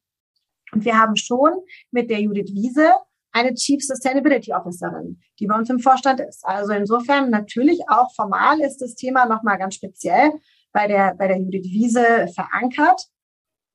Und 0.72 0.86
wir 0.86 0.97
haben 0.97 1.15
schon 1.15 1.51
mit 1.91 2.09
der 2.09 2.22
Judith 2.22 2.53
Wiese 2.53 2.93
eine 3.32 3.53
Chief 3.53 3.84
Sustainability 3.84 4.53
Officerin, 4.53 5.19
die 5.39 5.47
bei 5.47 5.55
uns 5.55 5.69
im 5.69 5.79
Vorstand 5.79 6.19
ist. 6.19 6.45
Also 6.45 6.73
insofern 6.73 7.29
natürlich 7.29 7.82
auch 7.88 8.13
formal 8.13 8.59
ist 8.61 8.79
das 8.79 8.95
Thema 8.95 9.25
nochmal 9.25 9.57
ganz 9.57 9.75
speziell 9.75 10.34
bei 10.73 10.88
der, 10.88 11.15
bei 11.15 11.27
der 11.27 11.38
Judith 11.38 11.63
Wiese 11.63 12.27
verankert. 12.34 13.01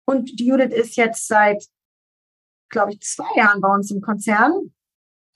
Und 0.06 0.38
die 0.38 0.46
Judith 0.46 0.74
ist 0.74 0.96
jetzt 0.96 1.26
seit, 1.26 1.64
glaube 2.68 2.92
ich, 2.92 3.00
zwei 3.00 3.28
Jahren 3.36 3.60
bei 3.60 3.68
uns 3.68 3.90
im 3.90 4.00
Konzern 4.00 4.72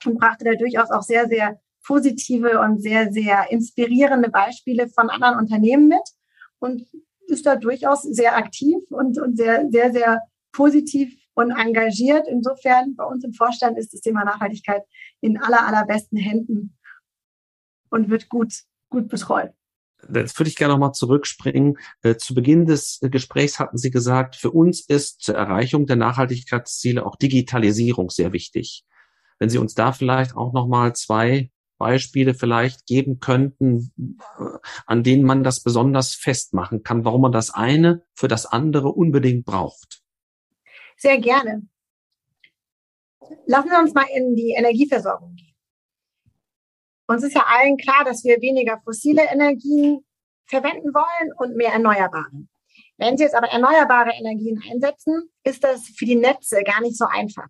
und 0.05 0.19
brachte 0.19 0.45
da 0.45 0.55
durchaus 0.55 0.91
auch 0.91 1.03
sehr, 1.03 1.27
sehr 1.27 1.59
positive 1.83 2.59
und 2.59 2.81
sehr, 2.81 3.11
sehr 3.11 3.51
inspirierende 3.51 4.29
Beispiele 4.29 4.87
von 4.87 5.09
anderen 5.09 5.37
Unternehmen 5.37 5.87
mit 5.87 6.03
und 6.59 6.85
ist 7.27 7.45
da 7.45 7.55
durchaus 7.55 8.03
sehr 8.03 8.35
aktiv 8.35 8.77
und, 8.89 9.19
und 9.19 9.37
sehr, 9.37 9.67
sehr, 9.69 9.91
sehr 9.91 10.21
positiv 10.51 11.13
und 11.33 11.51
engagiert. 11.51 12.27
Insofern 12.27 12.95
bei 12.95 13.03
uns 13.03 13.23
im 13.23 13.33
Vorstand 13.33 13.77
ist 13.77 13.93
das 13.93 14.01
Thema 14.01 14.23
Nachhaltigkeit 14.23 14.83
in 15.21 15.37
aller, 15.41 15.65
allerbesten 15.65 16.17
Händen 16.17 16.77
und 17.89 18.09
wird 18.09 18.29
gut, 18.29 18.53
gut 18.89 19.07
betreut. 19.09 19.51
Jetzt 20.13 20.39
würde 20.39 20.49
ich 20.49 20.55
gerne 20.55 20.73
nochmal 20.73 20.93
zurückspringen. 20.93 21.77
Äh, 22.01 22.15
zu 22.15 22.33
Beginn 22.33 22.65
des 22.65 22.99
Gesprächs 23.01 23.59
hatten 23.59 23.77
Sie 23.77 23.91
gesagt, 23.91 24.35
für 24.35 24.51
uns 24.51 24.81
ist 24.81 25.21
zur 25.21 25.35
Erreichung 25.35 25.85
der 25.85 25.95
Nachhaltigkeitsziele 25.95 27.05
auch 27.05 27.15
Digitalisierung 27.15 28.09
sehr 28.09 28.33
wichtig. 28.33 28.83
Wenn 29.37 29.49
Sie 29.49 29.57
uns 29.57 29.73
da 29.75 29.91
vielleicht 29.91 30.35
auch 30.35 30.53
nochmal 30.53 30.95
zwei 30.95 31.51
Beispiele 31.77 32.33
vielleicht 32.33 32.85
geben 32.85 33.19
könnten, 33.19 33.91
äh, 34.37 34.57
an 34.85 35.03
denen 35.03 35.23
man 35.23 35.43
das 35.43 35.63
besonders 35.63 36.13
festmachen 36.13 36.83
kann, 36.83 37.05
warum 37.05 37.21
man 37.21 37.31
das 37.31 37.51
eine 37.51 38.03
für 38.13 38.27
das 38.27 38.45
andere 38.45 38.89
unbedingt 38.89 39.45
braucht. 39.45 40.01
Sehr 41.01 41.17
gerne. 41.17 41.67
Lassen 43.47 43.71
wir 43.71 43.79
uns 43.79 43.93
mal 43.95 44.05
in 44.15 44.35
die 44.35 44.53
Energieversorgung 44.55 45.33
gehen. 45.33 45.55
Uns 47.07 47.23
ist 47.23 47.33
ja 47.33 47.43
allen 47.47 47.77
klar, 47.77 48.03
dass 48.05 48.23
wir 48.23 48.39
weniger 48.39 48.79
fossile 48.83 49.23
Energien 49.23 50.05
verwenden 50.45 50.93
wollen 50.93 51.33
und 51.39 51.57
mehr 51.57 51.73
erneuerbare. 51.73 52.45
Wenn 52.97 53.17
Sie 53.17 53.23
jetzt 53.23 53.33
aber 53.33 53.47
erneuerbare 53.47 54.11
Energien 54.11 54.61
einsetzen, 54.69 55.31
ist 55.43 55.63
das 55.63 55.87
für 55.97 56.05
die 56.05 56.15
Netze 56.15 56.61
gar 56.61 56.81
nicht 56.81 56.97
so 56.97 57.05
einfach, 57.05 57.47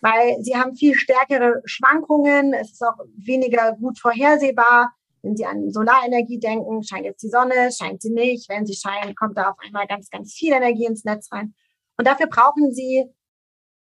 weil 0.00 0.42
sie 0.42 0.56
haben 0.56 0.74
viel 0.74 0.96
stärkere 0.96 1.62
Schwankungen. 1.64 2.52
Es 2.52 2.72
ist 2.72 2.82
auch 2.82 2.98
weniger 3.16 3.76
gut 3.76 4.00
vorhersehbar. 4.00 4.92
Wenn 5.22 5.36
Sie 5.36 5.46
an 5.46 5.70
Solarenergie 5.70 6.40
denken, 6.40 6.82
scheint 6.82 7.04
jetzt 7.04 7.22
die 7.22 7.28
Sonne, 7.28 7.70
scheint 7.70 8.02
sie 8.02 8.10
nicht. 8.10 8.48
Wenn 8.48 8.66
sie 8.66 8.74
scheint, 8.74 9.16
kommt 9.16 9.38
da 9.38 9.50
auf 9.50 9.56
einmal 9.64 9.86
ganz, 9.86 10.10
ganz 10.10 10.34
viel 10.34 10.52
Energie 10.52 10.86
ins 10.86 11.04
Netz 11.04 11.30
rein. 11.30 11.54
Und 12.02 12.08
dafür 12.08 12.26
brauchen 12.26 12.72
Sie 12.72 13.08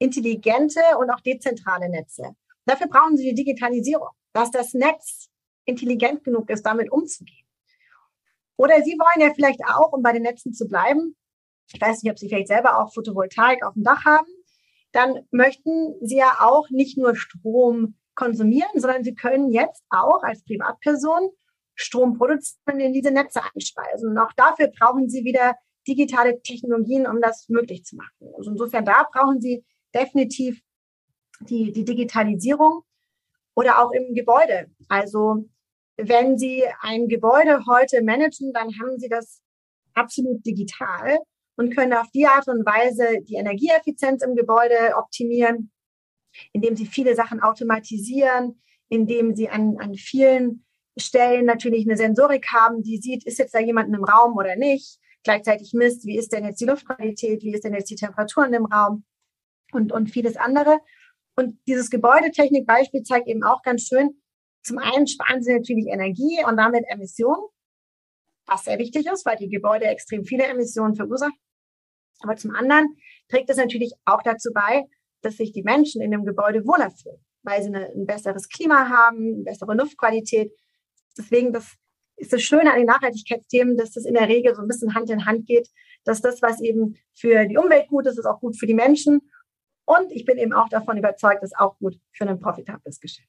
intelligente 0.00 0.80
und 0.98 1.10
auch 1.10 1.20
dezentrale 1.20 1.88
Netze. 1.88 2.34
Dafür 2.66 2.88
brauchen 2.88 3.16
Sie 3.16 3.28
die 3.28 3.36
Digitalisierung, 3.36 4.08
dass 4.32 4.50
das 4.50 4.74
Netz 4.74 5.28
intelligent 5.64 6.24
genug 6.24 6.50
ist, 6.50 6.66
damit 6.66 6.90
umzugehen. 6.90 7.46
Oder 8.56 8.82
Sie 8.82 8.98
wollen 8.98 9.28
ja 9.28 9.32
vielleicht 9.32 9.60
auch, 9.64 9.92
um 9.92 10.02
bei 10.02 10.12
den 10.12 10.24
Netzen 10.24 10.52
zu 10.52 10.66
bleiben, 10.66 11.14
ich 11.72 11.80
weiß 11.80 12.02
nicht, 12.02 12.10
ob 12.10 12.18
Sie 12.18 12.28
vielleicht 12.28 12.48
selber 12.48 12.80
auch 12.80 12.92
Photovoltaik 12.92 13.64
auf 13.64 13.74
dem 13.74 13.84
Dach 13.84 14.04
haben, 14.04 14.26
dann 14.90 15.20
möchten 15.30 15.94
Sie 16.00 16.16
ja 16.16 16.38
auch 16.40 16.68
nicht 16.70 16.98
nur 16.98 17.14
Strom 17.14 17.94
konsumieren, 18.16 18.72
sondern 18.74 19.04
Sie 19.04 19.14
können 19.14 19.52
jetzt 19.52 19.84
auch 19.88 20.24
als 20.24 20.42
Privatperson 20.42 21.30
Strom 21.76 22.18
produzieren 22.18 22.74
und 22.74 22.80
in 22.80 22.92
diese 22.92 23.12
Netze 23.12 23.40
einspeisen. 23.54 24.10
Und 24.10 24.18
auch 24.18 24.32
dafür 24.32 24.66
brauchen 24.76 25.08
Sie 25.08 25.22
wieder 25.22 25.54
digitale 25.86 26.40
Technologien, 26.42 27.06
um 27.06 27.20
das 27.20 27.48
möglich 27.48 27.84
zu 27.84 27.96
machen. 27.96 28.28
Also 28.36 28.50
insofern 28.50 28.84
da 28.84 29.06
brauchen 29.12 29.40
Sie 29.40 29.64
definitiv 29.94 30.60
die, 31.40 31.72
die 31.72 31.84
Digitalisierung 31.84 32.82
oder 33.54 33.82
auch 33.82 33.90
im 33.92 34.14
Gebäude. 34.14 34.70
Also 34.88 35.48
wenn 35.96 36.38
Sie 36.38 36.64
ein 36.80 37.08
Gebäude 37.08 37.64
heute 37.66 38.02
managen, 38.02 38.52
dann 38.52 38.68
haben 38.80 38.98
Sie 38.98 39.08
das 39.08 39.42
absolut 39.94 40.44
digital 40.46 41.18
und 41.56 41.74
können 41.74 41.92
auf 41.92 42.10
die 42.14 42.26
Art 42.26 42.48
und 42.48 42.64
Weise 42.64 43.22
die 43.22 43.34
Energieeffizienz 43.34 44.22
im 44.22 44.34
Gebäude 44.34 44.96
optimieren, 44.96 45.70
indem 46.52 46.76
Sie 46.76 46.86
viele 46.86 47.14
Sachen 47.14 47.40
automatisieren, 47.40 48.62
indem 48.88 49.34
Sie 49.34 49.48
an, 49.48 49.76
an 49.78 49.94
vielen 49.94 50.64
Stellen 50.96 51.46
natürlich 51.46 51.86
eine 51.86 51.96
Sensorik 51.96 52.46
haben, 52.52 52.82
die 52.82 52.98
sieht, 52.98 53.24
ist 53.26 53.38
jetzt 53.38 53.54
da 53.54 53.60
jemand 53.60 53.94
im 53.94 54.04
Raum 54.04 54.36
oder 54.36 54.56
nicht 54.56 54.99
gleichzeitig 55.22 55.72
misst, 55.74 56.04
wie 56.06 56.16
ist 56.16 56.32
denn 56.32 56.44
jetzt 56.44 56.60
die 56.60 56.66
Luftqualität, 56.66 57.42
wie 57.42 57.54
ist 57.54 57.64
denn 57.64 57.74
jetzt 57.74 57.90
die 57.90 57.96
Temperatur 57.96 58.46
in 58.46 58.52
dem 58.52 58.66
Raum 58.66 59.04
und, 59.72 59.92
und 59.92 60.10
vieles 60.10 60.36
andere. 60.36 60.78
Und 61.36 61.58
dieses 61.66 61.90
Gebäudetechnik-Beispiel 61.90 63.02
zeigt 63.02 63.28
eben 63.28 63.42
auch 63.42 63.62
ganz 63.62 63.82
schön, 63.82 64.20
zum 64.62 64.78
einen 64.78 65.06
sparen 65.06 65.42
sie 65.42 65.54
natürlich 65.54 65.86
Energie 65.86 66.44
und 66.46 66.56
damit 66.56 66.84
Emissionen, 66.88 67.42
was 68.46 68.64
sehr 68.64 68.78
wichtig 68.78 69.06
ist, 69.06 69.24
weil 69.24 69.36
die 69.36 69.48
Gebäude 69.48 69.86
extrem 69.86 70.24
viele 70.24 70.44
Emissionen 70.44 70.96
verursachen. 70.96 71.38
Aber 72.20 72.36
zum 72.36 72.54
anderen 72.54 72.96
trägt 73.28 73.48
es 73.48 73.56
natürlich 73.56 73.92
auch 74.04 74.22
dazu 74.22 74.50
bei, 74.52 74.84
dass 75.22 75.36
sich 75.36 75.52
die 75.52 75.62
Menschen 75.62 76.02
in 76.02 76.10
dem 76.10 76.24
Gebäude 76.24 76.66
wohler 76.66 76.90
fühlen, 76.90 77.24
weil 77.42 77.62
sie 77.62 77.68
eine, 77.68 77.86
ein 77.86 78.06
besseres 78.06 78.48
Klima 78.48 78.88
haben, 78.88 79.44
bessere 79.44 79.74
Luftqualität. 79.74 80.52
Deswegen, 81.16 81.52
das 81.52 81.76
ist 82.20 82.32
das 82.32 82.42
Schöne 82.42 82.70
an 82.70 82.78
den 82.78 82.86
Nachhaltigkeitsthemen, 82.86 83.76
dass 83.76 83.92
das 83.92 84.04
in 84.04 84.14
der 84.14 84.28
Regel 84.28 84.54
so 84.54 84.62
ein 84.62 84.68
bisschen 84.68 84.94
Hand 84.94 85.10
in 85.10 85.26
Hand 85.26 85.46
geht, 85.46 85.68
dass 86.04 86.20
das, 86.20 86.42
was 86.42 86.60
eben 86.60 86.96
für 87.14 87.46
die 87.46 87.56
Umwelt 87.56 87.88
gut 87.88 88.06
ist, 88.06 88.18
ist 88.18 88.26
auch 88.26 88.40
gut 88.40 88.56
für 88.58 88.66
die 88.66 88.74
Menschen. 88.74 89.20
Und 89.84 90.12
ich 90.12 90.24
bin 90.24 90.38
eben 90.38 90.52
auch 90.52 90.68
davon 90.68 90.96
überzeugt, 90.96 91.42
ist 91.42 91.58
auch 91.58 91.76
gut 91.78 91.98
für 92.12 92.28
ein 92.28 92.38
profitables 92.38 93.00
Geschäft. 93.00 93.28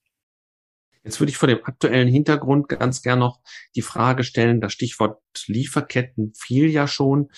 Jetzt 1.03 1.19
würde 1.19 1.31
ich 1.31 1.37
vor 1.37 1.47
dem 1.47 1.63
aktuellen 1.63 2.07
Hintergrund 2.07 2.69
ganz 2.69 3.01
gern 3.01 3.19
noch 3.19 3.39
die 3.75 3.81
Frage 3.81 4.23
stellen, 4.23 4.61
das 4.61 4.73
Stichwort 4.73 5.19
Lieferketten 5.47 6.33
fiel 6.35 6.69
ja 6.69 6.87
schon. 6.87 7.31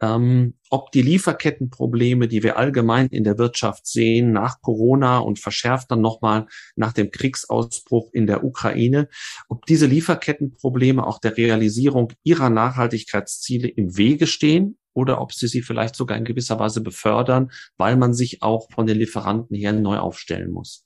Ähm, 0.00 0.54
ob 0.70 0.92
die 0.92 1.02
Lieferkettenprobleme, 1.02 2.26
die 2.26 2.42
wir 2.42 2.56
allgemein 2.56 3.08
in 3.08 3.24
der 3.24 3.38
Wirtschaft 3.38 3.86
sehen, 3.86 4.32
nach 4.32 4.62
Corona 4.62 5.18
und 5.18 5.38
verschärft 5.38 5.90
dann 5.90 6.00
nochmal 6.00 6.46
nach 6.76 6.92
dem 6.92 7.10
Kriegsausbruch 7.10 8.10
in 8.12 8.26
der 8.26 8.44
Ukraine, 8.44 9.08
ob 9.48 9.66
diese 9.66 9.86
Lieferkettenprobleme 9.86 11.06
auch 11.06 11.18
der 11.18 11.36
Realisierung 11.36 12.12
ihrer 12.22 12.50
Nachhaltigkeitsziele 12.50 13.68
im 13.68 13.96
Wege 13.96 14.26
stehen 14.26 14.78
oder 14.94 15.20
ob 15.20 15.32
sie 15.32 15.48
sie 15.48 15.62
vielleicht 15.62 15.96
sogar 15.96 16.16
in 16.16 16.24
gewisser 16.24 16.58
Weise 16.58 16.80
befördern, 16.80 17.50
weil 17.76 17.96
man 17.96 18.14
sich 18.14 18.42
auch 18.42 18.70
von 18.72 18.86
den 18.86 18.98
Lieferanten 18.98 19.56
her 19.56 19.72
neu 19.72 19.98
aufstellen 19.98 20.50
muss. 20.50 20.84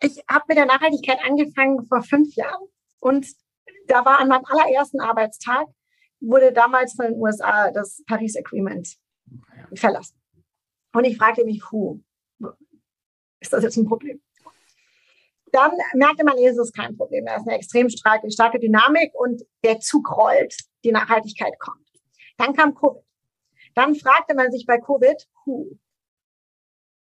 Ich 0.00 0.22
habe 0.30 0.44
mit 0.48 0.58
der 0.58 0.66
Nachhaltigkeit 0.66 1.18
angefangen 1.24 1.86
vor 1.88 2.02
fünf 2.02 2.34
Jahren 2.36 2.68
und 3.00 3.26
da 3.88 4.04
war 4.04 4.18
an 4.18 4.28
meinem 4.28 4.44
allerersten 4.44 5.00
Arbeitstag 5.00 5.66
wurde 6.20 6.52
damals 6.52 6.94
von 6.94 7.06
den 7.06 7.20
USA 7.20 7.70
das 7.70 8.02
Paris 8.06 8.36
Agreement 8.36 8.96
verlassen. 9.74 10.16
Und 10.92 11.04
ich 11.04 11.16
fragte 11.16 11.44
mich, 11.44 11.62
who? 11.70 12.00
Ist 13.40 13.52
das 13.52 13.62
jetzt 13.62 13.76
ein 13.76 13.86
Problem? 13.86 14.20
Dann 15.52 15.72
merkte 15.94 16.24
man, 16.24 16.36
es 16.38 16.58
ist 16.58 16.74
kein 16.74 16.96
Problem. 16.96 17.24
Da 17.24 17.36
ist 17.36 17.46
eine 17.46 17.56
extrem 17.56 17.88
starke, 17.88 18.30
starke 18.30 18.58
Dynamik 18.58 19.12
und 19.14 19.42
der 19.64 19.80
Zug 19.80 20.10
rollt. 20.16 20.54
Die 20.84 20.92
Nachhaltigkeit 20.92 21.58
kommt. 21.58 21.86
Dann 22.36 22.54
kam 22.54 22.74
Covid. 22.74 23.02
Dann 23.74 23.94
fragte 23.94 24.34
man 24.34 24.50
sich 24.50 24.66
bei 24.66 24.78
Covid, 24.78 25.28
who? 25.44 25.78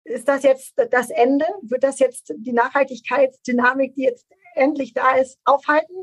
Ist 0.05 0.26
das 0.28 0.42
jetzt 0.42 0.74
das 0.90 1.11
Ende? 1.11 1.46
Wird 1.62 1.84
das 1.84 1.98
jetzt 1.98 2.34
die 2.36 2.53
Nachhaltigkeitsdynamik, 2.53 3.94
die 3.94 4.03
jetzt 4.03 4.26
endlich 4.55 4.94
da 4.94 5.16
ist, 5.16 5.38
aufhalten? 5.44 5.94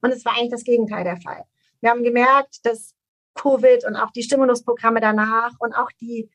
Und 0.00 0.10
es 0.10 0.24
war 0.24 0.34
eigentlich 0.34 0.50
das 0.50 0.64
Gegenteil 0.64 1.04
der 1.04 1.20
Fall. 1.20 1.44
Wir 1.84 1.90
haben 1.90 2.02
gemerkt, 2.02 2.64
dass 2.64 2.94
Covid 3.34 3.84
und 3.84 3.94
auch 3.94 4.10
die 4.10 4.22
Stimulusprogramme 4.22 5.02
danach 5.02 5.52
und 5.58 5.74
auch 5.74 5.90
die 6.00 6.30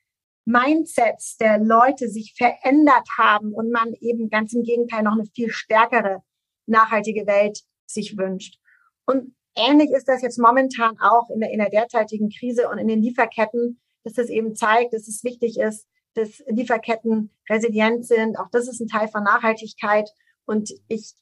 Mindsets 0.45 1.37
der 1.37 1.57
Leute 1.57 2.07
sich 2.07 2.35
verändert 2.37 3.07
haben 3.17 3.55
und 3.55 3.71
man 3.71 3.95
eben 3.99 4.29
ganz 4.29 4.53
im 4.53 4.61
Gegenteil 4.61 5.01
noch 5.01 5.13
eine 5.13 5.25
viel 5.25 5.49
stärkere 5.49 6.21
nachhaltige 6.67 7.25
Welt 7.25 7.61
sich 7.87 8.15
wünscht. 8.15 8.59
Und 9.07 9.33
ähnlich 9.55 9.89
ist 9.89 10.07
das 10.07 10.21
jetzt 10.21 10.37
momentan 10.37 10.99
auch 10.99 11.31
in 11.31 11.39
der, 11.39 11.49
in 11.49 11.57
der 11.57 11.71
derzeitigen 11.71 12.29
Krise 12.29 12.69
und 12.69 12.77
in 12.77 12.87
den 12.87 13.01
Lieferketten, 13.01 13.81
dass 14.03 14.13
das 14.13 14.29
eben 14.29 14.55
zeigt, 14.55 14.93
dass 14.93 15.07
es 15.07 15.23
wichtig 15.23 15.57
ist, 15.57 15.87
dass 16.13 16.43
Lieferketten 16.45 17.31
resilient 17.49 18.05
sind. 18.05 18.37
Auch 18.37 18.51
das 18.51 18.67
ist 18.67 18.81
ein 18.81 18.87
Teil 18.87 19.07
von 19.07 19.23
Nachhaltigkeit. 19.23 20.11
Und 20.45 20.69
ich 20.89 21.15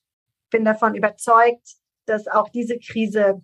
bin 0.50 0.66
davon 0.66 0.96
überzeugt, 0.96 1.76
dass 2.08 2.28
auch 2.28 2.50
diese 2.50 2.78
Krise 2.78 3.42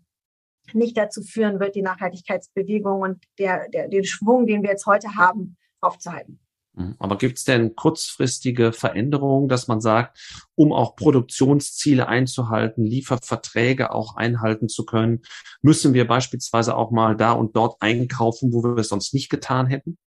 nicht 0.74 0.97
dazu 0.97 1.22
führen 1.22 1.59
wird, 1.59 1.76
die 1.76 1.82
Nachhaltigkeitsbewegung 1.82 3.01
und 3.01 3.24
der, 3.38 3.70
der, 3.70 3.88
den 3.88 4.05
Schwung, 4.05 4.47
den 4.47 4.64
wir 4.64 4.70
jetzt 4.70 4.86
heute 4.86 5.16
haben, 5.16 5.57
aufzuhalten. 5.82 6.39
Mhm. 6.76 6.95
Aber 6.99 7.18
gibt 7.18 7.38
es 7.38 7.43
denn 7.43 7.76
kurzfristige 7.76 8.74
Veränderungen, 8.74 9.47
dass 9.47 9.68
man 9.68 9.82
sagt, 9.82 10.18
um 10.55 10.74
auch 10.74 10.95
Produktionsziele 10.95 12.07
einzuhalten, 12.07 12.86
Lieferverträge 12.86 13.91
auch 13.91 14.16
einhalten 14.16 14.70
zu 14.70 14.86
können, 14.86 15.22
müssen 15.61 15.93
wir 15.93 16.07
beispielsweise 16.07 16.76
auch 16.76 16.91
mal 16.91 17.16
da 17.16 17.34
und 17.34 17.55
dort 17.55 17.82
einkaufen, 17.82 18.53
wo 18.53 18.64
wir 18.64 18.78
es 18.78 18.89
sonst 18.89 19.14
nicht 19.14 19.30
getan 19.30 19.68
hätten? 19.68 19.97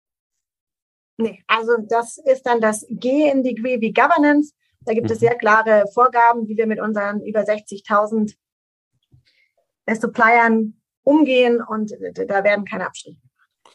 Nee, 1.19 1.43
also 1.47 1.73
das 1.89 2.19
ist 2.19 2.45
dann 2.45 2.61
das 2.61 2.87
G 2.91 3.31
in 3.31 3.43
Degree 3.43 3.81
wie 3.81 3.93
Governance. 3.93 4.53
Da 4.81 4.93
gibt 4.93 5.07
mhm. 5.07 5.13
es 5.13 5.21
sehr 5.21 5.35
klare 5.35 5.87
Vorgaben, 5.95 6.47
wie 6.49 6.57
wir 6.57 6.67
mit 6.67 6.81
unseren 6.81 7.23
über 7.23 7.41
60.000 7.41 8.35
Suppliern 9.95 10.81
umgehen 11.03 11.63
und 11.63 11.93
da 12.27 12.45
werden 12.45 12.65
keine 12.65 12.87
Abstriche 12.87 13.21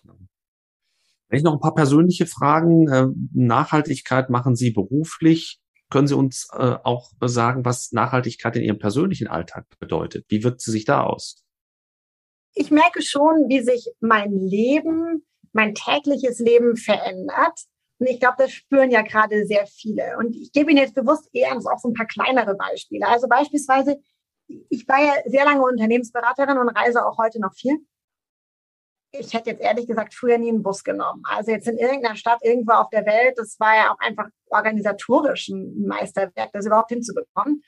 Wenn 0.03 1.37
ich 1.37 1.43
noch 1.43 1.53
ein 1.53 1.61
paar 1.61 1.75
persönliche 1.75 2.25
Fragen. 2.25 2.87
Äh, 2.89 3.07
Nachhaltigkeit 3.33 4.29
machen 4.29 4.55
Sie 4.55 4.71
beruflich. 4.71 5.61
Können 5.89 6.07
Sie 6.07 6.15
uns 6.15 6.47
äh, 6.53 6.75
auch 6.83 7.11
sagen, 7.21 7.65
was 7.65 7.91
Nachhaltigkeit 7.91 8.55
in 8.55 8.63
Ihrem 8.63 8.79
persönlichen 8.79 9.27
Alltag 9.27 9.65
bedeutet? 9.79 10.25
Wie 10.29 10.43
wirkt 10.43 10.61
sie 10.61 10.71
sich 10.71 10.85
da 10.85 11.03
aus? 11.03 11.43
Ich 12.53 12.71
merke 12.71 13.01
schon, 13.01 13.47
wie 13.47 13.61
sich 13.61 13.89
mein 14.01 14.33
Leben, 14.33 15.25
mein 15.53 15.73
tägliches 15.73 16.39
Leben 16.39 16.75
verändert. 16.75 17.59
Und 17.99 18.07
ich 18.07 18.19
glaube, 18.19 18.35
das 18.39 18.51
spüren 18.51 18.89
ja 18.89 19.03
gerade 19.03 19.45
sehr 19.45 19.67
viele. 19.67 20.17
Und 20.17 20.35
ich 20.35 20.51
gebe 20.51 20.71
Ihnen 20.71 20.79
jetzt 20.79 20.95
bewusst 20.95 21.29
eher 21.33 21.55
auch 21.55 21.79
so 21.79 21.89
ein 21.89 21.93
paar 21.93 22.07
kleinere 22.07 22.55
Beispiele. 22.55 23.07
Also 23.07 23.27
beispielsweise, 23.27 24.01
ich 24.69 24.87
war 24.87 25.03
ja 25.03 25.13
sehr 25.25 25.45
lange 25.45 25.63
Unternehmensberaterin 25.63 26.57
und 26.57 26.69
reise 26.69 27.05
auch 27.05 27.17
heute 27.17 27.39
noch 27.39 27.53
viel. 27.53 27.77
Ich 29.13 29.33
hätte 29.33 29.49
jetzt 29.49 29.61
ehrlich 29.61 29.87
gesagt 29.87 30.13
früher 30.13 30.37
nie 30.37 30.49
einen 30.49 30.63
Bus 30.63 30.83
genommen. 30.83 31.21
Also 31.25 31.51
jetzt 31.51 31.67
in 31.67 31.77
irgendeiner 31.77 32.15
Stadt 32.15 32.39
irgendwo 32.43 32.73
auf 32.73 32.89
der 32.89 33.05
Welt, 33.05 33.37
das 33.37 33.59
war 33.59 33.75
ja 33.75 33.91
auch 33.91 33.99
einfach 33.99 34.27
organisatorisch 34.49 35.49
ein 35.49 35.85
Meisterwerk, 35.85 36.51
das 36.53 36.65
überhaupt 36.65 36.89
hinzubekommen. 36.89 37.61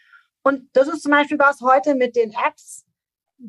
Und 0.43 0.69
das 0.73 0.87
ist 0.87 1.03
zum 1.03 1.11
Beispiel 1.11 1.39
was 1.39 1.61
heute 1.61 1.95
mit 1.95 2.15
den 2.15 2.31
Apps, 2.31 2.85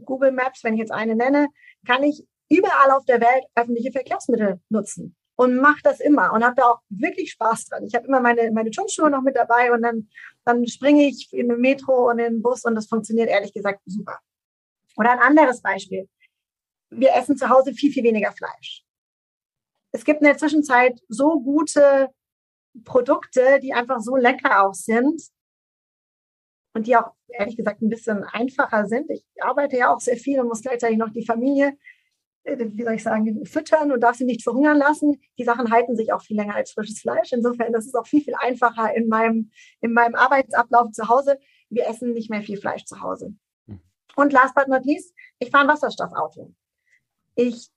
Google 0.05 0.33
Maps, 0.33 0.65
wenn 0.65 0.75
ich 0.75 0.81
jetzt 0.81 0.93
eine 0.93 1.15
nenne, 1.15 1.49
kann 1.87 2.03
ich 2.03 2.27
überall 2.49 2.91
auf 2.91 3.05
der 3.05 3.21
Welt 3.21 3.45
öffentliche 3.55 3.93
Verkehrsmittel 3.93 4.61
nutzen 4.71 5.17
und 5.37 5.57
mache 5.57 5.81
das 5.83 6.01
immer 6.01 6.33
und 6.33 6.45
habe 6.45 6.55
da 6.57 6.65
auch 6.65 6.81
wirklich 6.89 7.33
Spaß 7.33 7.67
dran. 7.67 7.85
Ich 7.85 7.95
habe 7.95 8.07
immer 8.07 8.21
meine, 8.21 8.51
meine 8.53 8.71
Turnschuhe 8.71 9.11
noch 9.11 9.23
mit 9.23 9.37
dabei 9.37 9.73
und 9.73 9.83
dann, 9.83 10.09
dann 10.45 10.67
springe 10.67 11.07
ich 11.07 11.33
in 11.33 11.49
den 11.49 11.61
Metro 11.61 12.11
und 12.11 12.19
in 12.19 12.35
den 12.35 12.43
Bus 12.43 12.65
und 12.65 12.75
das 12.75 12.87
funktioniert 12.87 13.29
ehrlich 13.29 13.53
gesagt 13.53 13.81
super. 13.87 14.19
Oder 14.97 15.13
ein 15.13 15.19
anderes 15.19 15.61
Beispiel. 15.61 16.09
Wir 16.91 17.15
essen 17.15 17.37
zu 17.37 17.49
Hause 17.49 17.73
viel, 17.73 17.93
viel 17.93 18.05
weniger 18.05 18.33
Fleisch. 18.33 18.85
Es 19.91 20.05
gibt 20.05 20.21
in 20.21 20.27
der 20.27 20.39
Zwischenzeit 20.39 21.01
so 21.09 21.41
gute 21.41 22.11
Produkte, 22.85 23.61
die 23.61 23.73
einfach 23.73 24.01
so 24.01 24.17
lecker 24.17 24.65
auch 24.65 24.75
sind 24.75 25.23
und 26.75 26.87
die 26.87 26.97
auch 26.97 27.13
ehrlich 27.29 27.57
gesagt 27.57 27.83
ein 27.83 27.89
bisschen 27.89 28.25
einfacher 28.25 28.87
sind. 28.87 29.11
Ich 29.11 29.25
arbeite 29.41 29.77
ja 29.77 29.95
auch 29.95 30.01
sehr 30.01 30.17
viel 30.17 30.41
und 30.41 30.49
muss 30.49 30.63
gleichzeitig 30.63 30.99
noch 30.99 31.11
die 31.11 31.27
Familie 31.27 31.77
wie 32.45 32.83
soll 32.83 32.95
ich 32.95 33.03
sagen, 33.03 33.45
füttern 33.47 33.91
und 33.91 34.01
darf 34.01 34.17
sie 34.17 34.25
nicht 34.25 34.43
verhungern 34.43 34.77
lassen. 34.77 35.21
Die 35.39 35.45
Sachen 35.45 35.71
halten 35.71 35.97
sich 35.97 36.13
auch 36.13 36.23
viel 36.23 36.37
länger 36.37 36.55
als 36.55 36.73
frisches 36.73 37.01
Fleisch. 37.01 37.33
Insofern, 37.33 37.73
das 37.73 37.87
ist 37.87 37.95
auch 37.95 38.07
viel, 38.07 38.23
viel 38.23 38.35
einfacher 38.39 38.95
in 38.95 39.09
meinem, 39.09 39.51
in 39.81 39.93
meinem 39.93 40.15
Arbeitsablauf 40.15 40.91
zu 40.93 41.09
Hause. 41.09 41.39
Wir 41.71 41.87
essen 41.87 42.13
nicht 42.13 42.31
mehr 42.31 42.43
viel 42.43 42.59
Fleisch 42.59 42.85
zu 42.85 43.01
Hause. 43.01 43.35
Hm. 43.67 43.81
Und 44.17 44.33
last 44.33 44.55
but 44.55 44.69
not 44.69 44.85
least, 44.85 45.15
ich 45.39 45.51
fahre 45.51 45.65
ein 45.65 45.71
Wasserstoffauto. 45.71 46.55
Ich 47.35 47.71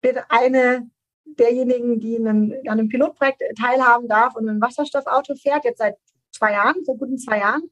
bin 0.00 0.18
eine 0.28 0.90
derjenigen, 1.24 2.00
die 2.00 2.16
einen, 2.16 2.52
an 2.66 2.78
einem 2.78 2.88
Pilotprojekt 2.88 3.42
teilhaben 3.58 4.08
darf 4.08 4.34
und 4.34 4.48
ein 4.48 4.60
Wasserstoffauto 4.60 5.36
fährt, 5.36 5.64
jetzt 5.64 5.78
seit 5.78 5.96
zwei 6.32 6.52
Jahren, 6.52 6.84
so 6.84 6.96
guten 6.96 7.18
zwei 7.18 7.38
Jahren. 7.38 7.70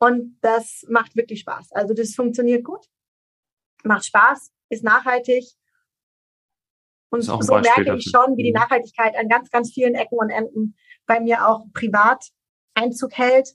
Und 0.00 0.38
das 0.40 0.84
macht 0.88 1.16
wirklich 1.16 1.40
Spaß. 1.40 1.72
Also 1.72 1.94
das 1.94 2.14
funktioniert 2.14 2.64
gut, 2.64 2.86
macht 3.84 4.06
Spaß, 4.06 4.52
ist 4.70 4.82
nachhaltig 4.82 5.44
und 7.10 7.22
so 7.22 7.38
merke 7.38 7.96
ich 7.96 8.10
schon, 8.10 8.36
wie 8.36 8.42
die 8.42 8.52
mhm. 8.52 8.60
Nachhaltigkeit 8.60 9.16
an 9.16 9.28
ganz, 9.28 9.50
ganz 9.50 9.72
vielen 9.72 9.94
Ecken 9.94 10.18
und 10.18 10.30
Enden 10.30 10.76
bei 11.06 11.20
mir 11.20 11.46
auch 11.48 11.64
privat 11.72 12.28
Einzug 12.74 13.16
hält. 13.16 13.54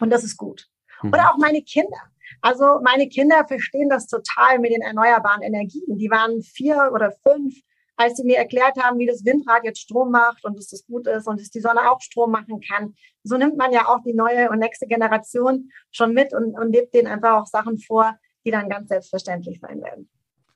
Und 0.00 0.10
das 0.10 0.24
ist 0.24 0.36
gut. 0.36 0.68
Mhm. 1.02 1.10
Oder 1.10 1.30
auch 1.30 1.38
meine 1.38 1.62
Kinder. 1.62 1.98
Also 2.40 2.80
meine 2.82 3.08
Kinder 3.08 3.46
verstehen 3.46 3.88
das 3.88 4.06
total 4.06 4.58
mit 4.58 4.72
den 4.72 4.80
erneuerbaren 4.80 5.42
Energien. 5.42 5.98
Die 5.98 6.10
waren 6.10 6.42
vier 6.42 6.90
oder 6.94 7.12
fünf, 7.26 7.54
als 7.96 8.16
sie 8.16 8.24
mir 8.24 8.38
erklärt 8.38 8.82
haben, 8.82 8.98
wie 8.98 9.06
das 9.06 9.24
Windrad 9.24 9.64
jetzt 9.64 9.80
Strom 9.80 10.10
macht 10.10 10.44
und 10.44 10.56
dass 10.56 10.68
das 10.68 10.86
gut 10.86 11.06
ist 11.06 11.26
und 11.28 11.40
dass 11.40 11.50
die 11.50 11.60
Sonne 11.60 11.90
auch 11.90 12.00
Strom 12.00 12.30
machen 12.30 12.60
kann. 12.60 12.94
So 13.22 13.36
nimmt 13.36 13.58
man 13.58 13.72
ja 13.72 13.86
auch 13.86 14.00
die 14.02 14.14
neue 14.14 14.48
und 14.50 14.60
nächste 14.60 14.86
Generation 14.86 15.70
schon 15.90 16.14
mit 16.14 16.32
und, 16.32 16.58
und 16.58 16.72
lebt 16.72 16.94
denen 16.94 17.08
einfach 17.08 17.42
auch 17.42 17.46
Sachen 17.46 17.78
vor, 17.78 18.16
die 18.44 18.50
dann 18.50 18.68
ganz 18.68 18.88
selbstverständlich 18.88 19.60
sein 19.60 19.82
werden. 19.82 20.08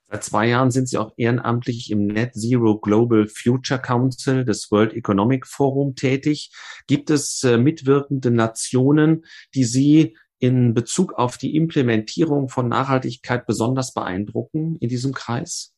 Seit 0.08 0.22
zwei 0.22 0.46
Jahren 0.46 0.70
sind 0.70 0.88
Sie 0.88 0.98
auch 0.98 1.12
ehrenamtlich 1.16 1.90
im 1.90 2.06
Net 2.06 2.34
Zero 2.34 2.78
Global 2.78 3.26
Future 3.26 3.80
Council 3.80 4.44
des 4.44 4.70
World 4.70 4.94
Economic 4.94 5.46
Forum 5.46 5.96
tätig. 5.96 6.52
Gibt 6.86 7.10
es 7.10 7.42
äh, 7.42 7.58
mitwirkende 7.58 8.30
Nationen, 8.30 9.24
die 9.54 9.64
Sie 9.64 10.16
in 10.38 10.74
Bezug 10.74 11.14
auf 11.14 11.38
die 11.38 11.56
Implementierung 11.56 12.48
von 12.48 12.68
Nachhaltigkeit 12.68 13.46
besonders 13.46 13.94
beeindrucken 13.94 14.76
in 14.76 14.88
diesem 14.88 15.12
Kreis? 15.12 15.72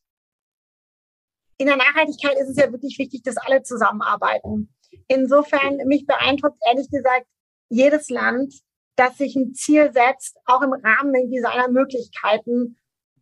In 1.57 1.65
der 1.65 1.77
Nachhaltigkeit 1.77 2.37
ist 2.39 2.49
es 2.49 2.57
ja 2.57 2.71
wirklich 2.71 2.99
wichtig, 2.99 3.23
dass 3.23 3.37
alle 3.37 3.63
zusammenarbeiten. 3.63 4.73
Insofern 5.07 5.77
mich 5.87 6.05
beeindruckt 6.05 6.57
ehrlich 6.67 6.89
gesagt 6.89 7.25
jedes 7.69 8.09
Land, 8.09 8.53
das 8.95 9.17
sich 9.17 9.35
ein 9.35 9.53
Ziel 9.53 9.91
setzt, 9.91 10.37
auch 10.45 10.61
im 10.61 10.73
Rahmen 10.73 11.13
seiner 11.41 11.69
Möglichkeiten 11.69 12.77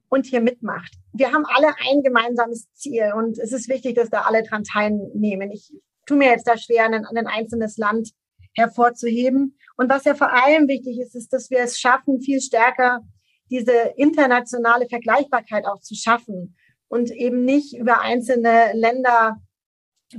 und 0.10 0.26
hier 0.26 0.41
mitmacht. 0.41 0.93
Wir 1.14 1.32
haben 1.32 1.45
alle 1.45 1.68
ein 1.89 2.01
gemeinsames 2.03 2.72
Ziel 2.74 3.12
und 3.16 3.38
es 3.39 3.51
ist 3.51 3.70
wichtig, 3.70 3.95
dass 3.95 4.10
da 4.10 4.22
alle 4.22 4.43
dran 4.43 4.64
teilnehmen. 4.64 5.51
Ich 5.51 5.74
tue 6.05 6.18
mir 6.18 6.30
jetzt 6.30 6.47
da 6.47 6.58
schwer, 6.58 6.86
ein, 6.86 7.05
ein 7.05 7.28
einzelnes 7.28 7.78
Land 7.78 8.12
hervorzuheben. 8.55 9.58
Und 9.76 9.89
was 9.89 10.05
ja 10.05 10.16
vor 10.16 10.32
allem 10.32 10.68
wichtig 10.68 10.99
ist, 10.99 11.16
ist, 11.16 11.32
dass 11.34 11.49
wir 11.49 11.60
es 11.60 11.80
schaffen, 11.80 12.22
viel 12.22 12.41
stärker 12.41 13.01
diese 13.49 13.93
internationale 13.95 14.88
Vergleichbarkeit 14.89 15.66
auch 15.66 15.80
zu 15.80 15.95
schaffen. 15.95 16.55
und 16.89 17.12
eben 17.12 17.43
nicht 17.43 17.78
über 17.78 17.99
einzelne 17.99 18.72
Länder 18.74 19.36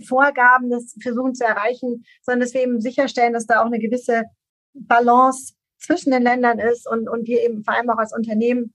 Vorgaben 0.07 0.68
das 0.68 0.95
versuchen 1.01 1.34
zu 1.34 1.45
erreichen, 1.45 2.05
sondern 2.20 2.41
dass 2.41 2.53
wir 2.53 2.62
eben 2.62 2.78
sicherstellen, 2.78 3.32
dass 3.32 3.47
da 3.47 3.62
auch 3.62 3.66
eine 3.66 3.78
gewisse 3.78 4.24
Balance 4.74 5.55
zwischen 5.78 6.11
den 6.11 6.22
Ländern 6.22 6.59
ist 6.59 6.86
und, 6.86 7.09
und 7.09 7.26
wir 7.26 7.43
eben 7.43 7.64
vor 7.64 7.74
allem 7.74 7.89
auch 7.89 7.97
als 7.97 8.14
Unternehmen 8.14 8.74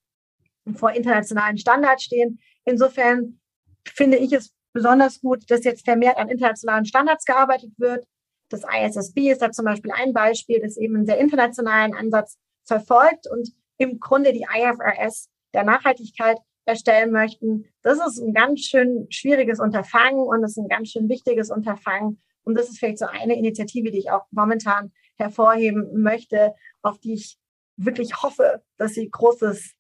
vor 0.76 0.92
internationalen 0.92 1.58
Standards 1.58 2.04
stehen. 2.04 2.40
Insofern 2.66 3.40
finde 3.86 4.18
ich 4.18 4.32
es 4.34 4.54
besonders 4.74 5.22
gut, 5.22 5.50
dass 5.50 5.64
jetzt 5.64 5.86
vermehrt 5.86 6.18
an 6.18 6.30
internationalen 6.30 6.86
Standards 6.86 7.26
gearbeitet 7.26 7.72
wird. 7.78 8.06
Das 8.50 8.64
ISSB 8.64 9.32
ist 9.32 9.42
da 9.42 9.52
zum 9.52 9.66
Beispiel 9.66 9.92
ein 9.92 10.14
Beispiel, 10.14 10.60
das 10.62 10.78
eben 10.78 10.96
einen 10.96 11.06
sehr 11.06 11.20
internationalen 11.20 11.94
Ansatz 11.94 12.38
verfolgt 12.66 13.28
und 13.30 13.50
im 13.78 14.00
Grunde 14.00 14.34
die 14.34 14.46
IFRS 14.56 15.30
der 15.54 15.64
Nachhaltigkeit 15.64 16.38
erstellen 16.66 17.12
möchten. 17.12 17.66
Das 17.82 17.98
ist 18.06 18.20
ein 18.20 18.34
ganz 18.34 18.62
schön 18.62 19.08
schwieriges 19.10 19.60
Unterfangen 19.60 20.22
und 20.22 20.44
es 20.44 20.52
ist 20.52 20.58
ein 20.58 20.70
ganz 20.70 20.90
schön 20.90 21.10
wichtiges 21.10 21.52
Unterfangen. 21.52 22.22
Und 22.44 22.56
das 22.56 22.70
ist 22.70 22.80
vielleicht 22.80 23.00
so 23.00 23.06
eine 23.06 23.36
Initiative, 23.36 23.92
die 23.92 24.00
ich 24.00 24.12
auch 24.12 24.26
momentan 24.32 24.92
hervorheben 25.18 26.02
möchte, 26.02 26.54
auf 26.82 27.00
die 27.00 27.14
ich 27.14 27.38
wirklich 27.78 28.22
hoffe, 28.22 28.64
dass 28.78 28.94
sie 28.94 29.10
Großes 29.10 29.74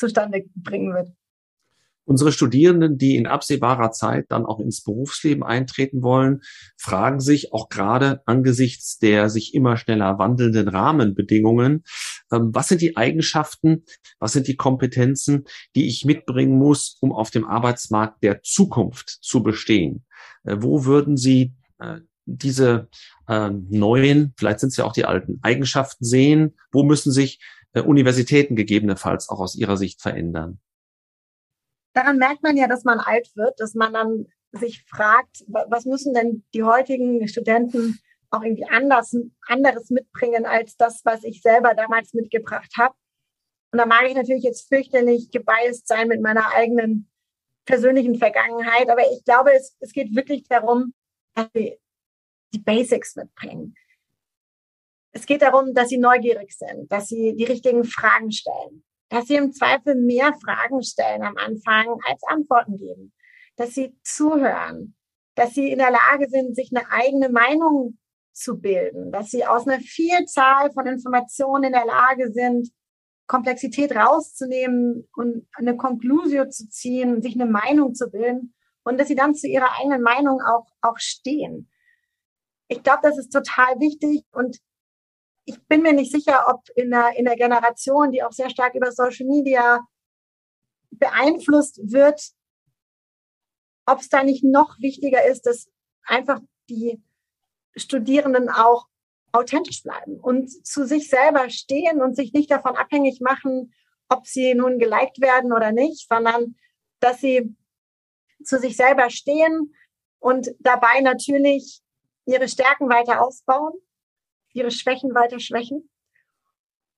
zustande 0.00 0.44
bringen 0.56 0.94
wird. 0.94 1.12
Unsere 2.04 2.32
Studierenden, 2.32 2.98
die 2.98 3.14
in 3.14 3.28
absehbarer 3.28 3.92
Zeit 3.92 4.26
dann 4.30 4.44
auch 4.44 4.58
ins 4.58 4.82
Berufsleben 4.82 5.44
eintreten 5.44 6.02
wollen, 6.02 6.40
fragen 6.76 7.20
sich 7.20 7.52
auch 7.52 7.68
gerade 7.68 8.22
angesichts 8.26 8.98
der 8.98 9.30
sich 9.30 9.54
immer 9.54 9.76
schneller 9.76 10.18
wandelnden 10.18 10.66
Rahmenbedingungen, 10.66 11.84
ähm, 12.32 12.50
was 12.52 12.68
sind 12.68 12.80
die 12.80 12.96
Eigenschaften, 12.96 13.84
was 14.18 14.32
sind 14.32 14.48
die 14.48 14.56
Kompetenzen, 14.56 15.44
die 15.74 15.86
ich 15.86 16.04
mitbringen 16.04 16.58
muss, 16.58 16.96
um 17.00 17.12
auf 17.12 17.30
dem 17.30 17.46
Arbeitsmarkt 17.46 18.22
der 18.22 18.42
Zukunft 18.42 19.18
zu 19.20 19.42
bestehen? 19.42 20.04
Äh, 20.44 20.56
wo 20.58 20.84
würden 20.84 21.16
Sie 21.16 21.54
äh, 21.78 21.98
diese 22.26 22.88
äh, 23.28 23.50
neuen, 23.50 24.34
vielleicht 24.36 24.60
sind 24.60 24.70
es 24.70 24.76
ja 24.76 24.84
auch 24.84 24.92
die 24.92 25.04
alten 25.04 25.38
Eigenschaften 25.42 26.04
sehen? 26.04 26.56
Wo 26.72 26.82
müssen 26.84 27.12
sich 27.12 27.40
Universitäten 27.74 28.56
gegebenenfalls 28.56 29.28
auch 29.28 29.40
aus 29.40 29.54
Ihrer 29.54 29.76
Sicht 29.76 30.02
verändern? 30.02 30.60
daran 31.92 32.18
merkt 32.18 32.42
man 32.42 32.56
ja, 32.56 32.66
dass 32.66 32.84
man 32.84 32.98
alt 32.98 33.30
wird, 33.36 33.60
dass 33.60 33.74
man 33.74 33.92
dann 33.92 34.26
sich 34.52 34.84
fragt, 34.88 35.44
was 35.46 35.84
müssen 35.84 36.14
denn 36.14 36.44
die 36.54 36.64
heutigen 36.64 37.26
Studenten 37.28 38.00
auch 38.30 38.42
irgendwie 38.42 38.66
anders, 38.68 39.16
anderes 39.46 39.90
mitbringen 39.90 40.46
als 40.46 40.76
das, 40.76 41.04
was 41.04 41.24
ich 41.24 41.42
selber 41.42 41.74
damals 41.74 42.14
mitgebracht 42.14 42.72
habe. 42.78 42.94
Und 43.72 43.78
da 43.78 43.86
mag 43.86 44.08
ich 44.08 44.14
natürlich 44.14 44.44
jetzt 44.44 44.68
fürchterlich 44.68 45.30
gebiased 45.30 45.86
sein 45.86 46.08
mit 46.08 46.20
meiner 46.20 46.52
eigenen 46.54 47.08
persönlichen 47.64 48.16
Vergangenheit, 48.16 48.88
aber 48.88 49.02
ich 49.12 49.24
glaube, 49.24 49.52
es, 49.54 49.76
es 49.80 49.92
geht 49.92 50.14
wirklich 50.14 50.48
darum, 50.48 50.92
dass 51.34 51.46
sie 51.54 51.78
die 52.52 52.58
Basics 52.58 53.14
mitbringen. 53.14 53.74
Es 55.12 55.26
geht 55.26 55.42
darum, 55.42 55.74
dass 55.74 55.88
sie 55.88 55.98
neugierig 55.98 56.52
sind, 56.56 56.90
dass 56.90 57.08
sie 57.08 57.34
die 57.36 57.44
richtigen 57.44 57.84
Fragen 57.84 58.30
stellen, 58.30 58.84
dass 59.08 59.26
sie 59.26 59.36
im 59.36 59.52
Zweifel 59.52 59.96
mehr 59.96 60.32
Fragen 60.44 60.82
stellen 60.82 61.22
am 61.22 61.36
Anfang 61.36 61.98
als 62.06 62.22
Antworten 62.28 62.76
geben, 62.76 63.12
dass 63.56 63.70
sie 63.74 63.96
zuhören, 64.02 64.96
dass 65.34 65.54
sie 65.54 65.70
in 65.70 65.78
der 65.78 65.90
Lage 65.90 66.28
sind, 66.28 66.54
sich 66.54 66.70
eine 66.72 66.88
eigene 66.90 67.28
Meinung 67.28 67.98
zu 68.32 68.60
bilden, 68.60 69.10
dass 69.10 69.30
sie 69.30 69.44
aus 69.44 69.66
einer 69.66 69.80
Vielzahl 69.80 70.70
von 70.72 70.86
Informationen 70.86 71.64
in 71.64 71.72
der 71.72 71.86
Lage 71.86 72.32
sind, 72.32 72.70
Komplexität 73.26 73.94
rauszunehmen 73.94 75.08
und 75.14 75.46
eine 75.54 75.76
Konklusio 75.76 76.48
zu 76.48 76.68
ziehen, 76.68 77.22
sich 77.22 77.34
eine 77.34 77.50
Meinung 77.50 77.94
zu 77.94 78.10
bilden 78.10 78.54
und 78.82 78.98
dass 78.98 79.08
sie 79.08 79.14
dann 79.14 79.34
zu 79.34 79.46
ihrer 79.46 79.78
eigenen 79.78 80.02
Meinung 80.02 80.40
auch, 80.40 80.66
auch 80.80 80.98
stehen. 80.98 81.70
Ich 82.68 82.82
glaube, 82.82 83.00
das 83.02 83.18
ist 83.18 83.30
total 83.30 83.78
wichtig 83.78 84.24
und 84.32 84.58
ich 85.50 85.60
bin 85.66 85.82
mir 85.82 85.92
nicht 85.92 86.12
sicher, 86.12 86.46
ob 86.46 86.62
in 86.76 86.90
der, 86.90 87.16
in 87.16 87.24
der 87.24 87.34
Generation, 87.34 88.12
die 88.12 88.22
auch 88.22 88.30
sehr 88.30 88.50
stark 88.50 88.74
über 88.74 88.92
Social 88.92 89.26
Media 89.26 89.80
beeinflusst 90.92 91.80
wird, 91.82 92.30
ob 93.84 93.98
es 93.98 94.08
da 94.08 94.22
nicht 94.22 94.44
noch 94.44 94.78
wichtiger 94.78 95.24
ist, 95.24 95.46
dass 95.46 95.68
einfach 96.04 96.40
die 96.68 97.02
Studierenden 97.74 98.48
auch 98.48 98.86
authentisch 99.32 99.82
bleiben 99.82 100.20
und 100.20 100.48
zu 100.66 100.86
sich 100.86 101.08
selber 101.08 101.50
stehen 101.50 102.00
und 102.00 102.14
sich 102.14 102.32
nicht 102.32 102.50
davon 102.50 102.76
abhängig 102.76 103.20
machen, 103.20 103.74
ob 104.08 104.26
sie 104.26 104.54
nun 104.54 104.78
geliked 104.78 105.20
werden 105.20 105.52
oder 105.52 105.72
nicht, 105.72 106.08
sondern 106.08 106.56
dass 107.00 107.20
sie 107.20 107.56
zu 108.44 108.58
sich 108.58 108.76
selber 108.76 109.10
stehen 109.10 109.74
und 110.20 110.50
dabei 110.60 111.00
natürlich 111.00 111.80
ihre 112.26 112.48
Stärken 112.48 112.88
weiter 112.88 113.20
ausbauen 113.20 113.72
ihre 114.52 114.70
Schwächen 114.70 115.14
weiter 115.14 115.40
schwächen. 115.40 115.88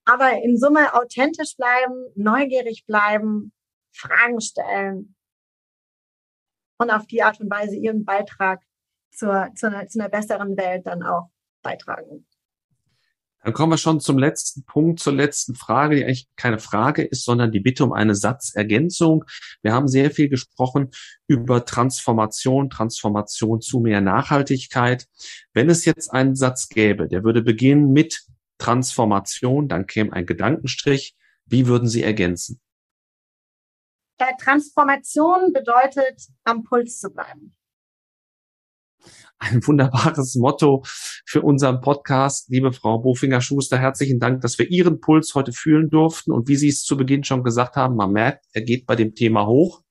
Aber 0.04 0.32
in 0.42 0.58
Summe 0.58 0.94
authentisch 0.94 1.56
bleiben, 1.56 2.06
neugierig 2.16 2.84
bleiben, 2.86 3.52
Fragen 3.94 4.40
stellen 4.40 5.14
und 6.78 6.90
auf 6.90 7.06
die 7.06 7.22
Art 7.22 7.40
und 7.40 7.50
Weise 7.50 7.76
ihren 7.76 8.04
Beitrag 8.04 8.62
zur, 9.10 9.50
zu, 9.54 9.66
einer, 9.66 9.86
zu 9.86 10.00
einer 10.00 10.08
besseren 10.08 10.56
Welt 10.56 10.86
dann 10.86 11.02
auch 11.02 11.30
beitragen. 11.62 12.26
Dann 13.42 13.52
kommen 13.52 13.72
wir 13.72 13.76
schon 13.76 14.00
zum 14.00 14.18
letzten 14.18 14.64
Punkt, 14.64 15.00
zur 15.00 15.12
letzten 15.12 15.54
Frage, 15.54 15.96
die 15.96 16.04
eigentlich 16.04 16.28
keine 16.36 16.60
Frage 16.60 17.02
ist, 17.02 17.24
sondern 17.24 17.50
die 17.50 17.60
Bitte 17.60 17.84
um 17.84 17.92
eine 17.92 18.14
Satzergänzung. 18.14 19.24
Wir 19.62 19.72
haben 19.72 19.88
sehr 19.88 20.12
viel 20.12 20.28
gesprochen 20.28 20.90
über 21.26 21.64
Transformation, 21.64 22.70
Transformation 22.70 23.60
zu 23.60 23.80
mehr 23.80 24.00
Nachhaltigkeit. 24.00 25.06
Wenn 25.52 25.68
es 25.68 25.84
jetzt 25.84 26.12
einen 26.12 26.36
Satz 26.36 26.68
gäbe, 26.68 27.08
der 27.08 27.24
würde 27.24 27.42
beginnen 27.42 27.92
mit 27.92 28.22
Transformation, 28.58 29.66
dann 29.66 29.86
käme 29.86 30.12
ein 30.12 30.26
Gedankenstrich. 30.26 31.16
Wie 31.46 31.66
würden 31.66 31.88
Sie 31.88 32.02
ergänzen? 32.02 32.60
Transformation 34.38 35.52
bedeutet, 35.52 36.28
am 36.44 36.62
Puls 36.62 37.00
zu 37.00 37.10
bleiben 37.10 37.56
ein 39.38 39.66
wunderbares 39.66 40.34
Motto 40.36 40.82
für 40.84 41.42
unseren 41.42 41.80
Podcast. 41.80 42.48
Liebe 42.50 42.72
Frau 42.72 42.98
Bofinger-Schuster, 42.98 43.78
herzlichen 43.78 44.20
Dank, 44.20 44.40
dass 44.40 44.58
wir 44.58 44.70
Ihren 44.70 45.00
Puls 45.00 45.34
heute 45.34 45.52
fühlen 45.52 45.90
durften. 45.90 46.32
Und 46.32 46.48
wie 46.48 46.56
Sie 46.56 46.68
es 46.68 46.84
zu 46.84 46.96
Beginn 46.96 47.24
schon 47.24 47.42
gesagt 47.42 47.76
haben, 47.76 47.96
man 47.96 48.12
merkt, 48.12 48.46
er 48.52 48.62
geht 48.62 48.86
bei 48.86 48.96
dem 48.96 49.14
Thema 49.14 49.46
hoch. 49.46 49.82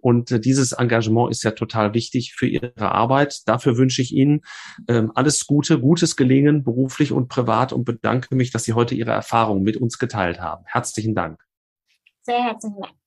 Und 0.00 0.30
äh, 0.30 0.40
dieses 0.40 0.72
Engagement 0.72 1.30
ist 1.30 1.42
ja 1.42 1.52
total 1.52 1.94
wichtig 1.94 2.34
für 2.34 2.46
Ihre 2.46 2.92
Arbeit. 2.92 3.42
Dafür 3.46 3.78
wünsche 3.78 4.02
ich 4.02 4.12
Ihnen 4.12 4.40
ähm, 4.88 5.12
alles 5.14 5.46
Gute, 5.46 5.80
gutes 5.80 6.16
Gelingen, 6.16 6.64
beruflich 6.64 7.12
und 7.12 7.28
privat 7.28 7.72
und 7.72 7.84
bedanke 7.84 8.34
mich, 8.34 8.50
dass 8.50 8.64
Sie 8.64 8.74
heute 8.74 8.94
Ihre 8.94 9.12
Erfahrungen 9.12 9.62
mit 9.62 9.76
uns 9.76 9.98
geteilt 9.98 10.40
haben. 10.40 10.64
Herzlichen 10.66 11.14
Dank. 11.14 11.40
Sehr 12.22 12.42
herzlichen 12.42 12.80
Dank. 12.80 13.01